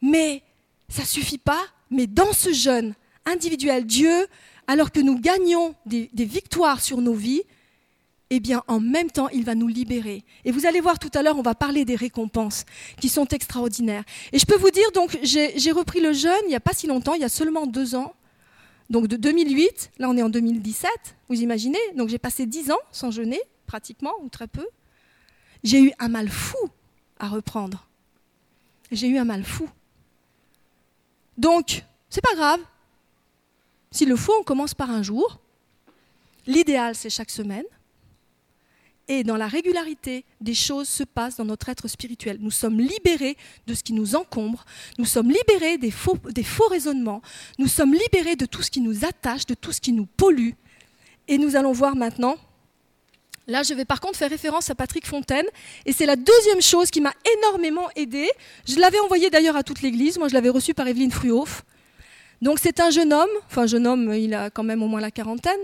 mais 0.00 0.42
ça 0.88 1.04
suffit 1.04 1.38
pas. 1.38 1.66
Mais 1.90 2.06
dans 2.06 2.32
ce 2.32 2.52
jeûne 2.52 2.94
individuel, 3.24 3.84
Dieu, 3.84 4.28
alors 4.66 4.92
que 4.92 5.00
nous 5.00 5.18
gagnons 5.18 5.74
des 5.84 6.08
victoires 6.14 6.80
sur 6.80 6.98
nos 6.98 7.14
vies, 7.14 7.42
eh 8.30 8.40
bien, 8.40 8.62
en 8.66 8.80
même 8.80 9.10
temps, 9.10 9.28
il 9.28 9.44
va 9.44 9.54
nous 9.54 9.68
libérer. 9.68 10.24
Et 10.44 10.50
vous 10.50 10.66
allez 10.66 10.80
voir 10.80 10.98
tout 10.98 11.10
à 11.14 11.22
l'heure, 11.22 11.38
on 11.38 11.42
va 11.42 11.54
parler 11.54 11.84
des 11.84 11.94
récompenses 11.94 12.64
qui 13.00 13.08
sont 13.08 13.26
extraordinaires. 13.26 14.04
Et 14.32 14.38
je 14.38 14.46
peux 14.46 14.56
vous 14.56 14.70
dire, 14.70 14.90
donc, 14.92 15.18
j'ai 15.22 15.72
repris 15.72 16.00
le 16.00 16.12
jeûne 16.12 16.32
il 16.44 16.48
n'y 16.48 16.56
a 16.56 16.60
pas 16.60 16.72
si 16.72 16.86
longtemps, 16.86 17.14
il 17.14 17.20
y 17.20 17.24
a 17.24 17.28
seulement 17.28 17.66
deux 17.66 17.94
ans. 17.94 18.14
Donc, 18.90 19.06
de 19.06 19.16
2008, 19.16 19.92
là, 19.98 20.08
on 20.08 20.16
est 20.16 20.22
en 20.22 20.28
2017, 20.28 20.90
vous 21.28 21.40
imaginez 21.40 21.78
Donc, 21.96 22.08
j'ai 22.08 22.18
passé 22.18 22.46
dix 22.46 22.70
ans 22.70 22.78
sans 22.90 23.10
jeûner, 23.10 23.40
pratiquement, 23.66 24.12
ou 24.22 24.28
très 24.28 24.48
peu. 24.48 24.66
J'ai 25.62 25.80
eu 25.80 25.92
un 25.98 26.08
mal 26.08 26.28
fou 26.28 26.58
à 27.18 27.28
reprendre. 27.28 27.88
J'ai 28.90 29.08
eu 29.08 29.18
un 29.18 29.24
mal 29.24 29.44
fou. 29.44 29.68
Donc, 31.38 31.84
c'est 32.10 32.22
pas 32.22 32.34
grave. 32.34 32.60
S'il 33.90 34.08
le 34.08 34.16
faut, 34.16 34.34
on 34.40 34.42
commence 34.42 34.74
par 34.74 34.90
un 34.90 35.02
jour. 35.02 35.38
L'idéal, 36.46 36.94
c'est 36.94 37.10
chaque 37.10 37.30
semaine. 37.30 37.64
Et 39.08 39.22
dans 39.22 39.36
la 39.36 39.46
régularité, 39.46 40.24
des 40.40 40.54
choses 40.54 40.88
se 40.88 41.04
passent 41.04 41.36
dans 41.36 41.44
notre 41.44 41.68
être 41.68 41.86
spirituel. 41.86 42.38
Nous 42.40 42.50
sommes 42.50 42.80
libérés 42.80 43.36
de 43.66 43.74
ce 43.74 43.84
qui 43.84 43.92
nous 43.92 44.16
encombre, 44.16 44.64
nous 44.98 45.04
sommes 45.04 45.30
libérés 45.30 45.78
des 45.78 45.90
faux, 45.90 46.18
raisonnements, 46.68 47.22
nous 47.58 47.68
sommes 47.68 47.94
libérés 47.94 48.34
de 48.34 48.46
tout 48.46 48.62
ce 48.62 48.70
qui 48.70 48.80
nous 48.80 49.04
attache, 49.04 49.46
de 49.46 49.54
tout 49.54 49.70
ce 49.70 49.80
qui 49.80 49.92
nous 49.92 50.06
pollue. 50.06 50.50
Et 51.28 51.38
nous 51.38 51.56
allons 51.56 51.72
voir 51.72 51.94
maintenant 51.94 52.36
Là, 53.48 53.62
je 53.62 53.74
vais 53.74 53.84
par 53.84 54.00
contre 54.00 54.18
faire 54.18 54.30
référence 54.30 54.70
à 54.70 54.74
Patrick 54.74 55.06
Fontaine, 55.06 55.46
et 55.84 55.92
c'est 55.92 56.06
la 56.06 56.16
deuxième 56.16 56.60
chose 56.60 56.90
qui 56.90 57.00
m'a 57.00 57.12
énormément 57.38 57.88
aidé. 57.94 58.28
Je 58.66 58.76
l'avais 58.80 58.98
envoyé 58.98 59.30
d'ailleurs 59.30 59.54
à 59.54 59.62
toute 59.62 59.82
l'Église, 59.82 60.18
moi 60.18 60.26
je 60.26 60.34
l'avais 60.34 60.48
reçu 60.48 60.74
par 60.74 60.88
Evelyne 60.88 61.12
Fruhoff. 61.12 61.62
Donc 62.42 62.58
c'est 62.60 62.80
un 62.80 62.90
jeune 62.90 63.12
homme, 63.12 63.30
enfin 63.46 63.66
jeune 63.66 63.86
homme, 63.86 64.12
il 64.14 64.34
a 64.34 64.50
quand 64.50 64.62
même 64.62 64.82
au 64.82 64.88
moins 64.88 65.00
la 65.00 65.10
quarantaine. 65.10 65.60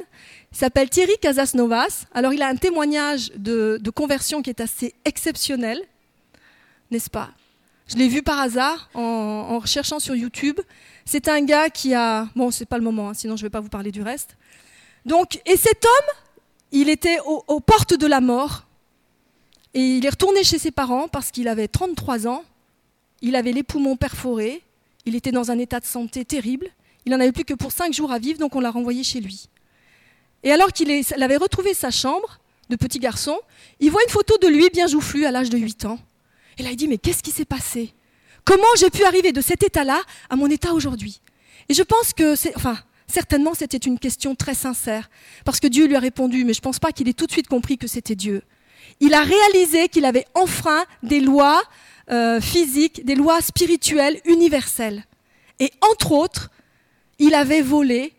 Il 0.52 0.56
s'appelle 0.56 0.88
Thierry 0.88 1.18
Casasnovas. 1.20 2.06
Alors 2.12 2.32
il 2.32 2.42
a 2.42 2.48
un 2.48 2.56
témoignage 2.56 3.30
de, 3.36 3.80
conversion 3.94 4.42
qui 4.42 4.50
est 4.50 4.60
assez 4.60 4.94
exceptionnel, 5.04 5.80
n'est-ce 6.90 7.10
pas? 7.10 7.30
Je 7.88 7.96
l'ai 7.96 8.08
vu 8.08 8.22
par 8.22 8.40
hasard 8.40 8.88
en, 8.94 9.58
recherchant 9.58 9.98
sur 9.98 10.14
YouTube. 10.14 10.60
C'est 11.04 11.28
un 11.28 11.42
gars 11.42 11.68
qui 11.68 11.94
a, 11.94 12.28
bon 12.36 12.50
c'est 12.50 12.64
pas 12.64 12.78
le 12.78 12.84
moment, 12.84 13.10
hein, 13.10 13.14
sinon 13.14 13.36
je 13.36 13.42
ne 13.42 13.46
vais 13.46 13.50
pas 13.50 13.60
vous 13.60 13.68
parler 13.68 13.92
du 13.92 14.02
reste. 14.02 14.36
Donc 15.04 15.40
et 15.44 15.56
cet 15.56 15.84
homme 15.84 16.16
il 16.72 16.88
était 16.88 17.18
aux, 17.20 17.60
portes 17.60 17.94
de 17.94 18.06
la 18.06 18.20
mort 18.20 18.64
et 19.74 19.80
il 19.80 20.06
est 20.06 20.10
retourné 20.10 20.42
chez 20.42 20.58
ses 20.58 20.70
parents 20.70 21.06
parce 21.06 21.30
qu'il 21.30 21.48
avait 21.48 21.68
33 21.68 22.26
ans, 22.26 22.44
il 23.20 23.36
avait 23.36 23.52
les 23.52 23.62
poumons 23.62 23.96
perforés, 23.96 24.62
il 25.06 25.16
était 25.16 25.32
dans 25.32 25.50
un 25.50 25.58
état 25.58 25.80
de 25.80 25.84
santé 25.84 26.24
terrible, 26.24 26.68
il 27.04 27.12
n'en 27.12 27.20
avait 27.20 27.32
plus 27.32 27.44
que 27.44 27.54
pour 27.54 27.72
5 27.72 27.92
jours 27.92 28.12
à 28.12 28.18
vivre, 28.18 28.38
donc 28.38 28.54
on 28.54 28.60
l'a 28.60 28.70
renvoyé 28.70 29.02
chez 29.02 29.20
lui. 29.20 29.48
Et 30.44 30.52
alors 30.52 30.72
qu'il 30.72 30.90
avait 31.20 31.36
retrouvé 31.36 31.74
sa 31.74 31.90
chambre 31.90 32.38
de 32.68 32.76
petit 32.76 32.98
garçon, 32.98 33.38
il 33.80 33.90
voit 33.90 34.02
une 34.02 34.10
photo 34.10 34.38
de 34.38 34.48
lui 34.48 34.68
bien 34.70 34.86
joufflu 34.86 35.24
à 35.26 35.30
l'âge 35.30 35.50
de 35.50 35.58
8 35.58 35.84
ans. 35.86 35.98
Et 36.58 36.62
là, 36.62 36.70
il 36.70 36.76
dit, 36.76 36.88
mais 36.88 36.98
qu'est-ce 36.98 37.22
qui 37.22 37.30
s'est 37.30 37.44
passé? 37.44 37.94
Comment 38.44 38.62
j'ai 38.78 38.90
pu 38.90 39.04
arriver 39.04 39.32
de 39.32 39.40
cet 39.40 39.62
état-là 39.62 40.02
à 40.30 40.36
mon 40.36 40.48
état 40.48 40.72
aujourd'hui? 40.72 41.20
Et 41.68 41.74
je 41.74 41.82
pense 41.82 42.12
que. 42.12 42.34
Enfin, 42.56 42.78
Certainement, 43.12 43.52
c'était 43.52 43.76
une 43.76 43.98
question 43.98 44.34
très 44.34 44.54
sincère, 44.54 45.10
parce 45.44 45.60
que 45.60 45.66
Dieu 45.66 45.86
lui 45.86 45.96
a 45.96 45.98
répondu, 45.98 46.46
mais 46.46 46.54
je 46.54 46.60
ne 46.60 46.62
pense 46.62 46.78
pas 46.78 46.92
qu'il 46.92 47.10
ait 47.10 47.12
tout 47.12 47.26
de 47.26 47.30
suite 47.30 47.46
compris 47.46 47.76
que 47.76 47.86
c'était 47.86 48.14
Dieu. 48.14 48.40
Il 49.00 49.12
a 49.12 49.22
réalisé 49.22 49.88
qu'il 49.90 50.06
avait 50.06 50.24
enfreint 50.34 50.84
des 51.02 51.20
lois 51.20 51.62
euh, 52.10 52.40
physiques, 52.40 53.04
des 53.04 53.14
lois 53.14 53.40
spirituelles 53.40 54.20
universelles. 54.24 55.04
Et 55.60 55.70
entre 55.80 56.12
autres, 56.12 56.50
il 57.18 57.34
avait 57.34 57.62
volé. 57.62 58.12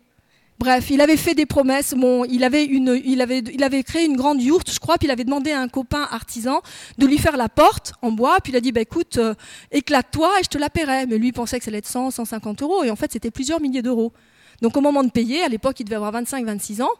Bref, 0.58 0.88
il 0.90 1.00
avait 1.00 1.16
fait 1.16 1.34
des 1.34 1.46
promesses. 1.46 1.94
Bon, 1.94 2.24
il 2.24 2.44
avait, 2.44 2.64
une, 2.64 3.00
il 3.04 3.20
avait, 3.20 3.40
il 3.40 3.62
avait 3.62 3.82
créé 3.82 4.06
une 4.06 4.16
grande 4.16 4.40
yourte, 4.40 4.70
je 4.72 4.78
crois, 4.78 4.96
puis 4.96 5.08
il 5.08 5.10
avait 5.10 5.24
demandé 5.24 5.50
à 5.50 5.60
un 5.60 5.68
copain 5.68 6.08
artisan 6.10 6.62
de 6.96 7.06
lui 7.06 7.18
faire 7.18 7.36
la 7.36 7.48
porte 7.48 7.92
en 8.02 8.12
bois. 8.12 8.38
Puis 8.42 8.52
il 8.52 8.56
a 8.56 8.60
dit, 8.60 8.72
bah, 8.72 8.80
écoute, 8.80 9.18
euh, 9.18 9.34
éclate-toi 9.72 10.40
et 10.40 10.44
je 10.44 10.48
te 10.48 10.58
la 10.58 10.70
paierai. 10.70 11.06
Mais 11.06 11.18
lui, 11.18 11.32
pensait 11.32 11.58
que 11.58 11.64
ça 11.64 11.70
allait 11.70 11.78
être 11.78 11.88
100, 11.88 12.12
150 12.12 12.62
euros. 12.62 12.84
Et 12.84 12.90
en 12.90 12.96
fait, 12.96 13.12
c'était 13.12 13.30
plusieurs 13.30 13.60
milliers 13.60 13.82
d'euros. 13.82 14.12
Donc 14.62 14.76
au 14.76 14.80
moment 14.80 15.02
de 15.02 15.10
payer, 15.10 15.42
à 15.42 15.48
l'époque, 15.48 15.80
il 15.80 15.84
devait 15.84 15.96
avoir 15.96 16.12
25-26 16.12 16.82
ans. 16.82 16.90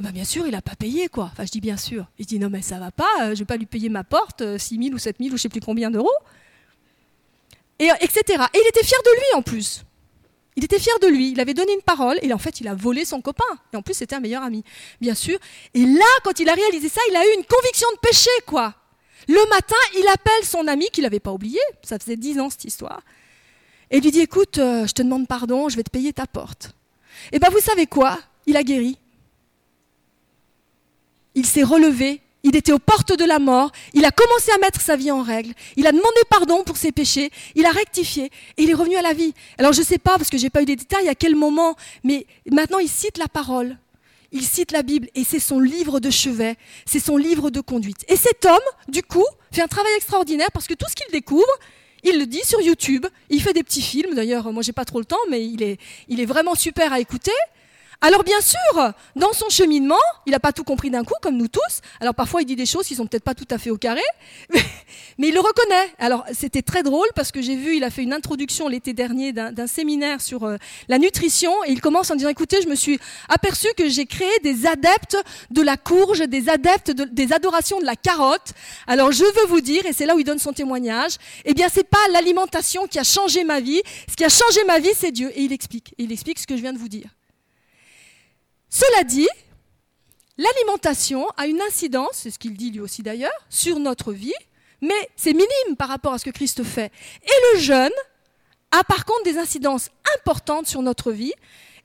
Bah 0.00 0.10
bien 0.10 0.24
sûr, 0.24 0.46
il 0.46 0.52
n'a 0.52 0.62
pas 0.62 0.74
payé, 0.74 1.08
quoi. 1.08 1.30
Enfin, 1.32 1.44
je 1.44 1.50
dis 1.50 1.60
bien 1.60 1.76
sûr. 1.76 2.06
Il 2.18 2.26
dit 2.26 2.38
non, 2.38 2.50
mais 2.50 2.62
ça 2.62 2.78
va 2.78 2.90
pas, 2.90 3.04
euh, 3.20 3.26
je 3.26 3.30
ne 3.30 3.34
vais 3.36 3.44
pas 3.44 3.56
lui 3.56 3.66
payer 3.66 3.88
ma 3.88 4.02
porte, 4.02 4.42
6 4.58 4.74
euh, 4.74 4.82
000 4.82 4.94
ou 4.94 4.98
7 4.98 5.16
000 5.18 5.28
ou 5.28 5.30
je 5.30 5.34
ne 5.34 5.38
sais 5.38 5.48
plus 5.48 5.60
combien 5.60 5.90
d'euros. 5.90 6.12
Et, 7.78 7.90
euh, 7.90 7.94
etc. 8.00 8.22
Et 8.52 8.58
il 8.58 8.68
était 8.68 8.84
fier 8.84 8.98
de 9.04 9.10
lui 9.10 9.36
en 9.36 9.42
plus. 9.42 9.84
Il 10.56 10.64
était 10.64 10.78
fier 10.78 10.96
de 11.00 11.08
lui, 11.08 11.32
il 11.32 11.40
avait 11.40 11.54
donné 11.54 11.72
une 11.72 11.82
parole 11.82 12.16
et 12.22 12.32
en 12.32 12.38
fait 12.38 12.60
il 12.60 12.68
a 12.68 12.74
volé 12.74 13.04
son 13.04 13.20
copain. 13.20 13.44
Et 13.72 13.76
en 13.76 13.82
plus 13.82 13.94
c'était 13.94 14.14
un 14.14 14.20
meilleur 14.20 14.42
ami, 14.42 14.62
bien 15.00 15.14
sûr. 15.14 15.38
Et 15.74 15.84
là, 15.84 16.04
quand 16.22 16.38
il 16.38 16.48
a 16.48 16.54
réalisé 16.54 16.88
ça, 16.88 17.00
il 17.10 17.16
a 17.16 17.24
eu 17.24 17.36
une 17.36 17.44
conviction 17.44 17.88
de 17.92 17.98
péché, 17.98 18.30
quoi. 18.46 18.74
Le 19.26 19.48
matin, 19.48 19.74
il 19.96 20.06
appelle 20.08 20.44
son 20.44 20.68
ami 20.68 20.90
qu'il 20.90 21.02
n'avait 21.02 21.18
pas 21.18 21.32
oublié, 21.32 21.58
ça 21.82 21.98
faisait 21.98 22.16
10 22.16 22.40
ans 22.40 22.50
cette 22.50 22.64
histoire, 22.64 23.00
et 23.90 24.00
lui 24.00 24.10
dit 24.10 24.20
écoute, 24.20 24.56
je 24.56 24.92
te 24.92 25.02
demande 25.02 25.26
pardon, 25.26 25.68
je 25.68 25.76
vais 25.76 25.82
te 25.82 25.90
payer 25.90 26.12
ta 26.12 26.26
porte. 26.26 26.74
Et 27.32 27.38
bien 27.38 27.48
vous 27.50 27.60
savez 27.60 27.86
quoi? 27.86 28.18
Il 28.46 28.56
a 28.56 28.62
guéri. 28.62 28.98
Il 31.34 31.46
s'est 31.46 31.62
relevé. 31.62 32.20
Il 32.42 32.56
était 32.56 32.72
aux 32.72 32.78
portes 32.78 33.16
de 33.16 33.24
la 33.24 33.38
mort. 33.38 33.72
Il 33.94 34.04
a 34.04 34.10
commencé 34.10 34.50
à 34.52 34.58
mettre 34.58 34.80
sa 34.80 34.96
vie 34.96 35.10
en 35.10 35.22
règle. 35.22 35.54
Il 35.76 35.86
a 35.86 35.92
demandé 35.92 36.20
pardon 36.28 36.62
pour 36.62 36.76
ses 36.76 36.92
péchés. 36.92 37.30
Il 37.54 37.64
a 37.64 37.70
rectifié. 37.70 38.30
Et 38.56 38.64
il 38.64 38.70
est 38.70 38.74
revenu 38.74 38.96
à 38.96 39.02
la 39.02 39.14
vie. 39.14 39.32
Alors 39.56 39.72
je 39.72 39.80
ne 39.80 39.84
sais 39.84 39.98
pas, 39.98 40.18
parce 40.18 40.28
que 40.28 40.36
je 40.36 40.42
n'ai 40.42 40.50
pas 40.50 40.62
eu 40.62 40.66
des 40.66 40.76
détails, 40.76 41.08
à 41.08 41.14
quel 41.14 41.36
moment, 41.36 41.74
mais 42.02 42.26
maintenant 42.50 42.78
il 42.78 42.88
cite 42.88 43.16
la 43.16 43.28
parole. 43.28 43.78
Il 44.30 44.42
cite 44.42 44.72
la 44.72 44.82
Bible 44.82 45.08
et 45.14 45.22
c'est 45.22 45.38
son 45.38 45.60
livre 45.60 46.00
de 46.00 46.10
chevet, 46.10 46.56
c'est 46.86 46.98
son 46.98 47.16
livre 47.16 47.50
de 47.50 47.60
conduite. 47.60 48.04
Et 48.08 48.16
cet 48.16 48.44
homme, 48.44 48.58
du 48.88 49.02
coup, 49.04 49.24
fait 49.52 49.62
un 49.62 49.68
travail 49.68 49.92
extraordinaire 49.96 50.50
parce 50.52 50.66
que 50.66 50.74
tout 50.74 50.86
ce 50.90 50.96
qu'il 50.96 51.10
découvre, 51.12 51.46
il 52.02 52.18
le 52.18 52.26
dit 52.26 52.44
sur 52.44 52.60
YouTube. 52.60 53.06
Il 53.30 53.40
fait 53.40 53.52
des 53.52 53.62
petits 53.62 53.80
films. 53.80 54.14
D'ailleurs, 54.14 54.52
moi, 54.52 54.62
j'ai 54.62 54.72
pas 54.72 54.84
trop 54.84 54.98
le 54.98 55.04
temps, 55.04 55.16
mais 55.30 55.46
il 55.46 55.62
est, 55.62 55.78
il 56.08 56.20
est 56.20 56.26
vraiment 56.26 56.54
super 56.54 56.92
à 56.92 57.00
écouter. 57.00 57.32
Alors 58.04 58.22
bien 58.22 58.42
sûr, 58.42 58.92
dans 59.16 59.32
son 59.32 59.48
cheminement, 59.48 59.96
il 60.26 60.32
n'a 60.32 60.38
pas 60.38 60.52
tout 60.52 60.62
compris 60.62 60.90
d'un 60.90 61.04
coup, 61.04 61.14
comme 61.22 61.38
nous 61.38 61.48
tous. 61.48 61.80
Alors 62.00 62.14
parfois, 62.14 62.42
il 62.42 62.44
dit 62.44 62.54
des 62.54 62.66
choses 62.66 62.86
qui 62.86 62.94
sont 62.94 63.06
peut-être 63.06 63.24
pas 63.24 63.34
tout 63.34 63.46
à 63.50 63.56
fait 63.56 63.70
au 63.70 63.78
carré, 63.78 64.02
mais, 65.16 65.28
il 65.28 65.32
le 65.32 65.40
reconnaît. 65.40 65.90
Alors 65.98 66.22
c'était 66.34 66.60
très 66.60 66.82
drôle 66.82 67.08
parce 67.14 67.32
que 67.32 67.40
j'ai 67.40 67.56
vu, 67.56 67.76
il 67.76 67.82
a 67.82 67.88
fait 67.88 68.02
une 68.02 68.12
introduction 68.12 68.68
l'été 68.68 68.92
dernier 68.92 69.32
d'un 69.32 69.66
séminaire 69.66 70.20
sur 70.20 70.44
euh, 70.44 70.58
la 70.88 70.98
nutrition 70.98 71.50
et 71.64 71.70
il 71.70 71.80
commence 71.80 72.10
en 72.10 72.14
disant, 72.14 72.28
écoutez, 72.28 72.60
je 72.60 72.68
me 72.68 72.74
suis 72.74 73.00
aperçu 73.30 73.68
que 73.74 73.88
j'ai 73.88 74.04
créé 74.04 74.38
des 74.42 74.66
adeptes 74.66 75.16
de 75.50 75.62
la 75.62 75.78
courge, 75.78 76.18
des 76.28 76.50
adeptes 76.50 76.90
des 76.90 77.32
adorations 77.32 77.80
de 77.80 77.86
la 77.86 77.96
carotte. 77.96 78.52
Alors 78.86 79.12
je 79.12 79.24
veux 79.24 79.46
vous 79.48 79.62
dire, 79.62 79.86
et 79.86 79.94
c'est 79.94 80.04
là 80.04 80.14
où 80.14 80.18
il 80.18 80.24
donne 80.24 80.38
son 80.38 80.52
témoignage, 80.52 81.16
eh 81.46 81.54
bien 81.54 81.68
c'est 81.72 81.88
pas 81.88 82.06
l'alimentation 82.12 82.86
qui 82.86 82.98
a 82.98 83.04
changé 83.04 83.44
ma 83.44 83.60
vie. 83.60 83.80
Ce 84.10 84.14
qui 84.14 84.26
a 84.26 84.28
changé 84.28 84.62
ma 84.66 84.78
vie, 84.78 84.92
c'est 84.94 85.10
Dieu. 85.10 85.30
Et 85.34 85.40
il 85.44 85.54
explique. 85.54 85.94
Et 85.96 86.02
il 86.02 86.12
explique 86.12 86.38
ce 86.38 86.46
que 86.46 86.54
je 86.54 86.60
viens 86.60 86.74
de 86.74 86.78
vous 86.78 86.90
dire. 86.90 87.08
Cela 88.74 89.04
dit, 89.04 89.28
l'alimentation 90.36 91.28
a 91.36 91.46
une 91.46 91.60
incidence, 91.60 92.10
c'est 92.14 92.32
ce 92.32 92.40
qu'il 92.40 92.56
dit 92.56 92.72
lui 92.72 92.80
aussi 92.80 93.04
d'ailleurs, 93.04 93.30
sur 93.48 93.78
notre 93.78 94.12
vie, 94.12 94.34
mais 94.80 95.08
c'est 95.14 95.32
minime 95.32 95.76
par 95.78 95.86
rapport 95.86 96.12
à 96.12 96.18
ce 96.18 96.24
que 96.24 96.30
Christ 96.30 96.64
fait. 96.64 96.90
Et 97.22 97.54
le 97.54 97.60
jeûne 97.60 97.92
a 98.72 98.82
par 98.82 99.04
contre 99.04 99.22
des 99.22 99.38
incidences 99.38 99.90
importantes 100.16 100.66
sur 100.66 100.82
notre 100.82 101.12
vie. 101.12 101.32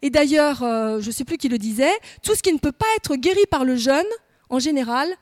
Et 0.01 0.09
d'ailleurs, 0.09 0.63
euh, 0.63 0.99
je 0.99 1.05
ne 1.05 1.11
sais 1.11 1.25
plus 1.25 1.37
qui 1.37 1.47
le 1.47 1.59
disait, 1.59 1.93
tout 2.23 2.33
ce 2.33 2.41
qui 2.41 2.51
ne 2.51 2.57
peut 2.57 2.71
pas 2.71 2.87
être 2.97 3.15
guéri 3.17 3.45
par 3.51 3.65
le 3.65 3.75
jeûne, 3.75 4.07
en 4.49 4.57
général, 4.57 5.15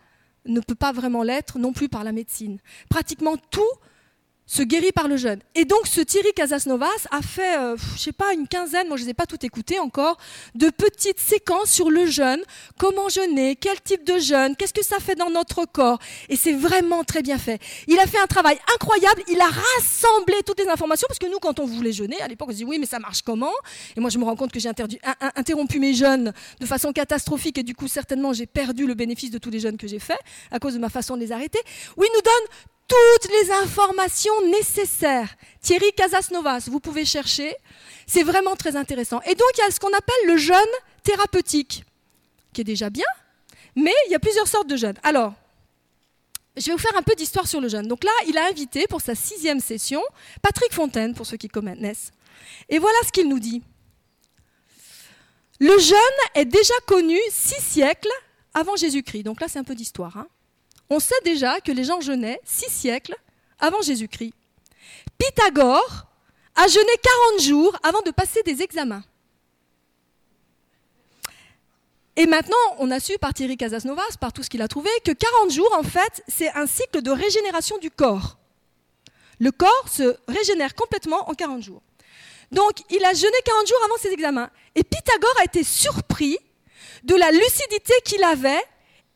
ne 0.46 0.62
peut 0.62 0.74
pas 0.74 0.94
vraiment 0.94 1.22
l'être 1.22 1.60
non 1.60 1.74
plus 1.74 1.90
par 1.90 2.06
la 2.06 2.14
médecine. 2.14 2.60
Pratiquement 2.90 3.36
tout 3.36 3.68
se 4.48 4.64
guérit 4.64 4.94
par 4.94 5.08
le 5.08 5.18
jeûne. 5.18 5.40
Et 5.56 5.66
donc 5.66 5.86
ce 5.86 6.00
Thierry 6.02 6.34
Casasnovas 6.34 6.88
a 7.12 7.22
fait, 7.22 7.58
euh, 7.60 7.76
je 7.96 8.00
sais 8.00 8.12
pas, 8.14 8.34
une 8.34 8.48
quinzaine, 8.48 8.88
moi 8.88 8.96
je 8.96 9.04
ne 9.04 9.08
les 9.08 9.12
ai 9.12 9.14
pas 9.14 9.26
toutes 9.26 9.44
écoutées 9.44 9.80
encore, 9.80 10.18
de 10.56 10.70
petites 10.70 11.20
séquences 11.20 11.70
sur 11.70 11.92
le 11.92 12.06
jeûne, 12.06 12.42
comment 12.80 13.10
jeûner, 13.10 13.58
quel 13.58 13.80
type 13.82 14.06
de 14.06 14.18
jeûne, 14.18 14.56
qu'est-ce 14.56 14.74
que 14.74 14.84
ça 14.84 15.00
fait 15.00 15.16
dans 15.16 15.30
notre 15.30 15.66
corps? 15.66 16.00
Et 16.30 16.38
c'est 16.38 16.54
vraiment 16.54 17.04
très 17.04 17.22
bien 17.22 17.38
fait. 17.38 17.60
Il 17.88 18.00
a 18.00 18.08
fait 18.08 18.20
un 18.20 18.28
travail 18.28 18.58
incroyable, 18.74 19.22
il 19.28 19.40
a 19.42 19.48
rassemblé 19.48 20.36
toutes 20.46 20.60
les 20.60 20.70
informations, 20.70 21.08
parce 21.10 21.20
que 21.20 21.28
nous 21.28 21.40
quand 21.40 21.60
on 21.60 21.66
voulait 21.66 21.92
jeûner, 21.92 22.20
à 22.22 22.28
l'époque 22.28 22.48
on 22.50 22.54
se 22.54 22.58
dit 22.58 22.66
oui 22.66 22.80
mais 22.80 22.86
ça 22.86 23.00
marche 23.00 23.22
comment? 23.22 23.54
Et 23.98 24.00
moi 24.00 24.10
je 24.10 24.18
me 24.18 24.24
rends 24.24 24.38
compte 24.38 24.54
que 24.54 24.60
j'ai 24.60 24.70
interrompu 25.36 25.80
mes 25.80 25.94
jeûnes 25.94 26.32
de 26.62 26.66
façon 26.66 26.94
catastrophique 26.94 27.58
et 27.58 27.64
du 27.64 27.76
coup 27.76 27.90
certainement 27.90 28.32
j'ai 28.32 28.46
perdu 28.46 28.88
le 28.88 28.94
bénéfice 28.94 29.30
de 29.30 29.38
tous 29.38 29.50
les 29.50 29.60
jeûnes 29.60 29.78
que 29.78 29.88
j'ai 29.88 30.00
faits 30.00 30.20
à 30.52 30.60
cause 30.60 30.74
de 30.74 30.80
ma 30.80 30.90
façon 30.90 31.16
de 31.16 31.22
les 31.22 31.34
arrêter. 31.34 31.60
Oui, 31.98 32.08
il 32.10 32.16
nous 32.16 32.22
donne 32.22 32.68
toutes 32.88 33.32
les 33.32 33.52
informations 33.52 34.42
nécessaires. 34.48 35.36
Thierry 35.62 35.92
Casasnovas, 35.94 36.68
vous 36.68 36.80
pouvez 36.80 37.06
chercher. 37.06 37.56
C'est 38.06 38.24
vraiment 38.24 38.56
très 38.56 38.76
intéressant. 38.76 39.22
Et 39.24 39.36
donc, 39.36 39.50
il 39.56 39.60
y 39.60 39.64
a 39.64 39.72
ce 39.72 39.80
qu'on 39.80 39.94
appelle 39.94 40.28
le 40.28 40.38
jeûne 40.38 40.56
thérapeutique, 41.04 41.84
qui 42.54 42.62
est 42.62 42.64
déjà 42.64 42.90
bien, 42.90 43.06
mais 43.76 43.94
il 44.08 44.12
y 44.12 44.16
a 44.16 44.20
plusieurs 44.20 44.48
sortes 44.48 44.68
de 44.68 44.78
jeûnes. 44.78 44.98
Alors, 45.04 45.34
je 46.56 46.66
vais 46.66 46.72
vous 46.72 46.78
faire 46.78 46.96
un 46.98 47.04
peu 47.04 47.14
d'histoire 47.16 47.48
sur 47.48 47.62
le 47.62 47.68
jeûne. 47.68 47.88
Donc 47.88 48.04
là, 48.04 48.12
il 48.28 48.38
a 48.38 48.48
invité 48.48 48.88
pour 48.88 49.02
sa 49.02 49.16
sixième 49.16 49.60
session 49.60 50.02
Patrick 50.42 50.74
Fontaine, 50.74 51.14
pour 51.14 51.26
ceux 51.26 51.38
qui 51.38 51.48
connaissent. 51.48 52.12
Et 52.70 52.80
voilà 52.80 52.98
ce 53.06 53.12
qu'il 53.12 53.30
nous 53.30 53.40
dit. 53.40 53.62
Le 55.60 55.78
jeûne 55.80 55.98
est 56.36 56.46
déjà 56.46 56.74
connu 56.86 57.18
six 57.30 57.62
siècles 57.62 58.10
avant 58.54 58.76
Jésus-Christ. 58.76 59.24
Donc 59.24 59.42
là, 59.42 59.48
c'est 59.48 59.60
un 59.60 59.64
peu 59.64 59.76
d'histoire. 59.76 60.18
Hein. 60.18 60.28
On 60.90 61.00
sait 61.00 61.20
déjà 61.24 61.60
que 61.60 61.72
les 61.72 61.84
gens 61.84 62.02
jeûnaient 62.02 62.40
six 62.44 62.70
siècles 62.70 63.16
avant 63.60 63.82
Jésus-Christ. 63.82 64.34
Pythagore 65.18 66.06
a 66.56 66.68
jeûné 66.68 66.92
40 67.32 67.42
jours 67.42 67.78
avant 67.84 68.02
de 68.02 68.12
passer 68.12 68.42
des 68.44 68.62
examens. 68.62 69.04
Et 72.16 72.26
maintenant, 72.26 72.58
on 72.80 72.90
a 72.90 73.00
su 73.00 73.18
par 73.20 73.34
Thierry 73.34 73.58
Casasnovas, 73.58 74.18
par 74.20 74.34
tout 74.34 74.42
ce 74.42 74.50
qu'il 74.50 74.64
a 74.64 74.68
trouvé, 74.68 74.90
que 75.06 75.12
40 75.12 75.52
jours, 75.52 75.72
en 75.78 75.84
fait, 75.84 76.24
c'est 76.28 76.50
un 76.56 76.66
cycle 76.66 77.04
de 77.04 77.12
régénération 77.12 77.78
du 77.78 77.92
corps. 77.92 78.38
Le 79.40 79.52
corps 79.52 79.88
se 79.88 80.18
régénère 80.28 80.74
complètement 80.74 81.30
en 81.30 81.36
40 81.36 81.62
jours. 81.62 81.84
Donc, 82.52 82.80
il 82.90 83.06
a 83.06 83.14
jeûné 83.14 83.38
40 83.46 83.68
jours 83.68 83.78
avant 83.86 83.98
ses 83.98 84.10
examens. 84.10 84.50
Et 84.74 84.84
Pythagore 84.84 85.36
a 85.42 85.44
été 85.44 85.64
surpris 85.64 86.40
de 87.04 87.14
la 87.14 87.30
lucidité 87.30 87.94
qu'il 88.04 88.24
avait 88.24 88.64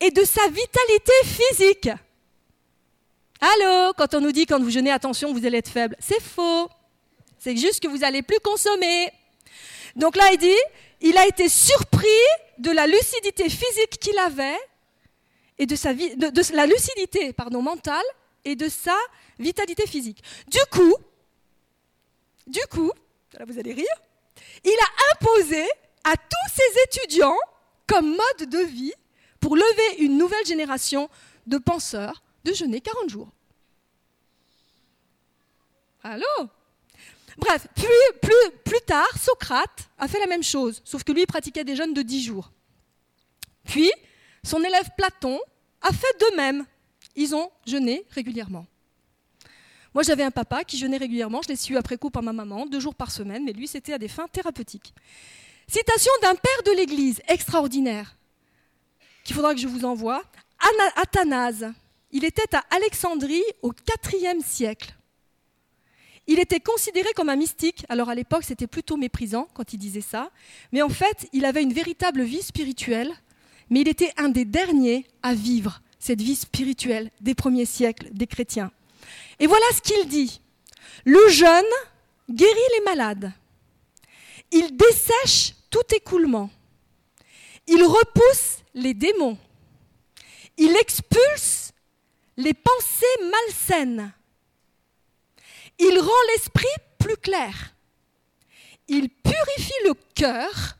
et 0.02 0.10
de 0.10 0.24
sa 0.24 0.48
vitalité 0.48 1.12
physique. 1.24 1.88
Allô, 3.40 3.92
quand 3.96 4.14
on 4.14 4.20
nous 4.20 4.32
dit 4.32 4.46
quand 4.46 4.60
vous 4.60 4.70
jeûnez, 4.70 4.90
attention, 4.90 5.32
vous 5.32 5.46
allez 5.46 5.58
être 5.58 5.70
faible. 5.70 5.96
C'est 6.00 6.20
faux. 6.20 6.68
C'est 7.38 7.56
juste 7.56 7.80
que 7.80 7.88
vous 7.88 8.02
allez 8.02 8.22
plus 8.22 8.40
consommer. 8.40 9.12
Donc 9.94 10.16
là, 10.16 10.24
il 10.32 10.38
dit, 10.38 10.60
il 11.00 11.16
a 11.16 11.26
été 11.26 11.48
surpris 11.48 12.06
de 12.58 12.70
la 12.72 12.86
lucidité 12.86 13.48
physique 13.48 13.98
qu'il 14.00 14.18
avait 14.18 14.58
et 15.58 15.66
de, 15.66 15.76
sa 15.76 15.92
la 15.92 16.66
lucidité 16.66 17.32
pardon, 17.32 17.62
mentale 17.62 18.04
et 18.44 18.56
de 18.56 18.68
sa 18.68 18.96
vitalité 19.38 19.86
physique. 19.86 20.22
Du 20.48 20.58
coup, 20.70 20.94
du 22.46 22.60
coup, 22.70 22.90
là 23.38 23.44
vous 23.46 23.58
allez 23.58 23.72
rire, 23.72 23.96
il 24.64 24.70
a 24.70 25.14
imposé 25.14 25.62
à 26.04 26.16
tous 26.16 26.54
ses 26.54 26.82
étudiants 26.84 27.38
comme 27.86 28.16
mode 28.16 28.48
de 28.48 28.58
vie 28.58 28.94
pour 29.42 29.56
lever 29.56 29.98
une 29.98 30.16
nouvelle 30.16 30.46
génération 30.46 31.10
de 31.46 31.58
penseurs 31.58 32.22
de 32.44 32.54
jeûner 32.54 32.80
40 32.80 33.10
jours. 33.10 33.28
Allô? 36.02 36.24
Bref, 37.36 37.66
plus, 37.74 38.80
tard, 38.86 39.18
Socrate 39.18 39.88
a 39.98 40.06
fait 40.06 40.20
la 40.20 40.26
même 40.26 40.42
chose, 40.42 40.80
sauf 40.84 41.02
que 41.02 41.12
lui 41.12 41.26
pratiquait 41.26 41.64
des 41.64 41.76
jeûnes 41.76 41.92
de 41.92 42.02
10 42.02 42.22
jours. 42.22 42.52
Puis, 43.64 43.90
son 44.44 44.62
élève 44.62 44.88
Platon 44.96 45.38
a 45.80 45.92
fait 45.92 46.18
de 46.20 46.36
même. 46.36 46.64
Ils 47.16 47.34
ont 47.34 47.50
jeûné 47.66 48.06
régulièrement. 48.10 48.66
Moi, 49.92 50.02
j'avais 50.04 50.22
un 50.22 50.30
papa 50.30 50.64
qui 50.64 50.78
jeûnait 50.78 50.96
régulièrement, 50.98 51.42
je 51.42 51.48
l'ai 51.48 51.56
su 51.56 51.76
après 51.76 51.98
coup 51.98 52.10
par 52.10 52.22
ma 52.22 52.32
maman, 52.32 52.66
deux 52.66 52.80
jours 52.80 52.94
par 52.94 53.10
semaine, 53.10 53.44
mais 53.44 53.52
lui, 53.52 53.66
c'était 53.66 53.92
à 53.92 53.98
des 53.98 54.08
fins 54.08 54.28
thérapeutiques. 54.28 54.94
Citation 55.66 56.12
d'un 56.22 56.34
père 56.34 56.62
de 56.64 56.76
l'Église 56.76 57.20
extraordinaire 57.28 58.16
qu'il 59.24 59.34
faudra 59.36 59.54
que 59.54 59.60
je 59.60 59.68
vous 59.68 59.84
envoie. 59.84 60.22
Athanase. 60.96 61.72
Il 62.10 62.24
était 62.24 62.54
à 62.54 62.62
Alexandrie 62.70 63.42
au 63.62 63.72
IVe 63.72 64.44
siècle. 64.44 64.94
Il 66.26 66.38
était 66.38 66.60
considéré 66.60 67.08
comme 67.14 67.30
un 67.30 67.36
mystique. 67.36 67.84
Alors 67.88 68.08
à 68.08 68.14
l'époque, 68.14 68.44
c'était 68.44 68.66
plutôt 68.66 68.96
méprisant 68.96 69.48
quand 69.54 69.72
il 69.72 69.78
disait 69.78 70.02
ça. 70.02 70.30
Mais 70.72 70.82
en 70.82 70.88
fait, 70.88 71.28
il 71.32 71.44
avait 71.44 71.62
une 71.62 71.72
véritable 71.72 72.22
vie 72.22 72.42
spirituelle. 72.42 73.10
Mais 73.70 73.80
il 73.80 73.88
était 73.88 74.12
un 74.18 74.28
des 74.28 74.44
derniers 74.44 75.06
à 75.22 75.34
vivre 75.34 75.80
cette 75.98 76.20
vie 76.20 76.36
spirituelle 76.36 77.10
des 77.20 77.34
premiers 77.34 77.64
siècles 77.64 78.08
des 78.12 78.26
chrétiens. 78.26 78.70
Et 79.38 79.46
voilà 79.46 79.64
ce 79.74 79.80
qu'il 79.80 80.08
dit. 80.08 80.40
Le 81.04 81.28
jeûne 81.28 81.64
guérit 82.30 82.50
les 82.78 82.84
malades. 82.84 83.32
Il 84.50 84.76
dessèche 84.76 85.54
tout 85.70 85.94
écoulement. 85.94 86.50
Il 87.66 87.82
repousse 87.84 88.58
les 88.74 88.94
démons. 88.94 89.38
Il 90.56 90.76
expulse 90.76 91.72
les 92.36 92.54
pensées 92.54 93.30
malsaines. 93.30 94.12
Il 95.78 95.98
rend 95.98 96.22
l'esprit 96.32 96.66
plus 96.98 97.16
clair. 97.16 97.74
Il 98.88 99.08
purifie 99.08 99.72
le 99.84 99.94
cœur 100.14 100.76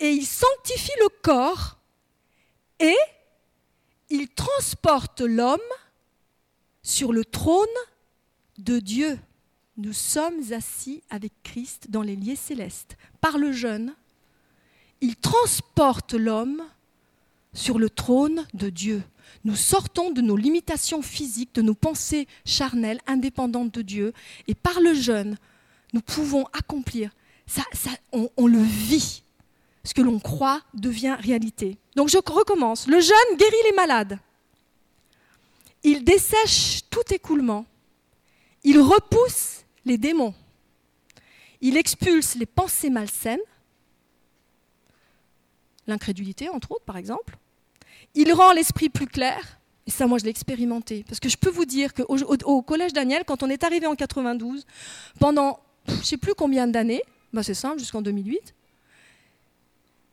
et 0.00 0.10
il 0.10 0.26
sanctifie 0.26 0.90
le 1.00 1.08
corps 1.22 1.78
et 2.78 2.96
il 4.10 4.28
transporte 4.28 5.20
l'homme 5.20 5.58
sur 6.82 7.12
le 7.12 7.24
trône 7.24 7.66
de 8.58 8.78
Dieu. 8.78 9.18
Nous 9.76 9.92
sommes 9.92 10.52
assis 10.52 11.02
avec 11.10 11.32
Christ 11.42 11.90
dans 11.90 12.02
les 12.02 12.16
lieux 12.16 12.36
célestes 12.36 12.96
par 13.20 13.38
le 13.38 13.52
jeûne 13.52 13.94
il 15.00 15.16
transporte 15.16 16.14
l'homme 16.14 16.62
sur 17.52 17.78
le 17.78 17.90
trône 17.90 18.46
de 18.54 18.70
Dieu. 18.70 19.02
Nous 19.44 19.56
sortons 19.56 20.10
de 20.10 20.20
nos 20.20 20.36
limitations 20.36 21.02
physiques, 21.02 21.54
de 21.54 21.62
nos 21.62 21.74
pensées 21.74 22.26
charnelles, 22.44 23.00
indépendantes 23.06 23.72
de 23.72 23.82
Dieu, 23.82 24.12
et 24.46 24.54
par 24.54 24.80
le 24.80 24.94
jeûne, 24.94 25.36
nous 25.92 26.00
pouvons 26.00 26.44
accomplir. 26.52 27.10
Ça, 27.46 27.62
on, 28.12 28.46
le 28.46 28.62
vit. 28.62 29.22
Ce 29.84 29.94
que 29.94 30.02
l'on 30.02 30.18
croit 30.18 30.60
devient 30.74 31.16
réalité. 31.18 31.78
Donc 31.96 32.08
je 32.08 32.18
recommence. 32.18 32.86
Le 32.86 33.00
jeûne 33.00 33.36
guérit 33.38 33.56
les 33.64 33.72
malades. 33.72 34.18
Il 35.82 36.04
dessèche 36.04 36.82
tout 36.90 37.10
écoulement. 37.10 37.64
Il 38.64 38.80
repousse 38.80 39.64
les 39.86 39.96
démons. 39.96 40.34
Il 41.60 41.76
expulse 41.76 42.34
les 42.34 42.44
pensées 42.44 42.90
malsaines 42.90 43.40
l'incrédulité, 45.88 46.48
entre 46.48 46.72
autres, 46.72 46.84
par 46.84 46.96
exemple. 46.96 47.36
Il 48.14 48.32
rend 48.32 48.52
l'esprit 48.52 48.88
plus 48.88 49.06
clair. 49.06 49.58
Et 49.86 49.90
ça, 49.90 50.06
moi, 50.06 50.18
je 50.18 50.24
l'ai 50.24 50.30
expérimenté. 50.30 51.04
Parce 51.08 51.18
que 51.18 51.28
je 51.28 51.36
peux 51.36 51.50
vous 51.50 51.64
dire 51.64 51.94
qu'au 51.94 52.16
au, 52.44 52.62
Collège 52.62 52.92
Daniel, 52.92 53.24
quand 53.26 53.42
on 53.42 53.48
est 53.48 53.64
arrivé 53.64 53.86
en 53.86 53.96
92, 53.96 54.66
pendant 55.18 55.60
je 55.86 55.94
ne 55.94 56.02
sais 56.02 56.16
plus 56.18 56.34
combien 56.34 56.66
d'années, 56.66 57.02
bah 57.32 57.42
c'est 57.42 57.54
simple, 57.54 57.78
jusqu'en 57.78 58.02
2008, 58.02 58.54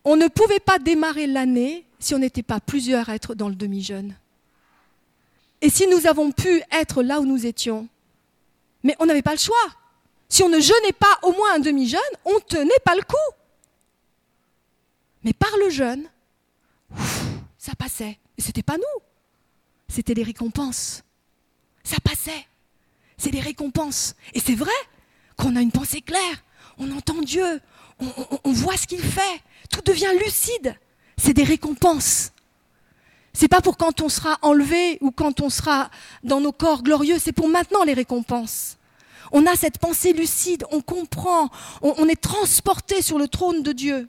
on 0.05 0.15
ne 0.15 0.27
pouvait 0.27 0.59
pas 0.59 0.79
démarrer 0.79 1.27
l'année 1.27 1.85
si 1.99 2.15
on 2.15 2.19
n'était 2.19 2.43
pas 2.43 2.59
plusieurs 2.59 3.09
à 3.09 3.15
être 3.15 3.35
dans 3.35 3.49
le 3.49 3.55
demi-jeûne. 3.55 4.15
Et 5.61 5.69
si 5.69 5.87
nous 5.87 6.07
avons 6.07 6.31
pu 6.31 6.61
être 6.71 7.03
là 7.03 7.19
où 7.19 7.25
nous 7.25 7.45
étions, 7.45 7.87
mais 8.83 8.95
on 8.99 9.05
n'avait 9.07 9.21
pas 9.21 9.33
le 9.33 9.39
choix. 9.39 9.55
Si 10.29 10.43
on 10.43 10.49
ne 10.49 10.59
jeûnait 10.59 10.93
pas 10.97 11.19
au 11.23 11.31
moins 11.33 11.55
un 11.55 11.59
demi-jeûne, 11.59 11.99
on 12.23 12.35
ne 12.35 12.39
tenait 12.39 12.69
pas 12.83 12.95
le 12.95 13.01
coup. 13.01 13.34
Mais 15.25 15.33
par 15.33 15.49
le 15.57 15.69
jeûne, 15.71 16.07
ça 17.57 17.73
passait. 17.75 18.19
Et 18.37 18.41
ce 18.41 18.47
n'était 18.47 18.63
pas 18.63 18.77
nous, 18.77 19.01
c'était 19.89 20.13
les 20.13 20.23
récompenses. 20.23 21.03
Ça 21.83 21.97
passait. 22.01 22.45
C'est 23.17 23.31
des 23.31 23.39
récompenses. 23.39 24.15
Et 24.33 24.39
c'est 24.39 24.55
vrai 24.55 24.71
qu'on 25.35 25.55
a 25.55 25.61
une 25.61 25.71
pensée 25.71 26.01
claire. 26.01 26.43
On 26.77 26.91
entend 26.95 27.21
Dieu. 27.21 27.59
On, 27.99 28.51
voit 28.51 28.77
ce 28.77 28.85
qu'il 28.85 29.01
fait. 29.01 29.41
Tout 29.71 29.81
devient 29.81 30.11
lucide. 30.23 30.75
C'est 31.17 31.33
des 31.33 31.43
récompenses. 31.43 32.31
C'est 33.33 33.47
pas 33.47 33.61
pour 33.61 33.77
quand 33.77 34.01
on 34.01 34.09
sera 34.09 34.37
enlevé 34.43 34.99
ou 35.01 35.11
quand 35.11 35.41
on 35.41 35.49
sera 35.49 35.89
dans 36.23 36.39
nos 36.39 36.51
corps 36.51 36.83
glorieux, 36.83 37.17
c'est 37.19 37.31
pour 37.31 37.49
maintenant 37.49 37.83
les 37.83 37.93
récompenses. 37.93 38.77
On 39.31 39.45
a 39.45 39.55
cette 39.55 39.79
pensée 39.79 40.13
lucide, 40.13 40.65
on 40.71 40.81
comprend, 40.81 41.49
on 41.81 42.07
est 42.07 42.21
transporté 42.21 43.01
sur 43.01 43.17
le 43.17 43.27
trône 43.27 43.63
de 43.63 43.71
Dieu. 43.71 44.07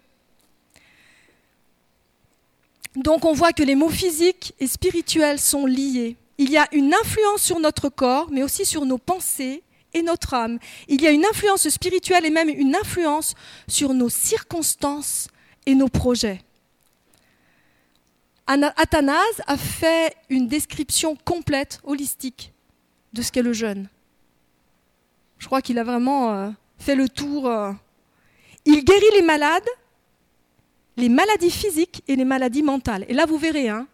Donc 2.97 3.25
on 3.25 3.33
voit 3.33 3.53
que 3.53 3.63
les 3.63 3.75
mots 3.75 3.91
physiques 3.91 4.55
et 4.59 4.67
spirituels 4.67 5.39
sont 5.39 5.67
liés. 5.67 6.17
il 6.39 6.51
y 6.51 6.59
a 6.59 6.67
une 6.73 6.93
influence 6.93 7.43
sur 7.43 7.61
notre 7.61 7.89
corps, 7.89 8.29
mais 8.31 8.43
aussi 8.43 8.65
sur 8.65 8.85
nos 8.85 8.99
pensées 8.99 9.63
et 9.95 10.03
notre 10.03 10.35
âme. 10.35 10.59
Il 10.89 11.01
y 11.01 11.07
a 11.07 11.11
une 11.11 11.25
influence 11.25 11.69
spirituelle 11.69 12.27
et 12.27 12.31
même 12.31 12.49
une 12.49 12.75
influence 12.75 13.35
sur 13.69 13.95
nos 13.95 14.09
circonstances 14.09 15.29
et 15.65 15.75
nos 15.75 15.89
projets. 15.89 16.41
Athanase 18.47 19.43
a 19.47 19.57
fait 19.57 20.15
une 20.29 20.47
description 20.47 21.17
complète, 21.17 21.81
holistique, 21.83 22.53
de 23.13 23.23
ce 23.23 23.33
qu'est 23.33 23.43
le 23.43 23.53
jeûne. 23.53 23.89
Je 25.39 25.47
crois 25.47 25.63
qu'il 25.63 25.79
a 25.79 25.85
vraiment 25.85 26.33
euh, 26.33 26.51
fait 26.79 26.95
le 26.95 27.09
tour. 27.09 27.49
Euh. 27.49 27.73
Il 28.65 28.85
guérit 28.85 29.15
les 29.15 29.23
malades, 29.23 29.69
les 30.97 31.09
maladies 31.09 31.51
physiques 31.51 32.03
et 32.09 32.17
les 32.17 32.25
maladies 32.25 32.63
mentales. 32.63 33.05
Et 33.09 33.15
là, 33.15 33.27
vous 33.27 33.39
verrez, 33.39 33.69
hein, 33.69 33.87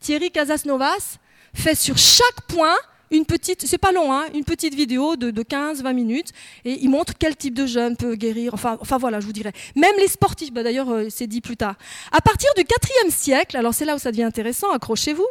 Thierry 0.00 0.30
Casasnovas 0.30 1.18
fait 1.54 1.74
sur 1.74 1.96
chaque 1.98 2.42
point 2.48 2.76
une 3.10 3.24
petite, 3.24 3.66
c'est 3.66 3.78
pas 3.78 3.92
long, 3.92 4.12
hein, 4.12 4.26
une 4.34 4.44
petite 4.44 4.74
vidéo 4.74 5.16
de, 5.16 5.30
15-20 5.42 5.94
minutes, 5.94 6.32
et 6.64 6.78
il 6.82 6.90
montre 6.90 7.14
quel 7.18 7.36
type 7.36 7.54
de 7.54 7.66
jeûne 7.66 7.96
peut 7.96 8.16
guérir. 8.16 8.54
Enfin, 8.54 8.98
voilà, 8.98 9.20
je 9.20 9.26
vous 9.26 9.32
dirais. 9.32 9.52
Même 9.76 9.94
les 9.98 10.08
sportifs, 10.08 10.52
bah, 10.52 10.62
d'ailleurs, 10.62 10.90
euh, 10.90 11.06
c'est 11.08 11.26
dit 11.26 11.40
plus 11.40 11.56
tard. 11.56 11.76
À 12.12 12.20
partir 12.20 12.50
du 12.54 12.62
IVe 12.62 13.14
siècle, 13.14 13.56
alors 13.56 13.72
c'est 13.72 13.84
là 13.84 13.94
où 13.94 13.98
ça 13.98 14.10
devient 14.10 14.24
intéressant, 14.24 14.70
accrochez-vous, 14.72 15.26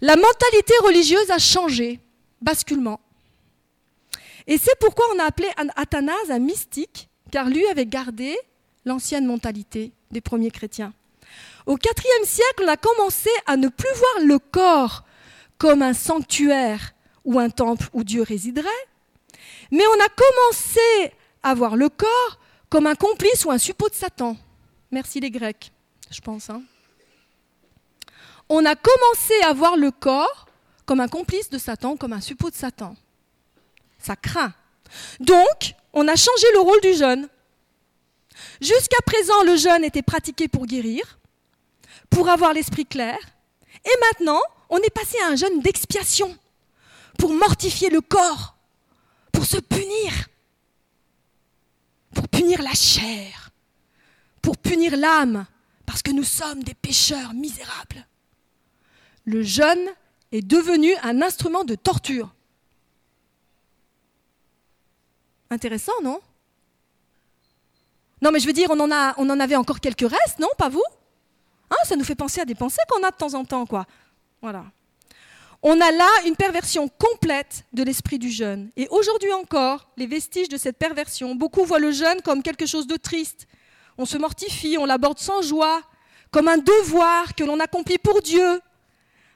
la 0.00 0.16
mentalité 0.16 0.72
religieuse 0.82 1.30
a 1.30 1.38
changé, 1.38 2.00
basculement. 2.40 3.00
Et 4.46 4.58
c'est 4.58 4.78
pourquoi 4.78 5.04
on 5.14 5.18
a 5.18 5.24
appelé 5.24 5.48
Athanase 5.76 6.30
un 6.30 6.38
mystique, 6.38 7.08
car 7.30 7.48
lui 7.48 7.66
avait 7.66 7.86
gardé 7.86 8.36
l'ancienne 8.84 9.26
mentalité 9.26 9.92
des 10.10 10.20
premiers 10.20 10.50
chrétiens. 10.50 10.92
Au 11.66 11.76
IVe 11.76 12.24
siècle, 12.24 12.64
on 12.64 12.68
a 12.68 12.76
commencé 12.76 13.30
à 13.46 13.56
ne 13.56 13.68
plus 13.68 13.92
voir 13.94 14.26
le 14.26 14.38
corps 14.38 15.04
comme 15.58 15.82
un 15.82 15.94
sanctuaire 15.94 16.92
ou 17.24 17.38
un 17.38 17.50
temple 17.50 17.88
où 17.92 18.04
Dieu 18.04 18.22
résiderait, 18.22 18.68
mais 19.70 19.84
on 19.86 20.04
a 20.04 20.08
commencé 20.08 21.12
à 21.42 21.54
voir 21.54 21.76
le 21.76 21.88
corps 21.88 22.38
comme 22.68 22.86
un 22.86 22.94
complice 22.94 23.44
ou 23.44 23.50
un 23.50 23.58
suppôt 23.58 23.88
de 23.88 23.94
Satan. 23.94 24.36
Merci 24.90 25.20
les 25.20 25.30
Grecs, 25.30 25.72
je 26.10 26.20
pense. 26.20 26.50
Hein. 26.50 26.62
On 28.48 28.64
a 28.64 28.76
commencé 28.76 29.34
à 29.44 29.52
voir 29.52 29.76
le 29.76 29.90
corps 29.90 30.46
comme 30.84 31.00
un 31.00 31.08
complice 31.08 31.50
de 31.50 31.58
Satan, 31.58 31.96
comme 31.96 32.12
un 32.12 32.20
suppôt 32.20 32.48
de 32.48 32.54
Satan. 32.54 32.94
Ça 33.98 34.14
craint. 34.14 34.54
Donc, 35.18 35.74
on 35.92 36.06
a 36.06 36.14
changé 36.14 36.46
le 36.52 36.60
rôle 36.60 36.80
du 36.80 36.94
jeûne. 36.94 37.28
Jusqu'à 38.60 39.00
présent, 39.04 39.42
le 39.44 39.56
jeûne 39.56 39.84
était 39.84 40.02
pratiqué 40.02 40.48
pour 40.48 40.66
guérir, 40.66 41.18
pour 42.10 42.28
avoir 42.28 42.52
l'esprit 42.52 42.86
clair. 42.86 43.18
Et 43.84 44.00
maintenant, 44.00 44.40
on 44.68 44.78
est 44.78 44.90
passé 44.90 45.16
à 45.20 45.28
un 45.28 45.36
jeûne 45.36 45.60
d'expiation, 45.60 46.36
pour 47.18 47.32
mortifier 47.32 47.90
le 47.90 48.00
corps, 48.00 48.56
pour 49.32 49.44
se 49.44 49.58
punir, 49.58 50.12
pour 52.14 52.28
punir 52.28 52.62
la 52.62 52.72
chair, 52.72 53.50
pour 54.42 54.56
punir 54.56 54.96
l'âme, 54.96 55.46
parce 55.84 56.02
que 56.02 56.10
nous 56.10 56.24
sommes 56.24 56.62
des 56.62 56.74
pécheurs 56.74 57.32
misérables. 57.34 58.06
Le 59.24 59.42
jeûne 59.42 59.88
est 60.32 60.42
devenu 60.46 60.94
un 61.02 61.22
instrument 61.22 61.64
de 61.64 61.74
torture. 61.74 62.32
Intéressant, 65.50 65.92
non? 66.02 66.20
Non, 68.22 68.30
mais 68.30 68.40
je 68.40 68.46
veux 68.46 68.52
dire, 68.52 68.70
on 68.70 68.80
en, 68.80 69.40
avait 69.40 69.56
encore 69.56 69.80
quelques 69.80 70.08
restes, 70.08 70.38
non 70.38 70.48
Pas 70.56 70.68
vous? 70.68 70.84
Hein, 71.70 71.76
ça 71.84 71.96
nous 71.96 72.04
fait 72.04 72.14
penser 72.14 72.40
à 72.40 72.44
des 72.44 72.54
pensées 72.54 72.80
qu'on 72.88 73.02
a 73.02 73.10
de 73.10 73.16
temps 73.16 73.34
en 73.34 73.44
temps, 73.44 73.66
quoi. 73.66 73.86
Voilà. 74.40 74.64
On 75.62 75.80
a 75.80 75.90
là 75.90 76.08
une 76.26 76.36
perversion 76.36 76.88
complète 76.88 77.64
de 77.72 77.82
l'esprit 77.82 78.18
du 78.18 78.30
jeûne. 78.30 78.70
Et 78.76 78.88
aujourd'hui 78.88 79.32
encore, 79.32 79.88
les 79.96 80.06
vestiges 80.06 80.48
de 80.48 80.56
cette 80.56 80.78
perversion, 80.78 81.34
beaucoup 81.34 81.64
voient 81.64 81.78
le 81.78 81.90
jeûne 81.90 82.22
comme 82.22 82.42
quelque 82.42 82.66
chose 82.66 82.86
de 82.86 82.96
triste. 82.96 83.46
On 83.98 84.04
se 84.04 84.16
mortifie, 84.16 84.76
on 84.78 84.86
l'aborde 84.86 85.18
sans 85.18 85.42
joie, 85.42 85.82
comme 86.30 86.48
un 86.48 86.58
devoir 86.58 87.34
que 87.34 87.44
l'on 87.44 87.60
accomplit 87.60 87.98
pour 87.98 88.22
Dieu, 88.22 88.60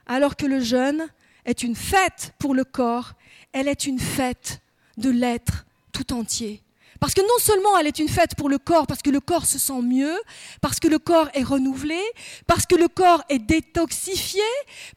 alors 0.05 0.35
que 0.35 0.45
le 0.45 0.59
jeûne 0.59 1.07
est 1.45 1.63
une 1.63 1.75
fête 1.75 2.33
pour 2.39 2.53
le 2.53 2.63
corps, 2.63 3.13
elle 3.53 3.67
est 3.67 3.85
une 3.85 3.99
fête 3.99 4.61
de 4.97 5.09
l'être 5.09 5.65
tout 5.91 6.13
entier. 6.13 6.61
Parce 7.01 7.15
que 7.15 7.21
non 7.21 7.39
seulement 7.39 7.79
elle 7.79 7.87
est 7.87 7.97
une 7.97 8.07
fête 8.07 8.35
pour 8.35 8.47
le 8.47 8.59
corps, 8.59 8.85
parce 8.85 9.01
que 9.01 9.09
le 9.09 9.19
corps 9.19 9.47
se 9.47 9.57
sent 9.57 9.81
mieux, 9.81 10.15
parce 10.61 10.79
que 10.79 10.87
le 10.87 10.99
corps 10.99 11.29
est 11.33 11.41
renouvelé, 11.41 11.99
parce 12.45 12.67
que 12.67 12.75
le 12.75 12.87
corps 12.87 13.23
est 13.27 13.39
détoxifié, 13.39 14.43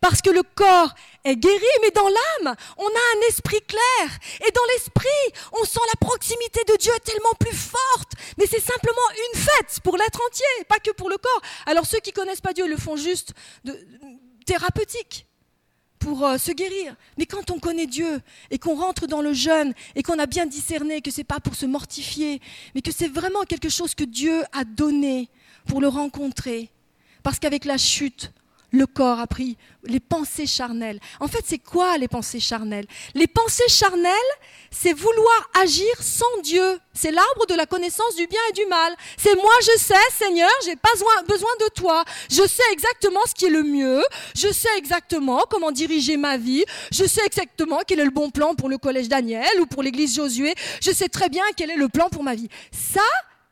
parce 0.03 0.21
que 0.21 0.29
le 0.29 0.43
corps 0.43 0.95
est 1.25 1.35
guéri, 1.35 1.65
mais 1.81 1.91
dans 1.93 2.07
l'âme, 2.07 2.55
on 2.77 2.87
a 2.87 3.17
un 3.17 3.29
esprit 3.29 3.63
clair. 3.63 4.19
Et 4.47 4.51
dans 4.53 4.65
l'esprit, 4.75 5.41
on 5.59 5.65
sent 5.65 5.81
la 5.95 6.07
proximité 6.07 6.61
de 6.69 6.77
Dieu 6.77 6.93
tellement 7.07 7.33
plus 7.41 7.57
forte. 7.57 8.13
Mais 8.37 8.45
c'est 8.47 8.61
simplement 8.61 9.09
une 9.33 9.41
fête 9.41 9.81
pour 9.83 9.97
l'être 9.97 10.21
entier, 10.27 10.65
pas 10.69 10.81
que 10.81 10.91
pour 10.91 11.09
le 11.09 11.17
corps. 11.17 11.41
Alors 11.65 11.87
ceux 11.87 12.01
qui 12.01 12.13
connaissent 12.13 12.43
pas 12.43 12.53
Dieu 12.53 12.69
le 12.69 12.77
font 12.77 12.97
juste 12.97 13.33
de, 13.65 13.75
thérapeutique 14.45 15.27
pour 16.05 16.27
euh, 16.27 16.37
se 16.37 16.53
guérir. 16.53 16.95
Mais 17.17 17.25
quand 17.25 17.51
on 17.51 17.59
connaît 17.59 17.87
Dieu 17.87 18.21
et 18.51 18.59
qu'on 18.59 18.77
rentre 18.77 19.07
dans 19.07 19.23
le 19.23 19.33
jeûne 19.33 19.73
et 19.95 20.03
qu'on 20.03 20.19
a 20.19 20.27
bien 20.27 20.45
discerné 20.45 21.01
que 21.01 21.11
c'est 21.11 21.25
pas 21.25 21.41
pour 21.41 21.55
se 21.55 21.65
mortifier, 21.65 22.43
mais 22.75 22.83
que 22.83 22.93
c'est 22.93 23.09
vraiment 23.09 23.43
quelque 23.45 23.71
chose 23.71 23.95
que 23.95 24.05
Dieu 24.05 24.43
a 24.53 24.65
donné 24.65 25.31
pour 25.67 25.81
le 25.81 25.89
rencontrer, 25.89 26.71
parce 27.23 27.39
qu'avec 27.39 27.65
la 27.65 27.79
chute, 27.79 28.33
le 28.75 28.87
corps 28.87 29.21
a 29.21 29.27
pris 29.27 29.57
les 29.85 30.01
pensées 30.01 30.47
charnelles. 30.47 30.99
En 31.21 31.29
fait, 31.29 31.45
c'est 31.47 31.59
quoi 31.59 31.97
les 31.97 32.09
pensées 32.09 32.41
charnelles? 32.41 32.87
Les 33.15 33.27
pensées 33.27 33.69
charnelles, 33.69 34.13
c'est 34.71 34.93
vouloir 34.93 35.51
agir 35.63 35.95
sans 36.01 36.41
Dieu. 36.43 36.79
C'est 36.93 37.13
l'arbre 37.13 37.47
de 37.47 37.55
la 37.55 37.67
connaissance 37.67 38.17
du 38.17 38.27
bien 38.27 38.41
et 38.51 38.53
du 38.53 38.67
mal. 38.67 38.95
C'est 39.17 39.35
moi, 39.37 39.53
je 39.61 39.79
sais, 39.79 39.95
Seigneur, 40.13 40.51
j'ai 40.65 40.77
pas 40.77 40.91
besoin 41.29 41.51
de 41.61 41.69
toi. 41.75 42.05
Je 42.29 42.47
sais 42.47 42.63
exactement 42.73 43.21
ce 43.27 43.35
qui 43.35 43.47
est 43.47 43.51
le 43.51 43.63
mieux. 43.63 44.03
Je 44.35 44.53
sais 44.53 44.77
exactement 44.77 45.45
comment 45.49 45.71
diriger 45.71 46.17
ma 46.17 46.37
vie. 46.37 46.65
Je 46.91 47.05
sais 47.05 47.25
exactement 47.25 47.81
quel 47.87 48.01
est 48.01 48.05
le 48.05 48.11
bon 48.11 48.31
plan 48.31 48.55
pour 48.55 48.69
le 48.69 48.79
collège 48.79 49.09
Daniel 49.09 49.61
ou 49.61 49.67
pour 49.67 49.83
l'église 49.83 50.17
Josué. 50.17 50.55
Je 50.83 50.91
sais 50.91 51.09
très 51.09 51.29
bien 51.29 51.45
quel 51.57 51.71
est 51.71 51.77
le 51.77 51.89
plan 51.89 52.09
pour 52.09 52.25
ma 52.25 52.35
vie. 52.35 52.49
Ça, 52.73 53.01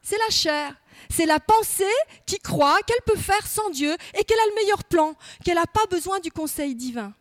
c'est 0.03 0.19
la 0.19 0.31
chair. 0.31 0.75
C'est 1.13 1.27
la 1.27 1.41
pensée 1.41 1.85
qui 2.25 2.39
croit 2.39 2.81
qu'elle 2.87 3.03
peut 3.05 3.21
faire 3.21 3.47
sans 3.47 3.69
Dieu 3.71 3.93
et 4.19 4.25
qu'elle 4.25 4.39
a 4.39 4.47
le 4.47 4.55
meilleur 4.63 4.83
plan, 4.85 5.15
qu'elle 5.45 5.57
n'a 5.57 5.67
pas 5.67 5.87
besoin 5.91 6.21
du 6.21 6.31
conseil 6.31 6.75
divin. 6.75 7.13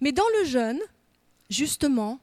Mais 0.00 0.12
dans 0.12 0.28
le 0.38 0.44
jeûne, 0.44 0.78
justement, 1.50 2.20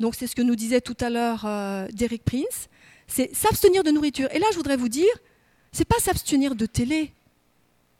donc 0.00 0.16
c'est 0.16 0.26
ce 0.26 0.34
que 0.34 0.42
nous 0.42 0.56
disait 0.56 0.80
tout 0.80 0.96
à 1.00 1.08
l'heure 1.08 1.44
euh, 1.46 1.86
Derek 1.92 2.24
Prince, 2.24 2.68
c'est 3.06 3.34
s'abstenir 3.34 3.84
de 3.84 3.90
nourriture. 3.90 4.28
Et 4.32 4.40
là, 4.40 4.46
je 4.50 4.56
voudrais 4.56 4.76
vous 4.76 4.88
dire, 4.88 5.12
c'est 5.72 5.86
pas 5.86 5.98
s'abstenir 6.00 6.54
de 6.54 6.66
télé 6.66 7.12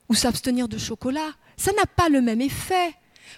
ou 0.09 0.14
s'abstenir 0.14 0.69
de 0.69 0.77
chocolat. 0.77 1.35
Ça 1.57 1.73
n'a 1.73 1.87
pas 1.87 2.09
le 2.09 2.21
même 2.21 2.41
effet. 2.41 2.95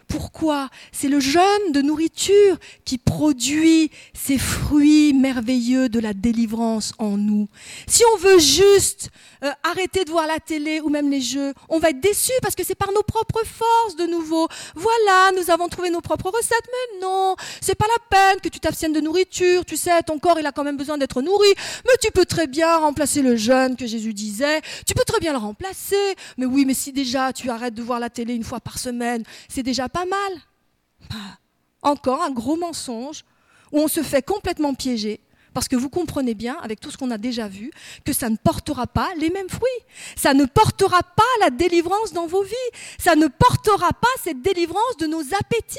Pourquoi? 0.08 0.68
C'est 0.92 1.08
le 1.08 1.20
jeûne 1.20 1.72
de 1.72 1.82
nourriture 1.82 2.56
qui 2.84 2.98
produit 2.98 3.90
ces 4.14 4.38
fruits 4.38 5.12
merveilleux 5.12 5.88
de 5.88 6.00
la 6.00 6.12
délivrance 6.12 6.92
en 6.98 7.16
nous. 7.16 7.48
Si 7.86 8.02
on 8.14 8.16
veut 8.18 8.38
juste 8.38 9.10
euh, 9.44 9.50
arrêter 9.62 10.04
de 10.04 10.10
voir 10.10 10.26
la 10.26 10.38
télé 10.38 10.80
ou 10.80 10.88
même 10.88 11.10
les 11.10 11.20
jeux, 11.20 11.54
on 11.68 11.78
va 11.78 11.90
être 11.90 12.00
déçu 12.00 12.32
parce 12.42 12.54
que 12.54 12.64
c'est 12.64 12.74
par 12.74 12.92
nos 12.92 13.02
propres 13.02 13.44
forces 13.44 13.96
de 13.96 14.06
nouveau. 14.06 14.48
Voilà, 14.74 15.32
nous 15.36 15.50
avons 15.50 15.68
trouvé 15.68 15.90
nos 15.90 16.00
propres 16.00 16.30
recettes, 16.30 16.66
mais 16.66 17.00
non, 17.00 17.36
c'est 17.60 17.74
pas 17.74 17.86
la 17.86 18.16
peine 18.16 18.40
que 18.40 18.48
tu 18.48 18.60
t'abstiennes 18.60 18.92
de 18.92 19.00
nourriture. 19.00 19.64
Tu 19.64 19.76
sais, 19.76 20.02
ton 20.02 20.18
corps 20.18 20.38
il 20.38 20.46
a 20.46 20.52
quand 20.52 20.64
même 20.64 20.76
besoin 20.76 20.98
d'être 20.98 21.22
nourri, 21.22 21.48
mais 21.84 21.92
tu 22.00 22.10
peux 22.10 22.26
très 22.26 22.46
bien 22.46 22.78
remplacer 22.78 23.22
le 23.22 23.36
jeûne 23.36 23.76
que 23.76 23.86
Jésus 23.86 24.14
disait. 24.14 24.60
Tu 24.86 24.94
peux 24.94 25.04
très 25.04 25.20
bien 25.20 25.32
le 25.32 25.38
remplacer. 25.38 26.14
Mais 26.36 26.46
oui, 26.46 26.64
mais 26.64 26.74
si 26.74 26.92
déjà 26.92 27.32
tu 27.32 27.50
arrêtes 27.50 27.74
de 27.74 27.82
voir 27.82 28.00
la 28.00 28.10
télé 28.10 28.34
une 28.34 28.44
fois 28.44 28.60
par 28.60 28.78
semaine, 28.78 29.22
c'est 29.48 29.62
déjà 29.62 29.79
pas 29.88 30.04
mal. 30.04 30.32
Bah, 31.08 31.16
encore 31.82 32.22
un 32.22 32.30
gros 32.30 32.56
mensonge 32.56 33.24
où 33.72 33.78
on 33.80 33.88
se 33.88 34.02
fait 34.02 34.22
complètement 34.22 34.74
piéger 34.74 35.20
parce 35.52 35.68
que 35.68 35.76
vous 35.76 35.90
comprenez 35.90 36.34
bien, 36.34 36.56
avec 36.62 36.80
tout 36.80 36.90
ce 36.90 36.98
qu'on 36.98 37.10
a 37.10 37.18
déjà 37.18 37.48
vu, 37.48 37.70
que 38.04 38.12
ça 38.12 38.28
ne 38.30 38.36
portera 38.36 38.86
pas 38.86 39.08
les 39.18 39.30
mêmes 39.30 39.48
fruits. 39.48 39.68
Ça 40.16 40.34
ne 40.34 40.44
portera 40.44 41.02
pas 41.02 41.22
la 41.40 41.50
délivrance 41.50 42.12
dans 42.12 42.26
vos 42.26 42.42
vies. 42.42 42.54
Ça 42.98 43.16
ne 43.16 43.26
portera 43.26 43.92
pas 43.92 44.08
cette 44.22 44.42
délivrance 44.42 44.96
de 44.98 45.06
nos 45.06 45.22
appétits. 45.40 45.78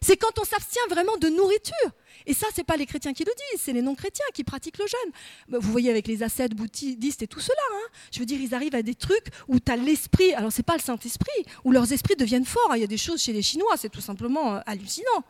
C'est 0.00 0.16
quand 0.16 0.38
on 0.38 0.44
s'abstient 0.44 0.88
vraiment 0.88 1.16
de 1.18 1.28
nourriture. 1.28 1.90
Et 2.26 2.34
ça, 2.34 2.46
ce 2.54 2.60
n'est 2.60 2.64
pas 2.64 2.76
les 2.76 2.86
chrétiens 2.86 3.12
qui 3.12 3.24
le 3.24 3.32
disent, 3.52 3.60
c'est 3.62 3.72
les 3.72 3.82
non-chrétiens 3.82 4.24
qui 4.32 4.44
pratiquent 4.44 4.78
le 4.78 4.86
jeûne. 4.86 5.12
Bah, 5.48 5.58
vous 5.60 5.70
voyez 5.70 5.90
avec 5.90 6.06
les 6.06 6.22
ascètes, 6.22 6.54
bouddhistes 6.54 7.22
et 7.22 7.26
tout 7.26 7.40
cela. 7.40 7.56
Hein. 7.74 7.88
Je 8.12 8.18
veux 8.18 8.26
dire, 8.26 8.40
ils 8.40 8.54
arrivent 8.54 8.74
à 8.74 8.82
des 8.82 8.94
trucs 8.94 9.26
où 9.48 9.60
tu 9.60 9.70
as 9.70 9.76
l'esprit, 9.76 10.32
alors 10.32 10.50
ce 10.50 10.58
n'est 10.58 10.64
pas 10.64 10.76
le 10.76 10.80
Saint-Esprit, 10.80 11.44
où 11.64 11.72
leurs 11.72 11.92
esprits 11.92 12.16
deviennent 12.16 12.46
forts. 12.46 12.72
Il 12.76 12.80
y 12.80 12.84
a 12.84 12.88
des 12.88 12.96
choses 12.96 13.22
chez 13.22 13.32
les 13.32 13.42
Chinois, 13.42 13.76
c'est 13.76 13.90
tout 13.90 14.00
simplement 14.00 14.54
euh, 14.54 14.60
hallucinant. 14.66 15.24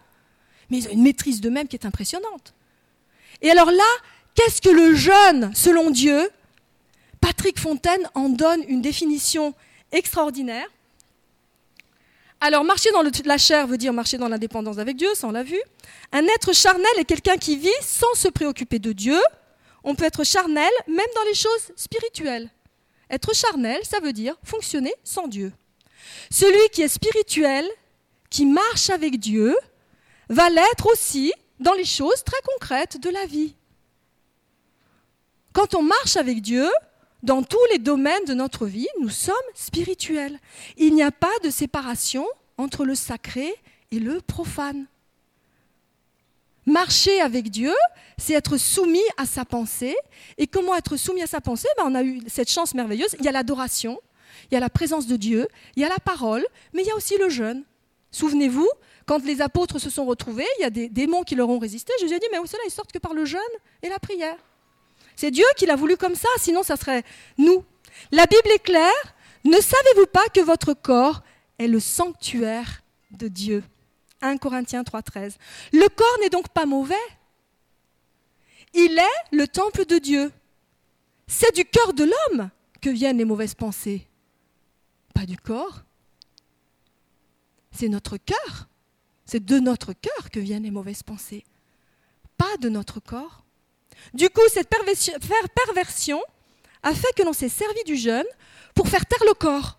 Mais 0.71 0.79
ils 0.79 0.89
ont 0.89 0.93
une 0.93 1.03
maîtrise 1.03 1.41
d'eux-mêmes 1.41 1.69
qui 1.69 1.77
est 1.77 1.87
impressionnante. 1.87 2.55
Et 3.43 3.51
alors 3.51 3.71
là, 3.71 3.85
qu'est-ce 4.35 4.63
que 4.63 4.71
le 4.71 4.95
jeûne 4.95 5.51
selon 5.55 5.91
Dieu? 5.91 6.31
Patrick 7.21 7.59
Fontaine 7.59 8.09
en 8.15 8.29
donne 8.29 8.63
une 8.69 8.83
définition 8.83 9.55
extraordinaire. 9.93 10.67
Alors, 12.47 12.63
marcher 12.63 12.91
dans 12.91 13.01
la 13.01 13.39
chair 13.39 13.67
veut 13.67 13.79
dire 13.79 13.95
marcher 13.95 14.19
dans 14.19 14.29
l'indépendance 14.29 14.77
avec 14.77 14.99
Dieu, 14.99 15.09
ça 15.15 15.27
on 15.27 15.31
l'a 15.31 15.43
vu. 15.43 15.59
Un 16.13 16.27
être 16.27 16.53
charnel 16.53 16.93
est 16.99 17.07
quelqu'un 17.07 17.39
qui 17.39 17.57
vit 17.57 17.71
sans 17.81 18.13
se 18.15 18.29
préoccuper 18.29 18.79
de 18.79 18.93
Dieu. 18.93 19.19
On 19.83 19.95
peut 19.95 20.05
être 20.05 20.25
charnel 20.25 20.71
même 20.87 21.07
dans 21.17 21.23
les 21.27 21.33
choses 21.33 21.73
spirituelles. 21.75 22.51
Être 23.09 23.35
charnel, 23.35 23.81
ça 23.83 23.99
veut 23.99 24.13
dire 24.13 24.37
fonctionner 24.45 24.93
sans 25.05 25.27
Dieu. 25.27 25.55
Celui 26.31 26.69
qui 26.69 26.83
est 26.83 26.89
spirituel, 26.89 27.67
qui 28.29 28.45
marche 28.45 28.91
avec 28.91 29.19
Dieu, 29.19 29.57
va 30.29 30.51
l'être 30.51 30.87
aussi 30.93 31.33
dans 31.61 31.73
les 31.73 31.87
choses 31.87 32.23
très 32.25 32.43
concrètes 32.45 33.01
de 33.01 33.09
la 33.09 33.25
vie. 33.25 33.55
Quand 35.55 35.75
on 35.75 35.83
marche 35.83 36.19
avec 36.19 36.43
Dieu, 36.43 36.69
dans 37.25 37.43
tous 37.43 37.64
les 37.72 37.79
domaines 37.79 38.25
de 38.27 38.35
notre 38.35 38.66
vie, 38.66 38.87
nous 39.01 39.09
sommes 39.09 39.35
spirituels. 39.55 40.39
Il 40.77 40.95
n'y 40.95 41.03
a 41.03 41.11
pas 41.11 41.33
de 41.43 41.49
séparation 41.49 42.27
entre 42.59 42.85
le 42.85 42.95
sacré 42.95 43.53
et 43.91 43.99
le 43.99 44.20
profane. 44.20 44.87
Marcher 46.66 47.20
avec 47.20 47.51
Dieu, 47.51 47.72
c'est 48.18 48.35
être 48.35 48.59
soumis 48.59 49.03
à 49.16 49.25
sa 49.25 49.45
pensée. 49.47 49.97
Et 50.37 50.47
comment 50.47 50.77
être 50.77 50.97
soumis 50.97 51.22
à 51.22 51.27
sa 51.27 51.41
pensée? 51.41 51.68
Ben, 51.79 51.85
On 51.87 51.95
a 51.95 52.03
eu 52.03 52.20
cette 52.27 52.51
chance 52.51 52.75
merveilleuse. 52.75 53.16
Il 53.18 53.25
y 53.25 53.29
a 53.29 53.33
l'adoration, 53.33 54.01
il 54.51 54.55
y 54.55 54.57
a 54.57 54.61
la 54.61 54.70
présence 54.70 55.07
de 55.07 55.16
Dieu, 55.16 55.49
il 55.77 55.83
y 55.83 55.85
a 55.85 55.89
la 55.89 55.99
parole, 55.99 56.45
mais 56.75 56.83
il 56.83 56.87
y 56.87 56.91
a 56.91 56.97
aussi 56.97 57.16
le 57.18 57.31
jeûne. 57.31 57.64
Souvenez-vous, 58.11 58.68
quand 59.07 59.25
les 59.25 59.41
apôtres 59.41 59.79
se 59.79 59.89
sont 59.91 60.05
retrouvés, 60.05 60.47
il 60.59 60.62
y 60.62 60.64
a 60.64 60.70
des 60.70 60.91
démons 60.91 61.22
qui 61.22 61.35
leur 61.35 61.49
ont 61.49 61.59
résisté. 61.59 61.93
Jésus 62.01 62.14
a 62.14 62.18
dit, 62.18 62.27
mais 62.33 62.39
où 62.39 62.47
cela, 62.47 62.62
ils 62.66 62.70
sortent 62.70 62.93
que 62.93 62.99
par 62.99 63.14
le 63.14 63.25
jeûne 63.25 63.41
et 63.83 63.89
la 63.89 63.99
prière. 63.99 64.37
C'est 65.17 65.31
Dieu 65.31 65.45
qui 65.57 65.67
l'a 65.67 65.77
voulu 65.77 65.97
comme 65.97 66.15
ça, 66.15 66.29
sinon 66.39 66.62
ça 66.62 66.77
serait 66.77 67.05
nous. 67.39 67.65
La 68.11 68.27
Bible 68.27 68.49
est 68.55 68.62
claire. 68.62 69.15
Ne 69.45 69.61
savez-vous 69.61 70.07
pas 70.07 70.27
que 70.33 70.41
votre 70.41 70.75
corps 70.75 71.23
est 71.59 71.69
le 71.69 71.81
sanctuaire 71.81 72.83
de 73.11 73.29
Dieu? 73.29 73.62
1 74.23 74.39
Corinthiens 74.39 74.83
3.13. 74.83 75.35
Le 75.73 75.89
corps 75.89 76.19
n'est 76.23 76.31
donc 76.31 76.49
pas 76.49 76.67
mauvais. 76.67 76.95
Il 78.73 78.99
est 78.99 79.37
le 79.37 79.47
temple 79.47 79.85
de 79.87 79.99
Dieu. 79.99 80.33
C'est 81.27 81.55
du 81.55 81.65
cœur 81.65 81.93
de 81.93 82.05
l'homme 82.05 82.51
que 82.81 82.91
viennent 82.91 83.19
les 83.19 83.25
mauvaises 83.25 83.55
pensées, 83.55 84.07
pas 85.15 85.27
du 85.27 85.37
corps. 85.37 85.83
C'est 87.71 87.89
notre 87.89 88.17
cœur. 88.17 88.69
C'est 89.25 89.45
de 89.45 89.59
notre 89.59 89.93
cœur 89.93 90.31
que 90.31 90.41
viennent 90.41 90.65
les 90.65 90.71
mauvaises 90.71 91.03
pensées, 91.03 91.45
pas 92.37 92.57
de 92.61 92.69
notre 92.69 93.01
corps. 93.01 93.44
Du 94.13 94.29
coup, 94.31 94.43
cette 94.49 94.69
perversion 94.69 96.23
a 96.83 96.95
fait 96.95 97.13
que 97.17 97.23
l'on 97.23 97.33
s'est 97.33 97.49
servi 97.49 97.83
du 97.85 97.97
jeûne 97.97 98.27
pour 98.75 98.89
faire 98.89 99.07
taire 99.07 99.25
le 99.27 99.35
corps, 99.35 99.79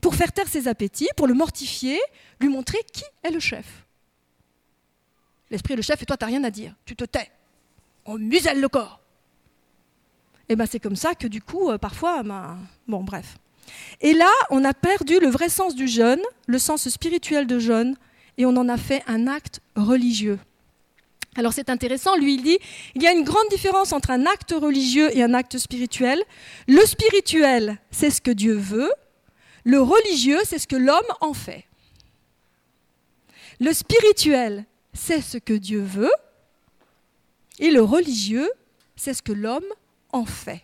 pour 0.00 0.14
faire 0.14 0.32
taire 0.32 0.48
ses 0.48 0.68
appétits, 0.68 1.08
pour 1.16 1.26
le 1.26 1.34
mortifier, 1.34 2.00
lui 2.40 2.48
montrer 2.48 2.78
qui 2.92 3.04
est 3.22 3.30
le 3.30 3.40
chef. 3.40 3.66
L'esprit 5.50 5.74
est 5.74 5.76
le 5.76 5.82
chef 5.82 6.02
et 6.02 6.06
toi, 6.06 6.16
tu 6.16 6.24
n'as 6.24 6.28
rien 6.30 6.44
à 6.44 6.50
dire. 6.50 6.74
Tu 6.84 6.94
te 6.94 7.04
tais. 7.04 7.30
On 8.04 8.18
muselle 8.18 8.60
le 8.60 8.68
corps. 8.68 9.00
Et 10.48 10.56
bien, 10.56 10.66
c'est 10.66 10.80
comme 10.80 10.96
ça 10.96 11.14
que 11.14 11.26
du 11.26 11.42
coup, 11.42 11.70
euh, 11.70 11.78
parfois, 11.78 12.22
ben, 12.22 12.58
bon, 12.86 13.02
bref. 13.02 13.36
Et 14.00 14.14
là, 14.14 14.30
on 14.50 14.64
a 14.64 14.72
perdu 14.72 15.18
le 15.20 15.28
vrai 15.28 15.48
sens 15.48 15.74
du 15.74 15.88
jeûne, 15.88 16.20
le 16.46 16.58
sens 16.58 16.88
spirituel 16.88 17.46
de 17.46 17.58
jeûne, 17.58 17.96
et 18.38 18.46
on 18.46 18.56
en 18.56 18.68
a 18.68 18.76
fait 18.76 19.02
un 19.06 19.26
acte 19.26 19.60
religieux. 19.76 20.38
Alors 21.38 21.52
c'est 21.52 21.70
intéressant, 21.70 22.16
lui 22.16 22.34
il 22.34 22.42
dit, 22.42 22.58
il 22.96 23.02
y 23.02 23.06
a 23.06 23.12
une 23.12 23.22
grande 23.22 23.48
différence 23.48 23.92
entre 23.92 24.10
un 24.10 24.26
acte 24.26 24.50
religieux 24.50 25.16
et 25.16 25.22
un 25.22 25.34
acte 25.34 25.56
spirituel. 25.56 26.20
Le 26.66 26.84
spirituel, 26.84 27.78
c'est 27.92 28.10
ce 28.10 28.20
que 28.20 28.32
Dieu 28.32 28.54
veut, 28.54 28.90
le 29.62 29.80
religieux, 29.80 30.40
c'est 30.44 30.58
ce 30.58 30.66
que 30.66 30.74
l'homme 30.74 30.98
en 31.20 31.34
fait. 31.34 31.64
Le 33.60 33.72
spirituel, 33.72 34.64
c'est 34.92 35.20
ce 35.20 35.38
que 35.38 35.52
Dieu 35.52 35.80
veut, 35.80 36.10
et 37.60 37.70
le 37.70 37.82
religieux, 37.82 38.50
c'est 38.96 39.14
ce 39.14 39.22
que 39.22 39.30
l'homme 39.32 39.72
en 40.10 40.24
fait. 40.24 40.62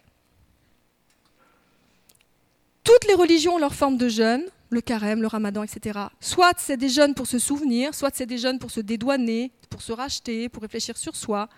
Toutes 2.83 3.05
les 3.07 3.15
religions 3.15 3.55
ont 3.55 3.59
leur 3.59 3.77
forme 3.77 3.97
de 3.97 4.09
jeûne, 4.09 4.43
le 4.75 4.83
carême, 4.83 5.23
le 5.23 5.29
ramadan, 5.29 5.63
etc. 5.63 5.99
Soit 6.21 6.59
c'est 6.59 6.77
des 6.77 6.91
jeûnes 6.91 7.15
pour 7.15 7.27
se 7.27 7.39
souvenir, 7.39 7.95
soit 7.95 8.11
c'est 8.15 8.27
des 8.27 8.39
jeûnes 8.39 8.59
pour 8.59 8.71
se 8.71 8.81
dédouaner, 8.81 9.51
pour 9.71 9.81
se 9.81 9.93
racheter, 9.93 10.49
pour 10.51 10.63
réfléchir 10.63 10.97
sur 10.99 11.17
soi. 11.17 11.49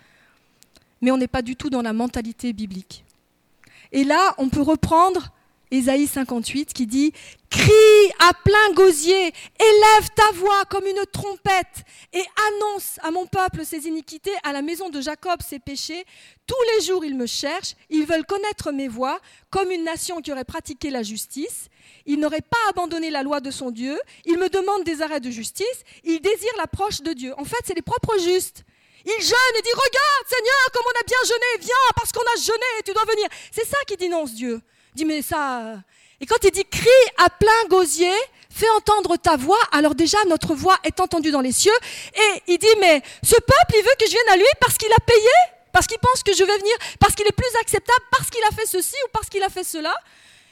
Mais 1.01 1.11
on 1.11 1.17
n'est 1.17 1.27
pas 1.27 1.41
du 1.41 1.55
tout 1.55 1.69
dans 1.69 1.81
la 1.81 1.93
mentalité 1.93 2.53
biblique. 2.53 3.03
Et 3.91 4.03
là, 4.03 4.33
on 4.37 4.49
peut 4.49 4.61
reprendre 4.61 5.31
Ésaïe 5.69 6.07
58 6.07 6.73
qui 6.73 6.87
dit 6.87 7.11
Crie 7.49 8.11
à 8.19 8.33
plein 8.33 8.73
gosier, 8.73 9.33
élève 9.59 10.09
ta 10.15 10.31
voix 10.33 10.63
comme 10.65 10.85
une 10.85 11.03
trompette 11.11 11.83
et 12.13 12.23
annonce 12.47 12.99
à 13.03 13.11
mon 13.11 13.25
peuple 13.25 13.65
ses 13.65 13.87
iniquités, 13.87 14.31
à 14.43 14.53
la 14.53 14.61
maison 14.61 14.89
de 14.89 15.01
Jacob 15.01 15.41
ses 15.41 15.59
péchés. 15.59 16.05
Tous 16.45 16.55
les 16.75 16.85
jours 16.85 17.03
ils 17.03 17.15
me 17.15 17.25
cherchent, 17.25 17.75
ils 17.89 18.05
veulent 18.05 18.25
connaître 18.25 18.71
mes 18.71 18.87
voies, 18.87 19.19
comme 19.49 19.71
une 19.71 19.83
nation 19.83 20.21
qui 20.21 20.31
aurait 20.31 20.45
pratiqué 20.45 20.89
la 20.89 21.03
justice. 21.03 21.67
Ils 22.05 22.19
n'auraient 22.19 22.41
pas 22.41 22.69
abandonné 22.69 23.09
la 23.09 23.23
loi 23.23 23.41
de 23.41 23.51
son 23.51 23.71
Dieu, 23.71 23.99
ils 24.25 24.37
me 24.37 24.47
demandent 24.49 24.85
des 24.85 25.01
arrêts 25.01 25.19
de 25.19 25.29
justice, 25.29 25.83
ils 26.03 26.21
désirent 26.21 26.57
l'approche 26.57 27.01
de 27.01 27.11
Dieu. 27.11 27.33
En 27.37 27.43
fait, 27.43 27.59
c'est 27.65 27.75
les 27.75 27.81
propres 27.81 28.17
justes. 28.19 28.63
Ils 29.05 29.21
jeûnent 29.23 29.57
et 29.57 29.61
disent 29.61 29.73
Regarde 29.73 30.27
Seigneur, 30.27 30.71
comme 30.73 30.83
on 30.85 30.99
a 30.99 31.03
bien 31.03 31.17
jeûné, 31.25 31.65
viens, 31.65 31.91
parce 31.95 32.11
qu'on 32.11 32.21
a 32.21 32.41
jeûné, 32.41 32.83
tu 32.85 32.93
dois 32.93 33.05
venir. 33.05 33.27
C'est 33.51 33.65
ça 33.65 33.77
qui 33.85 33.97
dénonce 33.97 34.33
Dieu 34.33 34.61
dit, 34.97 35.05
mais 35.05 35.21
ça. 35.21 35.61
Euh. 35.61 35.77
Et 36.19 36.25
quand 36.25 36.43
il 36.43 36.51
dit 36.51 36.65
crie 36.65 36.89
à 37.17 37.29
plein 37.29 37.67
gosier, 37.69 38.11
fais 38.49 38.69
entendre 38.71 39.17
ta 39.17 39.37
voix, 39.37 39.59
alors 39.71 39.95
déjà 39.95 40.17
notre 40.27 40.55
voix 40.55 40.77
est 40.83 40.99
entendue 40.99 41.31
dans 41.31 41.41
les 41.41 41.51
cieux. 41.51 41.77
Et 42.15 42.41
il 42.47 42.57
dit, 42.57 42.67
mais 42.79 43.01
ce 43.23 43.35
peuple, 43.35 43.75
il 43.75 43.83
veut 43.83 43.95
que 43.99 44.05
je 44.05 44.11
vienne 44.11 44.29
à 44.31 44.37
lui 44.37 44.45
parce 44.59 44.77
qu'il 44.77 44.91
a 44.91 44.99
payé, 45.05 45.35
parce 45.71 45.87
qu'il 45.87 45.99
pense 45.99 46.23
que 46.23 46.33
je 46.33 46.43
vais 46.43 46.57
venir, 46.57 46.75
parce 46.99 47.13
qu'il 47.15 47.27
est 47.27 47.35
plus 47.35 47.55
acceptable, 47.61 48.03
parce 48.11 48.29
qu'il 48.29 48.43
a 48.43 48.55
fait 48.55 48.65
ceci 48.65 48.95
ou 49.05 49.09
parce 49.13 49.29
qu'il 49.29 49.43
a 49.43 49.49
fait 49.49 49.63
cela. 49.63 49.93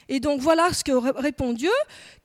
Et 0.08 0.20
donc 0.20 0.40
voilà 0.40 0.72
ce 0.72 0.84
que 0.84 0.92
répond 0.92 1.54
Dieu. 1.54 1.72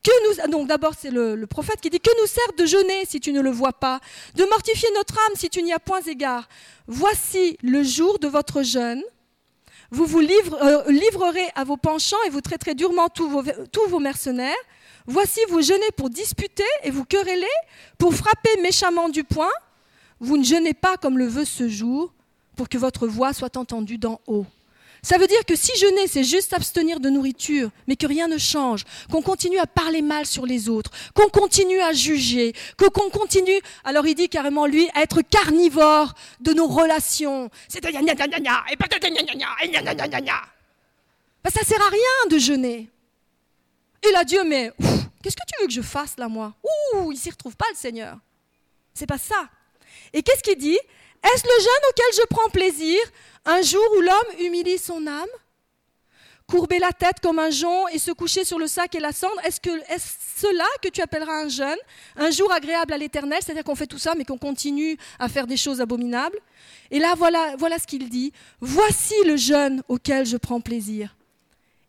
Que 0.02 0.10
nous, 0.26 0.52
donc 0.52 0.68
d'abord 0.68 0.92
c'est 0.98 1.10
le, 1.10 1.46
prophète 1.46 1.80
qui 1.80 1.90
dit 1.90 2.00
que 2.00 2.10
nous 2.20 2.26
sert 2.26 2.52
de 2.56 2.66
jeûner 2.66 3.04
si 3.06 3.20
tu 3.20 3.32
ne 3.32 3.40
le 3.40 3.50
vois 3.50 3.72
pas, 3.72 4.00
de 4.34 4.44
mortifier 4.44 4.88
notre 4.94 5.18
âme 5.18 5.34
si 5.34 5.48
tu 5.50 5.62
n'y 5.62 5.72
as 5.72 5.78
point 5.78 6.00
égard. 6.02 6.48
Voici 6.86 7.56
le 7.62 7.82
jour 7.82 8.18
de 8.18 8.28
votre 8.28 8.62
jeûne 8.62 9.02
vous 9.90 10.06
vous 10.06 10.20
euh, 10.20 10.84
livrerez 10.88 11.48
à 11.54 11.64
vos 11.64 11.76
penchants 11.76 12.22
et 12.26 12.30
vous 12.30 12.40
traiterez 12.40 12.74
durement 12.74 13.08
tous 13.08 13.28
vos, 13.28 13.42
tous 13.72 13.88
vos 13.88 13.98
mercenaires. 13.98 14.54
Voici, 15.06 15.40
vous 15.48 15.62
jeûnez 15.62 15.90
pour 15.96 16.10
disputer 16.10 16.64
et 16.84 16.90
vous 16.90 17.04
querellez, 17.04 17.46
pour 17.98 18.14
frapper 18.14 18.50
méchamment 18.62 19.08
du 19.08 19.24
poing. 19.24 19.50
Vous 20.20 20.36
ne 20.36 20.44
jeûnez 20.44 20.74
pas 20.74 20.96
comme 20.96 21.18
le 21.18 21.26
veut 21.26 21.44
ce 21.44 21.68
jour, 21.68 22.12
pour 22.54 22.68
que 22.68 22.78
votre 22.78 23.06
voix 23.06 23.32
soit 23.32 23.56
entendue 23.56 23.98
d'en 23.98 24.20
haut. 24.26 24.46
Ça 25.02 25.18
veut 25.18 25.26
dire 25.26 25.44
que 25.46 25.56
si 25.56 25.76
jeûner, 25.78 26.06
c'est 26.06 26.24
juste 26.24 26.52
abstenir 26.52 27.00
de 27.00 27.08
nourriture, 27.08 27.70
mais 27.86 27.96
que 27.96 28.06
rien 28.06 28.28
ne 28.28 28.38
change, 28.38 28.84
qu'on 29.10 29.22
continue 29.22 29.58
à 29.58 29.66
parler 29.66 30.02
mal 30.02 30.26
sur 30.26 30.46
les 30.46 30.68
autres, 30.68 30.90
qu'on 31.14 31.28
continue 31.28 31.80
à 31.80 31.92
juger, 31.92 32.52
qu'on 32.76 33.10
continue, 33.10 33.60
alors 33.84 34.06
il 34.06 34.14
dit 34.14 34.28
carrément 34.28 34.66
lui, 34.66 34.88
à 34.94 35.02
être 35.02 35.22
carnivore 35.22 36.14
de 36.40 36.52
nos 36.52 36.66
relations. 36.66 37.50
C'est 37.68 37.82
gna 37.82 38.02
gna 38.02 38.14
gna 38.14 38.26
gna 38.26 38.64
et 38.70 38.76
gna 38.76 39.82
gna 39.82 39.94
gna 39.94 40.20
gna 40.20 40.42
ben, 41.42 41.50
ça 41.50 41.64
sert 41.64 41.80
à 41.80 41.88
rien 41.88 42.30
de 42.30 42.38
jeûner. 42.38 42.90
Et 44.06 44.12
là 44.12 44.24
Dieu, 44.24 44.44
mais 44.44 44.72
qu'est-ce 45.22 45.36
que 45.36 45.46
tu 45.46 45.60
veux 45.60 45.66
que 45.66 45.72
je 45.72 45.82
fasse 45.82 46.16
là 46.18 46.28
moi 46.28 46.54
Ouh, 46.94 47.12
il 47.12 47.18
s'y 47.18 47.30
retrouve 47.30 47.56
pas 47.56 47.66
le 47.70 47.76
Seigneur. 47.76 48.18
C'est 48.92 49.06
pas 49.06 49.18
ça. 49.18 49.48
Et 50.12 50.22
qu'est-ce 50.22 50.42
qu'il 50.42 50.58
dit 50.58 50.78
Est-ce 51.22 51.44
le 51.44 51.62
jeûne 51.62 51.90
auquel 51.90 52.06
je 52.14 52.26
prends 52.28 52.50
plaisir 52.50 52.98
un 53.44 53.62
jour 53.62 53.84
où 53.96 54.00
l'homme 54.00 54.40
humilie 54.40 54.78
son 54.78 55.06
âme, 55.06 55.28
courber 56.46 56.78
la 56.78 56.92
tête 56.92 57.20
comme 57.22 57.38
un 57.38 57.50
jonc 57.50 57.88
et 57.88 57.98
se 57.98 58.10
coucher 58.10 58.44
sur 58.44 58.58
le 58.58 58.66
sac 58.66 58.94
et 58.94 59.00
la 59.00 59.12
cendre, 59.12 59.40
est-ce 59.44 59.60
que 59.60 59.70
est 59.70 60.20
cela 60.36 60.66
que 60.82 60.88
tu 60.88 61.00
appelleras 61.00 61.44
un 61.44 61.48
jeûne, 61.48 61.78
un 62.16 62.30
jour 62.30 62.50
agréable 62.52 62.92
à 62.92 62.98
l'Éternel, 62.98 63.38
c'est-à-dire 63.42 63.64
qu'on 63.64 63.74
fait 63.74 63.86
tout 63.86 63.98
ça 63.98 64.14
mais 64.16 64.24
qu'on 64.24 64.38
continue 64.38 64.98
à 65.18 65.28
faire 65.28 65.46
des 65.46 65.56
choses 65.56 65.80
abominables? 65.80 66.38
Et 66.90 66.98
là 66.98 67.14
voilà, 67.16 67.56
ce 67.78 67.86
qu'il 67.86 68.08
dit. 68.08 68.32
Voici 68.60 69.14
le 69.24 69.36
jeûne 69.36 69.82
auquel 69.88 70.26
je 70.26 70.36
prends 70.36 70.60
plaisir. 70.60 71.14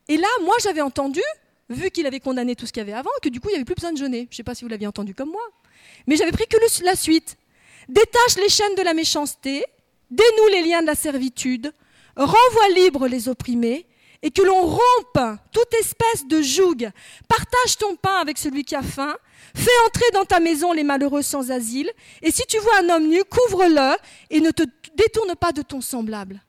Et 0.08 0.18
là, 0.18 0.28
moi 0.44 0.56
j'avais 0.62 0.82
entendu, 0.82 1.22
vu 1.70 1.90
qu'il 1.90 2.06
avait 2.06 2.20
condamné 2.20 2.56
tout 2.56 2.66
ce 2.66 2.72
qu'il 2.72 2.82
y 2.82 2.84
avait 2.84 2.94
avant, 2.94 3.10
que 3.22 3.30
du 3.30 3.40
coup 3.40 3.50
il 3.50 3.54
n'y 3.54 3.58
avait 3.58 3.66
plus 3.66 3.76
besoin 3.76 3.94
de 3.94 3.98
jeûner. 3.98 4.28
Je 4.30 4.34
ne 4.34 4.38
sais 4.38 4.44
pas 4.44 4.54
si 4.54 4.64
vous 4.64 4.70
l'aviez 4.70 4.88
entendu 4.88 5.16
comme 5.16 5.32
moi. 5.32 5.42
Mais 6.06 6.18
j'avais 6.18 6.32
pris 6.32 6.46
que 6.48 6.58
la 6.84 6.96
suite. 6.96 7.38
Détache 7.92 8.38
les 8.38 8.48
chaînes 8.48 8.76
de 8.76 8.84
la 8.84 8.94
méchanceté, 8.94 9.66
dénoue 10.10 10.48
les 10.50 10.64
liens 10.64 10.82
de 10.82 10.88
la 10.88 10.96
servitude, 10.96 11.74
renvoie 12.16 12.70
libre 12.74 13.06
les 13.06 13.28
opprimés, 13.28 13.86
et 14.22 14.32
que 14.32 14.42
l'on 14.42 14.62
rompe 14.62 15.40
toute 15.52 15.74
espèce 15.74 16.26
de 16.26 16.42
joug. 16.42 16.90
Partage 17.28 17.78
ton 17.78 17.98
pain 17.98 18.16
avec 18.22 18.38
celui 18.38 18.64
qui 18.64 18.76
a 18.76 18.82
faim, 18.82 19.18
fais 19.54 19.86
entrer 19.86 20.10
dans 20.14 20.24
ta 20.24 20.40
maison 20.40 20.72
les 20.72 20.86
malheureux 20.86 21.22
sans 21.22 21.52
asile, 21.52 21.92
et 22.22 22.32
si 22.32 22.44
tu 22.48 22.60
vois 22.60 22.80
un 22.80 22.90
homme 22.92 23.08
nu, 23.08 23.26
couvre-le 23.26 23.98
et 24.30 24.40
ne 24.40 24.52
te 24.52 24.64
détourne 24.96 25.36
pas 25.36 25.52
de 25.52 25.62
ton 25.62 25.82
semblable. 25.82 26.42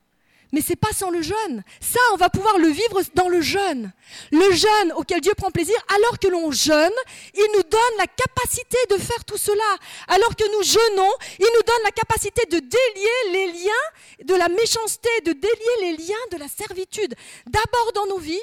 Mais 0.53 0.61
c'est 0.61 0.77
pas 0.77 0.93
sans 0.93 1.11
le 1.11 1.23
jeûne. 1.23 1.65
Ça, 1.81 1.99
on 2.13 2.17
va 2.17 2.29
pouvoir 2.29 2.59
le 2.59 2.69
vivre 2.69 3.03
dans 3.15 3.29
le 3.29 3.41
jeûne. 3.41 3.93
Le 4.31 4.53
jeûne 4.53 4.93
auquel 4.97 5.21
Dieu 5.21 5.33
prend 5.37 5.51
plaisir, 5.51 5.77
alors 5.97 6.19
que 6.19 6.29
l'on 6.29 6.51
jeûne, 6.51 6.93
il 7.35 7.49
nous 7.57 7.63
donne 7.63 7.81
la 7.99 8.07
capacité 8.07 8.77
de 8.91 8.99
faire 8.99 9.25
tout 9.25 9.39
cela. 9.39 9.77
Alors 10.09 10.37
que 10.37 10.45
nous 10.57 10.63
jeûnons, 10.63 11.13
il 11.39 11.49
nous 11.55 11.63
donne 11.67 11.83
la 11.85 11.91
capacité 11.91 12.45
de 12.47 12.59
délier 12.59 13.33
les 13.33 13.47
liens 13.65 14.25
de 14.25 14.35
la 14.35 14.49
méchanceté, 14.49 15.09
de 15.25 15.33
délier 15.33 15.77
les 15.81 15.97
liens 15.97 16.27
de 16.31 16.37
la 16.37 16.49
servitude. 16.49 17.15
D'abord 17.47 17.93
dans 17.95 18.07
nos 18.07 18.19
vies, 18.19 18.43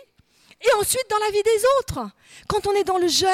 et 0.61 0.73
ensuite 0.79 1.05
dans 1.09 1.17
la 1.19 1.31
vie 1.31 1.43
des 1.43 1.63
autres. 1.79 2.09
Quand 2.47 2.67
on 2.67 2.71
est 2.73 2.83
dans 2.83 2.97
le 2.97 3.07
jeûne, 3.07 3.29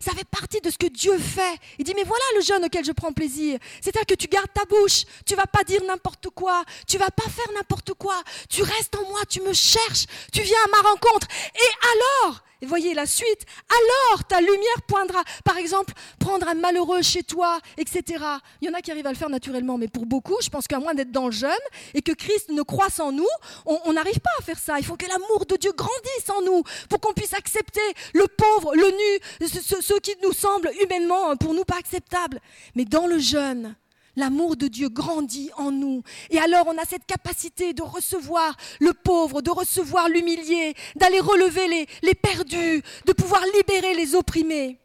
ça 0.00 0.12
fait 0.12 0.26
partie 0.28 0.60
de 0.60 0.70
ce 0.70 0.78
que 0.78 0.86
Dieu 0.86 1.18
fait. 1.18 1.58
Il 1.78 1.84
dit, 1.84 1.94
mais 1.94 2.04
voilà 2.04 2.24
le 2.36 2.42
jeûne 2.42 2.64
auquel 2.64 2.84
je 2.84 2.92
prends 2.92 3.12
plaisir. 3.12 3.58
C'est-à-dire 3.80 4.06
que 4.06 4.14
tu 4.14 4.28
gardes 4.28 4.52
ta 4.52 4.64
bouche, 4.64 5.04
tu 5.24 5.34
vas 5.34 5.46
pas 5.46 5.64
dire 5.64 5.82
n'importe 5.84 6.30
quoi, 6.30 6.64
tu 6.86 6.98
vas 6.98 7.10
pas 7.10 7.28
faire 7.28 7.52
n'importe 7.54 7.94
quoi, 7.94 8.20
tu 8.48 8.62
restes 8.62 8.96
en 8.96 9.08
moi, 9.08 9.20
tu 9.28 9.40
me 9.40 9.52
cherches, 9.52 10.06
tu 10.32 10.42
viens 10.42 10.58
à 10.64 10.82
ma 10.82 10.88
rencontre. 10.88 11.26
Et 11.54 12.26
alors, 12.26 12.42
et 12.62 12.66
voyez 12.66 12.94
la 12.94 13.06
suite. 13.06 13.44
Alors 13.68 14.24
ta 14.24 14.40
lumière 14.40 14.82
poindra. 14.86 15.22
Par 15.44 15.58
exemple, 15.58 15.92
prendre 16.18 16.48
un 16.48 16.54
malheureux 16.54 17.02
chez 17.02 17.22
toi, 17.22 17.58
etc. 17.76 18.24
Il 18.60 18.68
y 18.68 18.70
en 18.70 18.74
a 18.74 18.80
qui 18.80 18.90
arrivent 18.90 19.06
à 19.06 19.12
le 19.12 19.16
faire 19.16 19.28
naturellement, 19.28 19.76
mais 19.76 19.88
pour 19.88 20.06
beaucoup, 20.06 20.36
je 20.42 20.48
pense 20.48 20.66
qu'à 20.66 20.78
moins 20.78 20.94
d'être 20.94 21.12
dans 21.12 21.26
le 21.26 21.32
jeûne 21.32 21.50
et 21.94 22.00
que 22.00 22.12
Christ 22.12 22.48
ne 22.50 22.62
croisse 22.62 23.00
en 23.00 23.12
nous, 23.12 23.28
on 23.66 23.92
n'arrive 23.92 24.20
pas 24.20 24.30
à 24.38 24.42
faire 24.42 24.58
ça. 24.58 24.78
Il 24.78 24.84
faut 24.84 24.96
que 24.96 25.06
l'amour 25.06 25.44
de 25.46 25.56
Dieu 25.56 25.72
grandisse 25.72 26.30
en 26.30 26.42
nous 26.42 26.62
pour 26.88 27.00
qu'on 27.00 27.12
puisse 27.12 27.34
accepter 27.34 27.80
le 28.14 28.26
pauvre, 28.36 28.74
le 28.74 28.90
nu, 28.90 29.48
ce 29.48 29.98
qui 30.00 30.12
nous 30.22 30.32
semble 30.32 30.70
humainement 30.82 31.36
pour 31.36 31.54
nous 31.54 31.64
pas 31.64 31.78
acceptable. 31.78 32.40
Mais 32.74 32.84
dans 32.84 33.06
le 33.06 33.18
jeûne, 33.18 33.76
l'amour 34.16 34.56
de 34.56 34.66
Dieu 34.68 34.88
grandit 34.88 35.50
en 35.56 35.70
nous. 35.70 36.02
Et 36.30 36.38
alors 36.38 36.66
on 36.66 36.78
a 36.78 36.84
cette 36.84 37.06
capacité 37.06 37.72
de 37.72 37.82
recevoir 37.82 38.56
le 38.80 38.92
pauvre, 38.92 39.42
de 39.42 39.50
recevoir 39.50 40.08
l'humilié, 40.08 40.74
d'aller 40.96 41.20
relever 41.20 41.68
les, 41.68 41.86
les 42.02 42.14
perdus, 42.14 42.82
de 43.06 43.12
pouvoir 43.12 43.42
libérer 43.54 43.94
les 43.94 44.14
opprimés. 44.14 44.78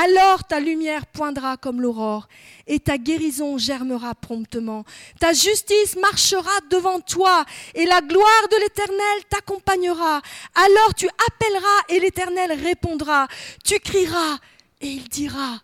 Alors 0.00 0.44
ta 0.44 0.60
lumière 0.60 1.06
poindra 1.06 1.56
comme 1.56 1.80
l'aurore 1.80 2.28
et 2.68 2.78
ta 2.78 2.98
guérison 2.98 3.58
germera 3.58 4.14
promptement. 4.14 4.84
Ta 5.18 5.32
justice 5.32 5.96
marchera 5.96 6.52
devant 6.70 7.00
toi 7.00 7.44
et 7.74 7.84
la 7.84 8.00
gloire 8.00 8.48
de 8.48 8.60
l'Éternel 8.60 9.24
t'accompagnera. 9.28 10.22
Alors 10.54 10.94
tu 10.94 11.08
appelleras 11.08 11.80
et 11.88 11.98
l'Éternel 11.98 12.52
répondra. 12.52 13.26
Tu 13.64 13.80
crieras 13.80 14.38
et 14.80 14.86
il 14.86 15.08
dira, 15.08 15.62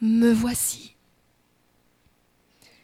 me 0.00 0.32
voici. 0.32 0.94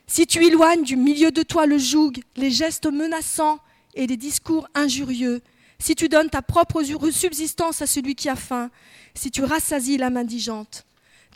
Si 0.06 0.26
tu 0.26 0.44
éloignes 0.44 0.82
du 0.82 0.96
milieu 0.96 1.30
de 1.30 1.42
toi 1.42 1.64
le 1.64 1.78
joug, 1.78 2.12
les 2.36 2.50
gestes 2.50 2.86
menaçants 2.86 3.60
et 3.94 4.06
les 4.06 4.18
discours 4.18 4.68
injurieux, 4.74 5.40
si 5.78 5.94
tu 5.94 6.10
donnes 6.10 6.28
ta 6.28 6.42
propre 6.42 6.82
subsistance 6.82 7.80
à 7.80 7.86
celui 7.86 8.14
qui 8.14 8.28
a 8.28 8.36
faim, 8.36 8.70
si 9.14 9.30
tu 9.30 9.42
rassasies 9.42 9.98
l'âme 9.98 10.16
indigente, 10.16 10.84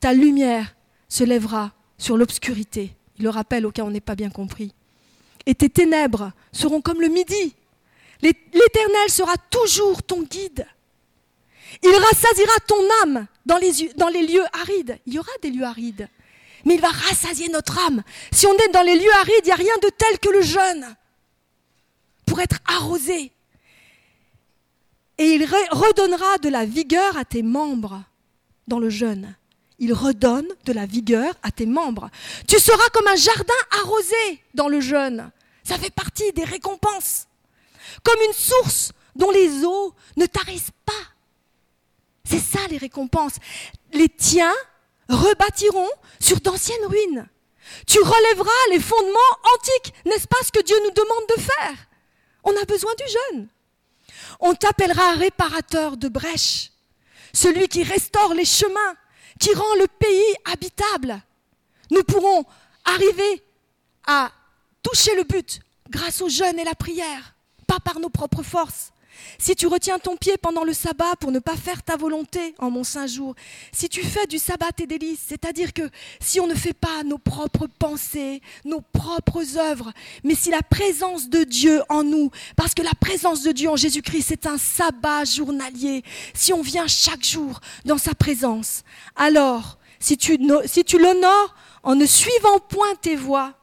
ta 0.00 0.12
lumière 0.12 0.74
se 1.08 1.24
lèvera 1.24 1.72
sur 1.98 2.16
l'obscurité. 2.16 2.94
Il 3.18 3.24
le 3.24 3.30
rappelle 3.30 3.66
au 3.66 3.70
cas 3.70 3.82
où 3.82 3.86
on 3.86 3.90
n'est 3.90 4.00
pas 4.00 4.16
bien 4.16 4.30
compris. 4.30 4.74
Et 5.46 5.54
tes 5.54 5.68
ténèbres 5.68 6.32
seront 6.52 6.80
comme 6.80 7.00
le 7.00 7.08
midi. 7.08 7.54
L'Éternel 8.22 9.10
sera 9.10 9.36
toujours 9.50 10.02
ton 10.02 10.22
guide. 10.22 10.66
Il 11.82 11.94
rassasiera 11.94 12.58
ton 12.66 12.82
âme 13.02 13.26
dans 13.44 13.58
les, 13.58 13.88
dans 13.96 14.08
les 14.08 14.26
lieux 14.26 14.44
arides. 14.52 14.98
Il 15.06 15.14
y 15.14 15.18
aura 15.18 15.32
des 15.42 15.50
lieux 15.50 15.64
arides 15.64 16.08
mais 16.64 16.74
il 16.74 16.80
va 16.80 16.88
rassasier 16.88 17.48
notre 17.48 17.78
âme. 17.86 18.02
Si 18.32 18.46
on 18.46 18.54
est 18.54 18.72
dans 18.72 18.82
les 18.82 18.96
lieux 18.98 19.14
arides, 19.20 19.42
il 19.42 19.46
n'y 19.46 19.52
a 19.52 19.56
rien 19.56 19.76
de 19.82 19.88
tel 19.90 20.18
que 20.18 20.30
le 20.30 20.42
jeûne 20.42 20.96
pour 22.26 22.40
être 22.40 22.58
arrosé. 22.66 23.32
Et 25.18 25.34
il 25.34 25.44
redonnera 25.44 26.38
de 26.38 26.48
la 26.48 26.64
vigueur 26.64 27.16
à 27.16 27.24
tes 27.24 27.42
membres 27.42 28.02
dans 28.66 28.78
le 28.78 28.90
jeûne. 28.90 29.36
Il 29.78 29.92
redonne 29.92 30.48
de 30.64 30.72
la 30.72 30.86
vigueur 30.86 31.34
à 31.42 31.50
tes 31.50 31.66
membres. 31.66 32.10
Tu 32.48 32.58
seras 32.58 32.88
comme 32.92 33.06
un 33.06 33.16
jardin 33.16 33.54
arrosé 33.82 34.42
dans 34.54 34.68
le 34.68 34.80
jeûne. 34.80 35.30
Ça 35.62 35.78
fait 35.78 35.92
partie 35.92 36.32
des 36.32 36.44
récompenses. 36.44 37.26
Comme 38.02 38.20
une 38.26 38.32
source 38.32 38.92
dont 39.16 39.30
les 39.30 39.64
eaux 39.64 39.94
ne 40.16 40.26
tarissent 40.26 40.70
pas. 40.84 40.92
C'est 42.24 42.40
ça 42.40 42.60
les 42.70 42.78
récompenses. 42.78 43.36
Les 43.92 44.08
tiens 44.08 44.54
rebâtiront 45.08 45.90
sur 46.20 46.40
d'anciennes 46.40 46.86
ruines. 46.86 47.28
Tu 47.86 47.98
relèveras 47.98 48.50
les 48.70 48.80
fondements 48.80 49.18
antiques, 49.54 49.94
n'est-ce 50.04 50.28
pas 50.28 50.42
ce 50.44 50.52
que 50.52 50.62
Dieu 50.62 50.76
nous 50.84 50.90
demande 50.90 51.28
de 51.36 51.40
faire? 51.42 51.88
On 52.44 52.56
a 52.56 52.64
besoin 52.64 52.92
du 52.94 53.04
jeûne. 53.12 53.48
On 54.40 54.54
t'appellera 54.54 55.14
réparateur 55.14 55.96
de 55.96 56.08
brèches, 56.08 56.70
celui 57.32 57.68
qui 57.68 57.82
restaure 57.82 58.34
les 58.34 58.44
chemins, 58.44 58.94
qui 59.38 59.52
rend 59.54 59.74
le 59.80 59.86
pays 59.86 60.34
habitable. 60.52 61.20
Nous 61.90 62.02
pourrons 62.04 62.44
arriver 62.84 63.42
à 64.06 64.30
toucher 64.82 65.14
le 65.16 65.24
but 65.24 65.60
grâce 65.90 66.20
au 66.20 66.28
jeûne 66.28 66.58
et 66.58 66.64
la 66.64 66.74
prière, 66.74 67.34
pas 67.66 67.80
par 67.80 68.00
nos 68.00 68.08
propres 68.08 68.42
forces. 68.42 68.92
Si 69.38 69.54
tu 69.56 69.66
retiens 69.66 69.98
ton 69.98 70.16
pied 70.16 70.36
pendant 70.36 70.64
le 70.64 70.72
sabbat 70.72 71.16
pour 71.20 71.30
ne 71.30 71.38
pas 71.38 71.56
faire 71.56 71.82
ta 71.82 71.96
volonté 71.96 72.54
en 72.58 72.70
mon 72.70 72.84
saint 72.84 73.06
jour, 73.06 73.34
si 73.72 73.88
tu 73.88 74.02
fais 74.02 74.26
du 74.26 74.38
sabbat 74.38 74.72
tes 74.72 74.86
délices, 74.86 75.24
c'est-à-dire 75.26 75.72
que 75.72 75.88
si 76.20 76.40
on 76.40 76.46
ne 76.46 76.54
fait 76.54 76.72
pas 76.72 77.02
nos 77.04 77.18
propres 77.18 77.66
pensées, 77.66 78.40
nos 78.64 78.80
propres 78.80 79.58
œuvres, 79.58 79.92
mais 80.22 80.34
si 80.34 80.50
la 80.50 80.62
présence 80.62 81.28
de 81.28 81.44
Dieu 81.44 81.82
en 81.88 82.04
nous, 82.04 82.30
parce 82.56 82.74
que 82.74 82.82
la 82.82 82.94
présence 82.98 83.42
de 83.42 83.52
Dieu 83.52 83.68
en 83.68 83.76
Jésus-Christ, 83.76 84.26
c'est 84.28 84.46
un 84.46 84.58
sabbat 84.58 85.24
journalier, 85.24 86.02
si 86.32 86.52
on 86.52 86.62
vient 86.62 86.86
chaque 86.86 87.24
jour 87.24 87.60
dans 87.84 87.98
sa 87.98 88.14
présence, 88.14 88.84
alors 89.16 89.78
si 90.00 90.16
tu, 90.16 90.38
si 90.66 90.84
tu 90.84 90.98
l'honores 90.98 91.54
en 91.82 91.94
ne 91.94 92.06
suivant 92.06 92.58
point 92.58 92.94
tes 93.00 93.16
voies, 93.16 93.54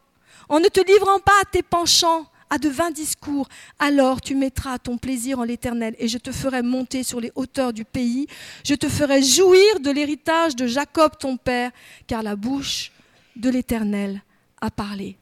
en 0.49 0.59
ne 0.59 0.67
te 0.67 0.81
livrant 0.81 1.19
pas 1.19 1.39
à 1.41 1.45
tes 1.45 1.63
penchants, 1.63 2.25
à 2.51 2.57
de 2.57 2.67
vains 2.67 2.91
discours, 2.91 3.47
alors 3.79 4.19
tu 4.19 4.35
mettras 4.35 4.77
ton 4.77 4.97
plaisir 4.97 5.39
en 5.39 5.43
l'Éternel 5.43 5.95
et 5.97 6.09
je 6.09 6.17
te 6.17 6.33
ferai 6.33 6.61
monter 6.61 7.01
sur 7.01 7.21
les 7.21 7.31
hauteurs 7.35 7.71
du 7.71 7.85
pays. 7.85 8.27
Je 8.65 8.75
te 8.75 8.89
ferai 8.89 9.23
jouir 9.23 9.79
de 9.79 9.89
l'héritage 9.89 10.57
de 10.57 10.67
Jacob 10.67 11.13
ton 11.17 11.37
père, 11.37 11.71
car 12.07 12.21
la 12.21 12.35
bouche 12.35 12.91
de 13.37 13.49
l'Éternel 13.49 14.21
a 14.59 14.69
parlé. 14.69 15.15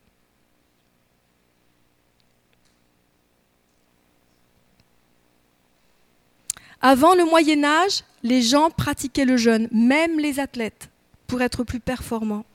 Avant 6.82 7.14
le 7.14 7.26
Moyen 7.26 7.64
Âge, 7.64 8.04
les 8.24 8.42
gens 8.42 8.72
pratiquaient 8.72 9.26
le 9.26 9.38
jeûne, 9.38 9.68
même 9.72 10.20
les 10.20 10.40
athlètes, 10.40 10.90
pour 11.28 11.44
être 11.44 11.64
plus 11.64 11.80
performants. 11.80 12.46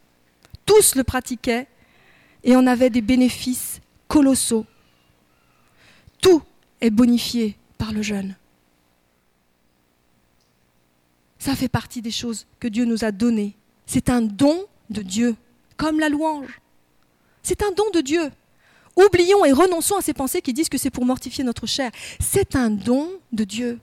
Tous 0.67 0.97
le 0.97 1.05
pratiquaient 1.05 1.69
et 2.43 2.57
en 2.57 2.67
avaient 2.67 2.91
des 2.91 3.03
bénéfices 3.03 3.81
colossaux. 4.09 4.67
Tout 6.21 6.43
est 6.81 6.91
bonifié 6.91 7.57
par 7.79 7.93
le 7.93 8.03
jeûne. 8.03 8.37
Ça 11.39 11.55
fait 11.55 11.69
partie 11.69 12.01
des 12.01 12.11
choses 12.11 12.47
que 12.59 12.69
Dieu 12.69 12.85
nous 12.85 13.05
a 13.05 13.13
données. 13.13 13.55
C'est 13.87 14.09
un 14.09 14.23
don 14.23 14.65
de 14.89 15.03
Dieu, 15.03 15.37
comme 15.77 16.01
la 16.01 16.09
louange. 16.09 16.61
C'est 17.43 17.63
un 17.63 17.71
don 17.73 17.85
de 17.93 18.01
Dieu. 18.01 18.31
Oublions 18.97 19.45
et 19.45 19.53
renonçons 19.53 19.97
à 19.97 20.01
ces 20.01 20.15
pensées 20.15 20.41
qui 20.41 20.53
disent 20.53 20.69
que 20.69 20.79
c'est 20.79 20.91
pour 20.91 21.05
mortifier 21.05 21.45
notre 21.45 21.67
chair. 21.67 21.91
C'est 22.21 22.57
un 22.57 22.71
don 22.71 23.11
de 23.33 23.45
Dieu. 23.45 23.79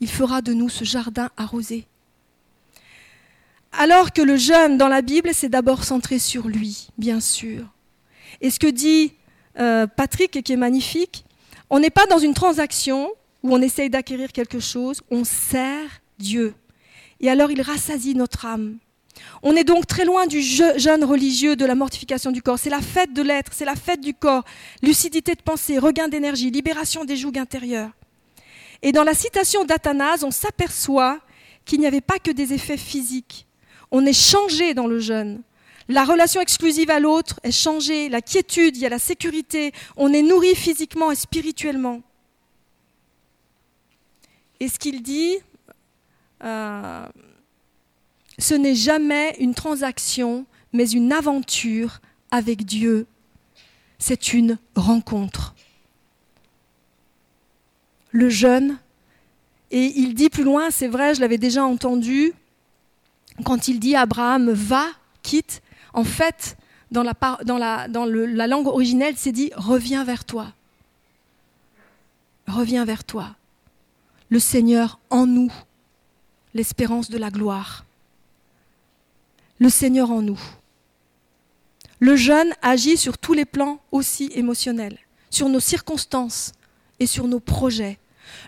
Il 0.00 0.08
fera 0.08 0.42
de 0.42 0.52
nous 0.52 0.68
ce 0.68 0.84
jardin 0.84 1.30
arrosé. 1.36 1.86
Alors 3.72 4.12
que 4.12 4.22
le 4.22 4.36
jeûne 4.36 4.78
dans 4.78 4.88
la 4.88 5.02
Bible, 5.02 5.30
c'est 5.32 5.48
d'abord 5.48 5.84
centré 5.84 6.18
sur 6.18 6.48
lui, 6.48 6.88
bien 6.98 7.20
sûr. 7.20 7.66
Et 8.40 8.50
ce 8.50 8.58
que 8.58 8.66
dit 8.66 9.12
euh, 9.58 9.86
Patrick, 9.86 10.42
qui 10.42 10.52
est 10.52 10.56
magnifique, 10.56 11.24
on 11.68 11.80
n'est 11.80 11.90
pas 11.90 12.06
dans 12.06 12.18
une 12.18 12.34
transaction 12.34 13.10
où 13.42 13.54
on 13.54 13.62
essaye 13.62 13.90
d'acquérir 13.90 14.32
quelque 14.32 14.60
chose, 14.60 15.00
on 15.10 15.24
sert 15.24 15.88
Dieu. 16.18 16.54
Et 17.20 17.30
alors 17.30 17.50
il 17.50 17.62
rassasie 17.62 18.14
notre 18.14 18.44
âme. 18.46 18.78
On 19.42 19.54
est 19.56 19.64
donc 19.64 19.86
très 19.86 20.04
loin 20.04 20.26
du 20.26 20.40
jeûne 20.40 21.04
religieux 21.04 21.56
de 21.56 21.64
la 21.64 21.74
mortification 21.74 22.30
du 22.30 22.42
corps. 22.42 22.58
C'est 22.58 22.70
la 22.70 22.80
fête 22.80 23.12
de 23.12 23.22
l'être, 23.22 23.52
c'est 23.52 23.64
la 23.64 23.76
fête 23.76 24.00
du 24.00 24.14
corps, 24.14 24.44
lucidité 24.82 25.34
de 25.34 25.42
pensée, 25.42 25.78
regain 25.78 26.08
d'énergie, 26.08 26.50
libération 26.50 27.04
des 27.04 27.16
jougs 27.16 27.38
intérieurs. 27.38 27.90
Et 28.82 28.92
dans 28.92 29.04
la 29.04 29.14
citation 29.14 29.64
d'Athanase, 29.64 30.24
on 30.24 30.30
s'aperçoit 30.30 31.20
qu'il 31.64 31.80
n'y 31.80 31.86
avait 31.86 32.00
pas 32.00 32.18
que 32.18 32.30
des 32.30 32.52
effets 32.52 32.78
physiques. 32.78 33.46
On 33.90 34.06
est 34.06 34.18
changé 34.18 34.72
dans 34.72 34.86
le 34.86 34.98
jeûne. 34.98 35.42
La 35.88 36.04
relation 36.04 36.40
exclusive 36.40 36.90
à 36.90 37.00
l'autre 37.00 37.40
est 37.42 37.50
changée, 37.50 38.08
la 38.08 38.22
quiétude, 38.22 38.76
il 38.76 38.82
y 38.82 38.86
a 38.86 38.90
la 38.90 38.98
sécurité, 38.98 39.72
on 39.96 40.12
est 40.12 40.22
nourri 40.22 40.54
physiquement 40.54 41.10
et 41.10 41.16
spirituellement. 41.16 42.02
Et 44.60 44.68
ce 44.68 44.78
qu'il 44.78 45.02
dit, 45.02 45.38
euh, 46.44 47.06
ce 48.38 48.54
n'est 48.54 48.74
jamais 48.74 49.36
une 49.40 49.54
transaction, 49.54 50.46
mais 50.72 50.88
une 50.90 51.12
aventure 51.12 52.00
avec 52.30 52.64
Dieu. 52.64 53.06
C'est 53.98 54.32
une 54.32 54.58
rencontre. 54.76 55.54
le 58.12 58.28
jeûne. 58.28 58.78
Et 59.70 59.92
il 60.00 60.14
dit 60.14 60.30
plus 60.30 60.42
loin, 60.42 60.70
c'est 60.70 60.88
vrai, 60.88 61.14
je 61.14 61.20
l'avais 61.20 61.38
déjà 61.38 61.64
entendu, 61.64 62.32
quand 63.44 63.68
il 63.68 63.78
dit 63.78 63.94
Abraham, 63.94 64.50
va, 64.50 64.86
quitte, 65.22 65.62
en 65.92 66.04
fait, 66.04 66.56
dans 66.90 67.02
la, 67.02 68.46
langue 68.46 68.66
originelle, 68.66 69.14
c'est 69.16 69.32
dit, 69.32 69.50
reviens 69.56 70.04
vers 70.04 70.24
toi. 70.24 70.52
Reviens 72.46 72.84
vers 72.84 73.04
toi. 73.04 73.36
Le 74.28 74.38
Seigneur 74.38 74.98
en 75.10 75.26
nous, 75.26 75.52
l'espérance 76.54 77.10
de 77.10 77.18
la 77.18 77.30
gloire. 77.30 77.84
Le 79.58 79.68
Seigneur 79.68 80.10
en 80.10 80.22
nous. 80.22 80.40
Le 81.98 82.16
jeûne 82.16 82.54
agit 82.62 82.96
sur 82.96 83.18
tous 83.18 83.34
les 83.34 83.44
plans 83.44 83.80
aussi 83.92 84.30
émotionnels, 84.34 84.98
sur 85.28 85.48
nos 85.48 85.60
circonstances 85.60 86.52
et 86.98 87.06
sur 87.06 87.28
nos 87.28 87.40
projets. 87.40 87.98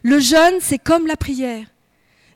Le 0.03 0.19
jeûne, 0.19 0.55
c'est 0.61 0.79
comme 0.79 1.07
la 1.07 1.17
prière. 1.17 1.67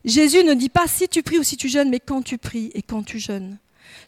Jésus 0.04 0.44
ne 0.44 0.54
dit 0.54 0.68
pas 0.68 0.86
si 0.86 1.08
tu 1.08 1.22
pries 1.22 1.38
ou 1.38 1.42
si 1.42 1.56
tu 1.56 1.68
jeûnes, 1.68 1.90
mais 1.90 2.00
quand 2.00 2.22
tu 2.22 2.38
pries 2.38 2.70
et 2.74 2.82
quand 2.82 3.02
tu 3.02 3.18
jeûnes. 3.18 3.58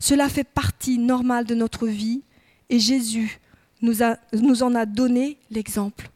Cela 0.00 0.28
fait 0.28 0.44
partie 0.44 0.98
normale 0.98 1.44
de 1.44 1.54
notre 1.54 1.86
vie 1.86 2.22
et 2.70 2.78
Jésus 2.78 3.40
nous, 3.82 4.62
en 4.62 4.74
a 4.74 4.86
donné 4.86 5.38
l'exemple. 5.50 6.10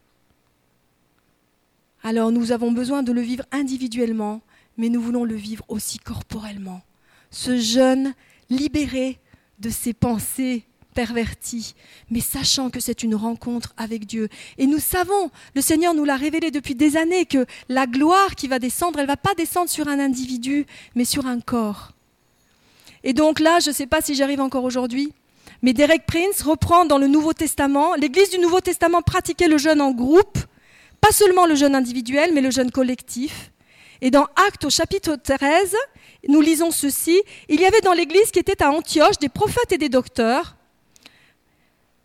Alors 2.03 2.31
nous 2.31 2.51
avons 2.51 2.71
besoin 2.71 3.03
de 3.03 3.11
le 3.11 3.21
vivre 3.21 3.45
individuellement, 3.51 4.41
mais 4.77 4.89
nous 4.89 5.01
voulons 5.01 5.23
le 5.23 5.35
vivre 5.35 5.63
aussi 5.69 5.99
corporellement. 5.99 6.81
Ce 7.31 7.57
jeûne 7.57 8.13
libéré 8.49 9.19
de 9.59 9.69
ses 9.69 9.93
pensées 9.93 10.65
perverties, 10.93 11.73
mais 12.11 12.19
sachant 12.19 12.69
que 12.69 12.79
c'est 12.79 13.01
une 13.01 13.15
rencontre 13.15 13.73
avec 13.77 14.05
Dieu. 14.05 14.29
Et 14.57 14.67
nous 14.67 14.79
savons, 14.79 15.31
le 15.55 15.61
Seigneur 15.61 15.95
nous 15.95 16.05
l'a 16.05 16.17
révélé 16.17 16.51
depuis 16.51 16.75
des 16.75 16.97
années, 16.97 17.25
que 17.25 17.47
la 17.67 17.87
gloire 17.87 18.35
qui 18.35 18.47
va 18.47 18.59
descendre, 18.59 18.99
elle 18.99 19.05
ne 19.05 19.11
va 19.11 19.17
pas 19.17 19.33
descendre 19.33 19.69
sur 19.69 19.87
un 19.87 19.99
individu, 19.99 20.67
mais 20.93 21.05
sur 21.05 21.25
un 21.25 21.39
corps. 21.39 21.92
Et 23.03 23.13
donc 23.13 23.39
là, 23.39 23.59
je 23.59 23.69
ne 23.69 23.75
sais 23.75 23.87
pas 23.87 24.01
si 24.01 24.15
j'arrive 24.15 24.41
encore 24.41 24.63
aujourd'hui, 24.63 25.13
mais 25.61 25.73
Derek 25.73 26.05
Prince 26.05 26.41
reprend 26.41 26.85
dans 26.85 26.97
le 26.97 27.07
Nouveau 27.07 27.33
Testament, 27.33 27.95
l'Église 27.95 28.29
du 28.29 28.39
Nouveau 28.39 28.61
Testament 28.61 29.01
pratiquait 29.01 29.47
le 29.47 29.57
jeûne 29.57 29.81
en 29.81 29.91
groupe, 29.91 30.37
pas 31.01 31.11
seulement 31.11 31.45
le 31.45 31.55
jeûne 31.55 31.75
individuel, 31.75 32.31
mais 32.33 32.41
le 32.41 32.51
jeûne 32.51 32.71
collectif. 32.71 33.51
Et 34.01 34.11
dans 34.11 34.27
Actes 34.47 34.65
au 34.65 34.69
chapitre 34.69 35.15
13, 35.15 35.75
nous 36.27 36.41
lisons 36.41 36.71
ceci, 36.71 37.21
il 37.49 37.59
y 37.59 37.65
avait 37.65 37.81
dans 37.81 37.93
l'Église 37.93 38.31
qui 38.31 38.39
était 38.39 38.63
à 38.63 38.71
Antioche 38.71 39.19
des 39.19 39.29
prophètes 39.29 39.71
et 39.71 39.77
des 39.77 39.89
docteurs. 39.89 40.55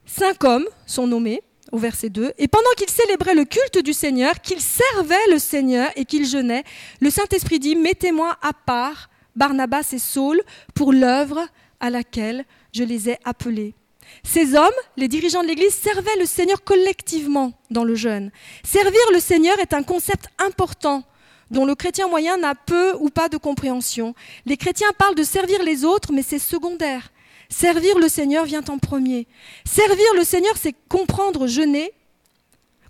Cinq 0.04 0.42
hommes 0.44 0.66
sont 0.86 1.06
nommés 1.06 1.42
au 1.70 1.78
verset 1.78 2.08
2, 2.08 2.32
et 2.38 2.48
pendant 2.48 2.70
qu'ils 2.76 2.88
célébraient 2.88 3.34
le 3.34 3.44
culte 3.44 3.84
du 3.84 3.92
Seigneur, 3.92 4.40
qu'ils 4.40 4.60
servaient 4.60 5.16
le 5.30 5.38
Seigneur 5.38 5.90
et 5.96 6.04
qu'ils 6.04 6.26
jeûnaient, 6.26 6.64
le 7.00 7.10
Saint-Esprit 7.10 7.58
dit, 7.58 7.76
mettez-moi 7.76 8.36
à 8.40 8.52
part 8.52 9.10
Barnabas 9.38 9.92
et 9.92 9.98
Saul 9.98 10.42
pour 10.74 10.92
l'œuvre 10.92 11.46
à 11.80 11.90
laquelle 11.90 12.44
je 12.74 12.82
les 12.82 13.08
ai 13.08 13.18
appelés. 13.24 13.74
Ces 14.22 14.54
hommes, 14.54 14.70
les 14.96 15.08
dirigeants 15.08 15.42
de 15.42 15.48
l'Église, 15.48 15.74
servaient 15.74 16.18
le 16.18 16.26
Seigneur 16.26 16.64
collectivement 16.64 17.52
dans 17.70 17.84
le 17.84 17.94
jeûne. 17.94 18.30
Servir 18.64 19.00
le 19.12 19.20
Seigneur 19.20 19.58
est 19.60 19.74
un 19.74 19.82
concept 19.82 20.28
important 20.38 21.04
dont 21.50 21.64
le 21.64 21.74
chrétien 21.74 22.08
moyen 22.08 22.36
n'a 22.36 22.54
peu 22.54 22.94
ou 23.00 23.10
pas 23.10 23.28
de 23.28 23.36
compréhension. 23.36 24.14
Les 24.44 24.56
chrétiens 24.56 24.90
parlent 24.98 25.14
de 25.14 25.22
servir 25.22 25.62
les 25.62 25.84
autres, 25.84 26.12
mais 26.12 26.22
c'est 26.22 26.38
secondaire. 26.38 27.10
Servir 27.48 27.98
le 27.98 28.08
Seigneur 28.08 28.44
vient 28.44 28.64
en 28.68 28.78
premier. 28.78 29.26
Servir 29.64 30.14
le 30.16 30.24
Seigneur, 30.24 30.54
c'est 30.56 30.74
comprendre 30.88 31.46
jeûner, 31.46 31.92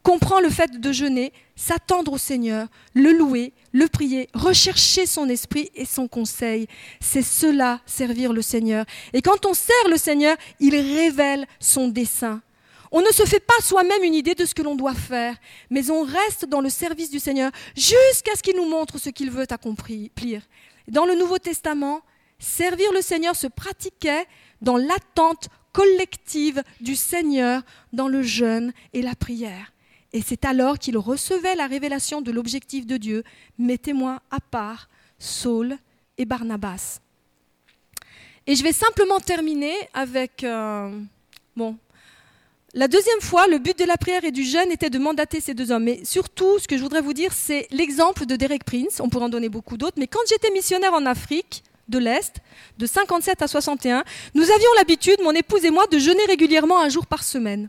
comprendre 0.03 0.42
le 0.42 0.51
fait 0.51 0.80
de 0.80 0.92
jeûner, 0.92 1.32
s'attendre 1.57 2.12
au 2.12 2.18
Seigneur, 2.18 2.68
le 2.94 3.12
louer, 3.12 3.53
le 3.72 3.88
prier, 3.88 4.28
rechercher 4.34 5.07
son 5.07 5.28
esprit 5.28 5.70
et 5.74 5.84
son 5.84 6.09
conseil. 6.09 6.66
C'est 7.01 7.22
cela, 7.22 7.80
servir 7.86 8.32
le 8.32 8.42
Seigneur. 8.42 8.84
Et 9.12 9.22
quand 9.22 9.46
on 9.46 9.55
sert 9.55 9.88
le 9.90 9.96
Seigneur, 9.96 10.36
il 10.61 10.74
révèle 10.74 11.46
son 11.61 11.88
dessein. 11.88 12.40
On 12.90 13.03
ne 13.03 13.12
se 13.12 13.24
fait 13.24 13.40
pas 13.40 13.61
soi-même 13.62 14.03
une 14.03 14.14
idée 14.14 14.34
de 14.34 14.46
ce 14.46 14.55
que 14.55 14.62
l'on 14.62 14.74
doit 14.74 14.94
faire, 14.94 15.36
mais 15.68 15.90
on 15.90 16.05
reste 16.05 16.46
dans 16.46 16.61
le 16.61 16.70
service 16.70 17.11
du 17.11 17.18
Seigneur 17.18 17.51
jusqu'à 17.76 18.34
ce 18.34 18.42
qu'il 18.42 18.57
nous 18.57 18.68
montre 18.68 18.99
ce 18.99 19.11
qu'il 19.11 19.30
veut 19.30 19.46
accomplir. 19.51 20.42
Dans 20.88 21.05
le 21.05 21.14
Nouveau 21.14 21.38
Testament, 21.38 22.01
servir 22.38 22.90
le 22.92 23.03
Seigneur 23.03 23.36
se 23.36 23.46
pratiquait 23.46 24.26
dans 24.62 24.78
l'attente 24.78 25.49
collective 25.72 26.62
du 26.80 26.96
Seigneur, 26.96 27.62
dans 27.92 28.09
le 28.09 28.22
jeûne 28.22 28.72
et 28.94 29.03
la 29.03 29.14
prière. 29.14 29.72
Et 30.18 30.22
c'est 30.26 30.44
alors 30.44 30.80
qu'il 30.80 30.98
recevait 30.98 31.54
la 31.54 31.68
révélation 31.68 32.20
de 32.20 32.32
l'objectif 32.32 32.88
de 32.88 32.96
Dieu, 32.96 33.22
mettez-moi 33.56 34.20
à 34.32 34.40
part 34.40 34.88
Saul 35.20 35.78
et 36.18 36.24
Barnabas. 36.24 36.98
Et 38.48 38.56
je 38.56 38.64
vais 38.64 38.72
simplement 38.72 39.20
terminer 39.20 39.74
avec... 39.94 40.42
Euh, 40.42 40.90
bon, 41.54 41.78
la 42.74 42.88
deuxième 42.88 43.20
fois, 43.20 43.46
le 43.46 43.58
but 43.58 43.78
de 43.78 43.84
la 43.84 43.96
prière 43.96 44.24
et 44.24 44.32
du 44.32 44.42
jeûne 44.42 44.72
était 44.72 44.90
de 44.90 44.98
mandater 44.98 45.40
ces 45.40 45.54
deux 45.54 45.70
hommes. 45.70 45.84
Mais 45.84 46.04
surtout, 46.04 46.58
ce 46.58 46.66
que 46.66 46.76
je 46.76 46.82
voudrais 46.82 47.00
vous 47.00 47.14
dire, 47.14 47.32
c'est 47.32 47.68
l'exemple 47.70 48.26
de 48.26 48.34
Derek 48.34 48.64
Prince. 48.64 48.98
On 48.98 49.08
pourrait 49.08 49.26
en 49.26 49.28
donner 49.28 49.48
beaucoup 49.48 49.76
d'autres. 49.76 49.98
Mais 50.00 50.08
quand 50.08 50.26
j'étais 50.28 50.50
missionnaire 50.50 50.94
en 50.94 51.06
Afrique 51.06 51.62
de 51.88 51.98
l'Est, 51.98 52.38
de 52.76 52.86
57 52.86 53.40
à 53.40 53.46
61, 53.46 54.02
nous 54.34 54.42
avions 54.42 54.72
l'habitude, 54.78 55.20
mon 55.22 55.30
épouse 55.30 55.64
et 55.64 55.70
moi, 55.70 55.86
de 55.86 56.00
jeûner 56.00 56.24
régulièrement 56.26 56.80
un 56.82 56.88
jour 56.88 57.06
par 57.06 57.22
semaine. 57.22 57.68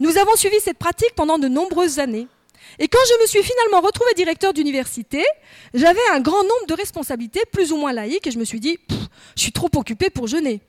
Nous 0.00 0.16
avons 0.16 0.36
suivi 0.36 0.60
cette 0.60 0.78
pratique 0.78 1.14
pendant 1.14 1.38
de 1.38 1.48
nombreuses 1.48 1.98
années. 1.98 2.28
Et 2.78 2.88
quand 2.88 2.98
je 3.08 3.22
me 3.22 3.26
suis 3.26 3.42
finalement 3.42 3.80
retrouvé 3.80 4.12
directeur 4.14 4.52
d'université, 4.52 5.24
j'avais 5.74 6.06
un 6.12 6.20
grand 6.20 6.42
nombre 6.42 6.66
de 6.68 6.74
responsabilités, 6.74 7.42
plus 7.50 7.72
ou 7.72 7.76
moins 7.76 7.92
laïques, 7.92 8.26
et 8.26 8.30
je 8.30 8.38
me 8.38 8.44
suis 8.44 8.60
dit, 8.60 8.78
je 9.36 9.42
suis 9.42 9.52
trop 9.52 9.70
occupé 9.76 10.10
pour 10.10 10.26
jeûner. 10.26 10.60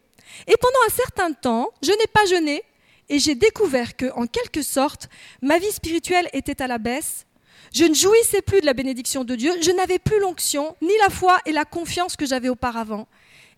Et 0.48 0.56
pendant 0.60 0.80
un 0.88 0.92
certain 0.92 1.34
temps, 1.34 1.70
je 1.82 1.92
n'ai 1.92 2.08
pas 2.08 2.26
jeûné, 2.26 2.64
et 3.10 3.20
j'ai 3.20 3.36
découvert 3.36 3.96
que, 3.96 4.12
en 4.14 4.28
quelque 4.28 4.62
sorte, 4.62 5.10
ma 5.42 5.58
vie 5.60 5.72
spirituelle 5.72 6.30
était 6.34 6.62
à 6.62 6.68
la 6.68 6.78
baisse. 6.78 7.26
Je 7.74 7.86
ne 7.86 7.94
jouissais 7.94 8.42
plus 8.42 8.62
de 8.62 8.66
la 8.66 8.74
bénédiction 8.74 9.24
de 9.24 9.36
Dieu, 9.36 9.54
je 9.62 9.72
n'avais 9.72 10.00
plus 10.00 10.20
l'onction, 10.20 10.76
ni 10.82 10.96
la 11.00 11.10
foi 11.10 11.38
et 11.46 11.52
la 11.52 11.66
confiance 11.66 12.16
que 12.16 12.26
j'avais 12.26 12.50
auparavant. 12.50 13.08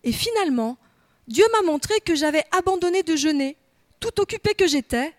Et 0.03 0.11
finalement, 0.11 0.77
Dieu 1.27 1.45
m'a 1.53 1.61
montré 1.61 1.99
que 2.01 2.15
j'avais 2.15 2.43
abandonné 2.51 3.03
de 3.03 3.15
jeûner, 3.15 3.55
tout 3.99 4.19
occupé 4.19 4.53
que 4.53 4.67
j'étais, 4.67 5.13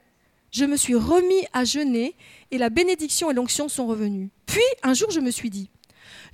je 0.52 0.66
me 0.66 0.76
suis 0.76 0.94
remis 0.94 1.46
à 1.52 1.64
jeûner 1.64 2.14
et 2.50 2.58
la 2.58 2.70
bénédiction 2.70 3.30
et 3.30 3.34
l'onction 3.34 3.68
sont 3.68 3.86
revenues. 3.86 4.30
Puis, 4.46 4.60
un 4.82 4.94
jour, 4.94 5.10
je 5.10 5.20
me 5.20 5.30
suis 5.30 5.50
dit, 5.50 5.70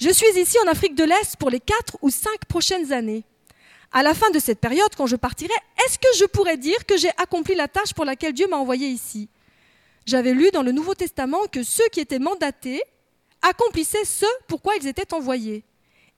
je 0.01 0.11
suis 0.11 0.39
ici 0.39 0.59
en 0.64 0.69
Afrique 0.69 0.97
de 0.97 1.05
l'Est 1.05 1.37
pour 1.37 1.51
les 1.51 1.61
quatre 1.61 1.97
ou 2.03 2.11
cinq 2.11 2.45
prochaines 2.49 2.93
années. 2.93 3.25
À 3.93 4.03
la 4.03 4.14
fin 4.14 4.31
de 4.31 4.39
cette 4.39 4.61
période, 4.61 4.95
quand 4.97 5.07
je 5.07 5.16
partirai, 5.16 5.55
est-ce 5.85 5.99
que 5.99 6.09
je 6.19 6.25
pourrais 6.25 6.57
dire 6.57 6.85
que 6.85 6.97
j'ai 6.97 7.11
accompli 7.16 7.55
la 7.55 7.69
tâche 7.69 7.95
pour 7.95 8.05
laquelle 8.05 8.35
Dieu 8.35 8.49
m'a 8.49 8.57
envoyé 8.57 8.89
ici? 8.89 9.29
J'avais 10.05 10.35
lu 10.35 10.51
dans 10.53 10.62
le 10.62 10.73
Nouveau 10.73 10.95
Testament 10.95 11.47
que 11.51 11.62
ceux 11.62 11.89
qui 11.91 12.01
étaient 12.01 12.19
mandatés 12.19 12.83
accomplissaient 13.41 14.05
ce 14.05 14.27
pourquoi 14.49 14.75
ils 14.77 14.89
étaient 14.89 15.14
envoyés. 15.14 15.64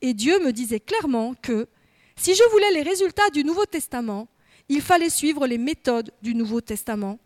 Et 0.01 0.15
Dieu 0.15 0.39
me 0.41 0.53
disait 0.53 0.81
clairement 0.81 1.35
que 1.43 1.69
si 2.17 2.35
je 2.35 2.43
voulais 2.51 2.73
les 2.73 2.83
résultats 2.83 3.31
du 3.31 3.45
Nouveau 3.45 3.67
Testament, 3.67 4.27
il 4.69 4.81
fallait 4.81 5.11
suivre 5.11 5.47
les 5.47 5.59
méthodes 5.59 6.13
du 6.23 6.35
Nouveau 6.35 6.61
Testament 6.61 7.19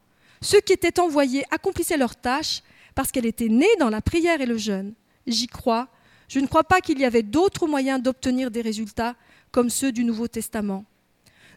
ceux 0.45 0.61
qui 0.61 0.75
étaient 0.75 1.01
envoyés 1.01 1.43
accomplissaient 1.51 1.97
leur 1.97 2.15
tâche 2.15 2.63
parce 2.95 3.11
qu'elle 3.11 3.25
était 3.25 3.49
née 3.49 3.75
dans 3.79 3.89
la 3.89 4.03
prière 4.03 4.43
et 4.43 4.47
le 4.47 4.59
jeûne. 4.59 4.93
J'y 5.27 5.47
crois. 5.47 5.89
Je 6.29 6.39
ne 6.39 6.47
crois 6.47 6.65
pas 6.65 6.83
qu'il 6.83 6.99
y 6.99 7.07
avait 7.07 7.23
d'autres 7.23 7.67
moyens 7.67 8.03
d'obtenir 8.03 8.51
des 8.51 8.61
résultats 8.61 9.17
comme 9.51 9.71
ceux 9.71 9.91
du 9.91 10.05
Nouveau 10.05 10.29
Testament. 10.29 10.85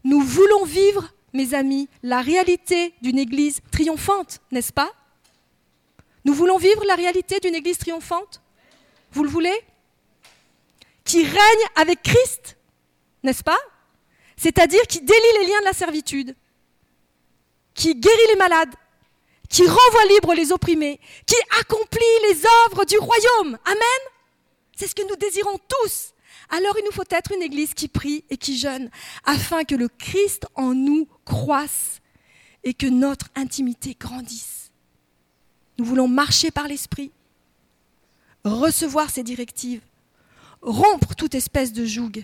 Nous 0.05 0.21
voulons 0.21 0.63
vivre, 0.63 1.13
mes 1.33 1.53
amis, 1.53 1.89
la 2.01 2.21
réalité 2.21 2.93
d'une 3.01 3.19
Église 3.19 3.59
triomphante, 3.71 4.39
n'est-ce 4.51 4.71
pas? 4.71 4.91
Nous 6.23 6.33
voulons 6.33 6.57
vivre 6.57 6.85
la 6.85 6.95
réalité 6.95 7.41
d'une 7.41 7.55
Église 7.55 7.77
triomphante? 7.77 8.41
Vous 9.11 9.23
le 9.23 9.29
voulez? 9.29 9.59
Qui 11.03 11.25
règne 11.25 11.65
avec 11.75 12.03
Christ, 12.03 12.55
n'est-ce 13.21 13.43
pas? 13.43 13.59
C'est-à-dire 14.37 14.83
qui 14.83 15.01
délie 15.01 15.33
les 15.41 15.47
liens 15.47 15.59
de 15.59 15.65
la 15.65 15.73
servitude 15.73 16.35
qui 17.77 17.95
guérit 17.95 18.27
les 18.29 18.35
malades, 18.35 18.73
qui 19.47 19.61
renvoie 19.61 20.05
libre 20.09 20.33
les 20.33 20.51
opprimés, 20.51 20.99
qui 21.25 21.35
accomplit 21.61 22.01
les 22.27 22.43
œuvres 22.65 22.83
du 22.83 22.97
royaume. 22.97 23.57
Amen. 23.63 24.01
C'est 24.75 24.87
ce 24.87 24.95
que 24.95 25.07
nous 25.07 25.15
désirons 25.15 25.57
tous. 25.69 26.13
Alors 26.49 26.75
il 26.77 26.83
nous 26.83 26.91
faut 26.91 27.03
être 27.09 27.31
une 27.31 27.43
église 27.43 27.73
qui 27.73 27.87
prie 27.87 28.25
et 28.29 28.37
qui 28.37 28.57
jeûne, 28.57 28.89
afin 29.25 29.63
que 29.63 29.75
le 29.75 29.87
Christ 29.87 30.47
en 30.55 30.73
nous 30.73 31.07
croisse 31.23 32.01
et 32.63 32.73
que 32.73 32.87
notre 32.87 33.27
intimité 33.35 33.95
grandisse. 33.97 34.71
Nous 35.77 35.85
voulons 35.85 36.07
marcher 36.07 36.49
par 36.49 36.67
l'Esprit, 36.67 37.11
recevoir 38.43 39.09
ses 39.09 39.23
directives, 39.23 39.81
rompre 40.61 41.15
toute 41.15 41.35
espèce 41.35 41.73
de 41.73 41.85
joug, 41.85 42.23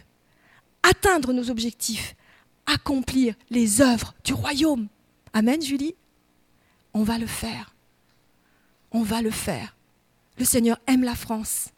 atteindre 0.82 1.32
nos 1.32 1.52
objectifs, 1.52 2.16
accomplir 2.66 3.36
les 3.52 3.82
œuvres 3.82 4.16
du 4.24 4.34
royaume. 4.34 4.88
Amen, 5.34 5.62
Julie 5.62 5.96
On 6.94 7.04
va 7.04 7.18
le 7.18 7.28
faire. 7.28 7.74
On 8.92 9.02
va 9.02 9.22
le 9.22 9.32
faire. 9.32 9.76
le 10.38 10.46
Seigneur 10.46 10.78
aime 10.88 11.04
la 11.04 11.16
France. 11.16 11.70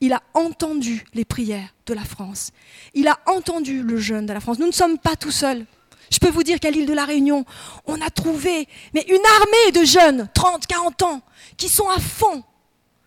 Il 0.00 0.12
a 0.12 0.22
entendu 0.34 1.04
les 1.14 1.24
prières 1.24 1.74
de 1.86 1.94
la 1.94 2.04
France. 2.04 2.50
Il 2.94 3.06
a 3.06 3.20
entendu 3.26 3.82
le 3.82 3.98
jeûne 3.98 4.26
de 4.26 4.32
la 4.32 4.40
France. 4.40 4.58
Nous 4.58 4.66
ne 4.66 4.72
sommes 4.72 4.98
pas 4.98 5.14
tout 5.14 5.30
seuls. 5.30 5.64
Je 6.10 6.18
peux 6.18 6.28
vous 6.28 6.42
dire 6.42 6.58
qu'à 6.58 6.70
l'île 6.70 6.86
de 6.86 6.92
la 6.92 7.04
Réunion, 7.04 7.44
on 7.86 8.00
a 8.00 8.10
trouvé 8.10 8.66
une 8.94 9.26
armée 9.40 9.72
de 9.72 9.84
jeunes, 9.84 10.28
30, 10.34 10.66
40 10.66 11.02
ans, 11.02 11.22
qui 11.56 11.68
sont 11.68 11.88
à 11.88 12.00
fond, 12.00 12.42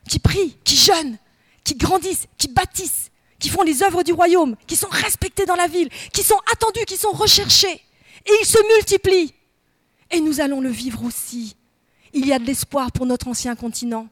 qui 0.08 0.20
prient, 0.20 0.58
qui 0.64 0.76
jeûnent, 0.76 1.18
qui 1.64 1.76
grandissent, 1.76 2.28
qui 2.38 2.48
bâtissent, 2.48 3.12
qui 3.40 3.50
font 3.50 3.64
les 3.64 3.84
œuvres 3.84 4.04
du 4.04 4.14
royaume, 4.14 4.56
qui 4.66 4.76
sont 4.76 4.88
respectés 4.90 5.46
dans 5.46 5.56
la 5.56 5.68
ville, 5.68 5.90
qui 6.14 6.24
sont 6.24 6.40
attendus, 6.52 6.86
qui 6.86 6.98
sont 6.98 7.12
recherchés. 7.12 7.82
Et 8.26 8.32
ils 8.42 8.48
se 8.48 8.76
multiplient. 8.76 9.34
Et 10.12 10.22
nous 10.22 10.42
allons 10.42 10.62
le 10.62 10.70
vivre 10.70 11.04
aussi. 11.04 11.56
Il 12.14 12.26
y 12.26 12.34
a 12.34 12.40
de 12.40 12.46
l'espoir 12.46 12.92
pour 12.92 13.06
notre 13.06 13.28
ancien 13.28 13.56
continent. 13.56 14.08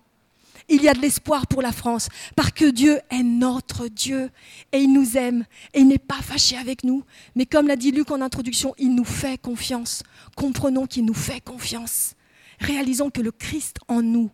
Il 0.69 0.81
y 0.81 0.87
a 0.87 0.93
de 0.93 0.99
l'espoir 0.99 1.47
pour 1.47 1.61
la 1.61 1.71
France, 1.71 2.07
parce 2.35 2.51
que 2.51 2.69
Dieu 2.69 2.99
est 3.09 3.23
notre 3.23 3.87
Dieu 3.87 4.29
et 4.71 4.79
il 4.79 4.93
nous 4.93 5.17
aime 5.17 5.45
et 5.73 5.81
il 5.81 5.87
n'est 5.87 5.97
pas 5.97 6.21
fâché 6.21 6.57
avec 6.57 6.83
nous. 6.83 7.03
Mais 7.35 7.45
comme 7.45 7.67
l'a 7.67 7.75
dit 7.75 7.91
Luc 7.91 8.11
en 8.11 8.21
introduction, 8.21 8.73
il 8.77 8.95
nous 8.95 9.03
fait 9.03 9.37
confiance. 9.37 10.03
Comprenons 10.35 10.87
qu'il 10.87 11.05
nous 11.05 11.13
fait 11.13 11.41
confiance. 11.41 12.15
Réalisons 12.59 13.09
que 13.09 13.21
le 13.21 13.31
Christ 13.31 13.77
en 13.89 14.01
nous 14.01 14.29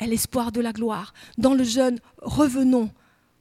est 0.00 0.06
l'espoir 0.06 0.50
de 0.50 0.60
la 0.60 0.72
gloire. 0.72 1.14
Dans 1.38 1.54
le 1.54 1.64
jeûne, 1.64 2.00
revenons 2.18 2.90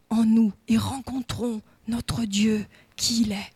en 0.09 0.25
nous 0.25 0.53
et 0.67 0.77
rencontrons 0.77 1.61
notre 1.87 2.25
Dieu 2.25 2.65
qui 2.95 3.21
il 3.21 3.31
est. 3.31 3.51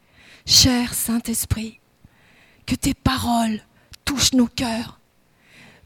Cher 0.45 0.95
Saint-Esprit, 0.95 1.79
que 2.65 2.75
tes 2.75 2.95
paroles 2.95 3.61
touchent 4.09 4.33
nos 4.33 4.47
cœurs. 4.47 4.99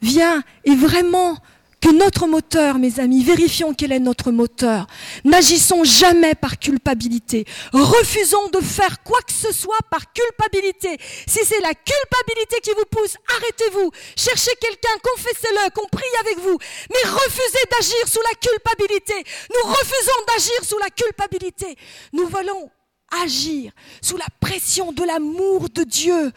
Viens 0.01 0.43
et 0.63 0.75
vraiment 0.75 1.35
que 1.81 1.89
notre 1.89 2.25
moteur, 2.27 2.79
mes 2.79 3.01
amis, 3.01 3.21
vérifions 3.21 3.73
quel 3.73 3.91
est 3.91 3.99
notre 3.99 4.31
moteur. 4.31 4.87
N'agissons 5.25 5.83
jamais 5.83 6.33
par 6.33 6.57
culpabilité. 6.57 7.43
Refusons 7.73 8.47
de 8.53 8.61
faire 8.61 9.03
quoi 9.03 9.19
que 9.27 9.33
ce 9.33 9.51
soit 9.51 9.83
par 9.91 10.13
culpabilité. 10.13 10.97
Si 11.27 11.39
c'est 11.43 11.59
la 11.59 11.73
culpabilité 11.73 12.61
qui 12.63 12.71
vous 12.71 12.87
pousse, 12.89 13.17
arrêtez-vous. 13.35 13.91
Cherchez 14.15 14.55
quelqu'un, 14.61 14.97
confessez-le, 15.03 15.71
qu'on 15.71 15.89
prie 15.89 16.15
avec 16.21 16.39
vous. 16.39 16.57
Mais 16.93 17.09
refusez 17.09 17.65
d'agir 17.69 18.07
sous 18.07 18.21
la 18.21 18.35
culpabilité. 18.39 19.15
Nous 19.49 19.69
refusons 19.69 20.19
d'agir 20.29 20.63
sous 20.63 20.79
la 20.79 20.89
culpabilité. 20.89 21.75
Nous 22.13 22.27
voulons 22.27 22.71
agir 23.21 23.71
sous 24.01 24.17
la 24.17 24.27
pression 24.39 24.91
de 24.91 25.03
l'amour 25.03 25.69
de 25.69 25.83
Dieu, 25.83 26.31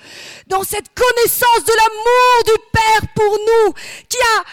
dans 0.46 0.62
cette 0.62 0.94
connaissance 0.94 1.64
de 1.64 1.72
l'amour 1.72 2.44
du 2.44 2.62
Père 2.72 3.12
pour 3.14 3.38
nous, 3.38 3.72
qui 4.08 4.18
a 4.38 4.44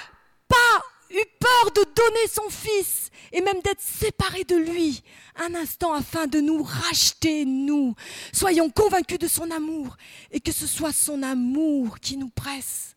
pas 0.47 0.83
eu 1.11 1.23
peur 1.39 1.71
de 1.71 1.83
donner 1.95 2.27
son 2.31 2.49
fils 2.49 3.09
et 3.31 3.41
même 3.41 3.61
d'être 3.61 3.81
séparé 3.81 4.43
de 4.43 4.55
lui 4.55 5.03
un 5.35 5.55
instant 5.55 5.93
afin 5.93 6.27
de 6.27 6.39
nous 6.39 6.61
racheter, 6.61 7.45
nous. 7.45 7.95
Soyons 8.31 8.69
convaincus 8.69 9.19
de 9.19 9.27
son 9.27 9.49
amour 9.51 9.97
et 10.31 10.39
que 10.39 10.51
ce 10.51 10.67
soit 10.67 10.93
son 10.93 11.23
amour 11.23 11.99
qui 11.99 12.17
nous 12.17 12.29
presse. 12.29 12.95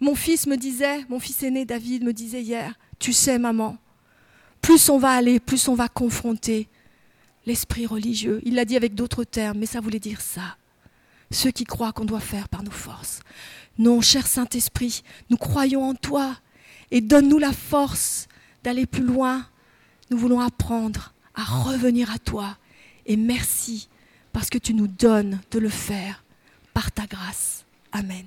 Mon 0.00 0.16
fils 0.16 0.46
me 0.46 0.56
disait, 0.56 1.04
mon 1.08 1.20
fils 1.20 1.42
aîné 1.44 1.64
David 1.64 2.02
me 2.02 2.12
disait 2.12 2.42
hier, 2.42 2.74
tu 2.98 3.12
sais 3.12 3.38
maman, 3.38 3.76
plus 4.60 4.88
on 4.88 4.98
va 4.98 5.12
aller, 5.12 5.38
plus 5.38 5.68
on 5.68 5.74
va 5.74 5.88
confronter 5.88 6.68
l'esprit 7.46 7.86
religieux. 7.86 8.40
Il 8.44 8.54
l'a 8.54 8.64
dit 8.64 8.76
avec 8.76 8.94
d'autres 8.94 9.24
termes, 9.24 9.58
mais 9.58 9.66
ça 9.66 9.80
voulait 9.80 9.98
dire 9.98 10.20
ça. 10.20 10.56
Ceux 11.30 11.50
qui 11.50 11.64
croient 11.64 11.92
qu'on 11.92 12.04
doit 12.04 12.20
faire 12.20 12.48
par 12.48 12.62
nos 12.62 12.70
forces. 12.70 13.20
Non, 13.78 14.00
cher 14.00 14.26
Saint-Esprit, 14.26 15.02
nous 15.30 15.36
croyons 15.36 15.82
en 15.82 15.94
toi 15.94 16.36
et 16.90 17.00
donne-nous 17.00 17.38
la 17.38 17.52
force 17.52 18.28
d'aller 18.62 18.86
plus 18.86 19.04
loin. 19.04 19.46
Nous 20.10 20.18
voulons 20.18 20.40
apprendre 20.40 21.14
à 21.34 21.42
revenir 21.42 22.10
à 22.10 22.18
toi 22.18 22.58
et 23.06 23.16
merci 23.16 23.88
parce 24.32 24.50
que 24.50 24.58
tu 24.58 24.74
nous 24.74 24.88
donnes 24.88 25.40
de 25.50 25.58
le 25.58 25.70
faire 25.70 26.22
par 26.74 26.92
ta 26.92 27.06
grâce. 27.06 27.64
Amen. 27.92 28.26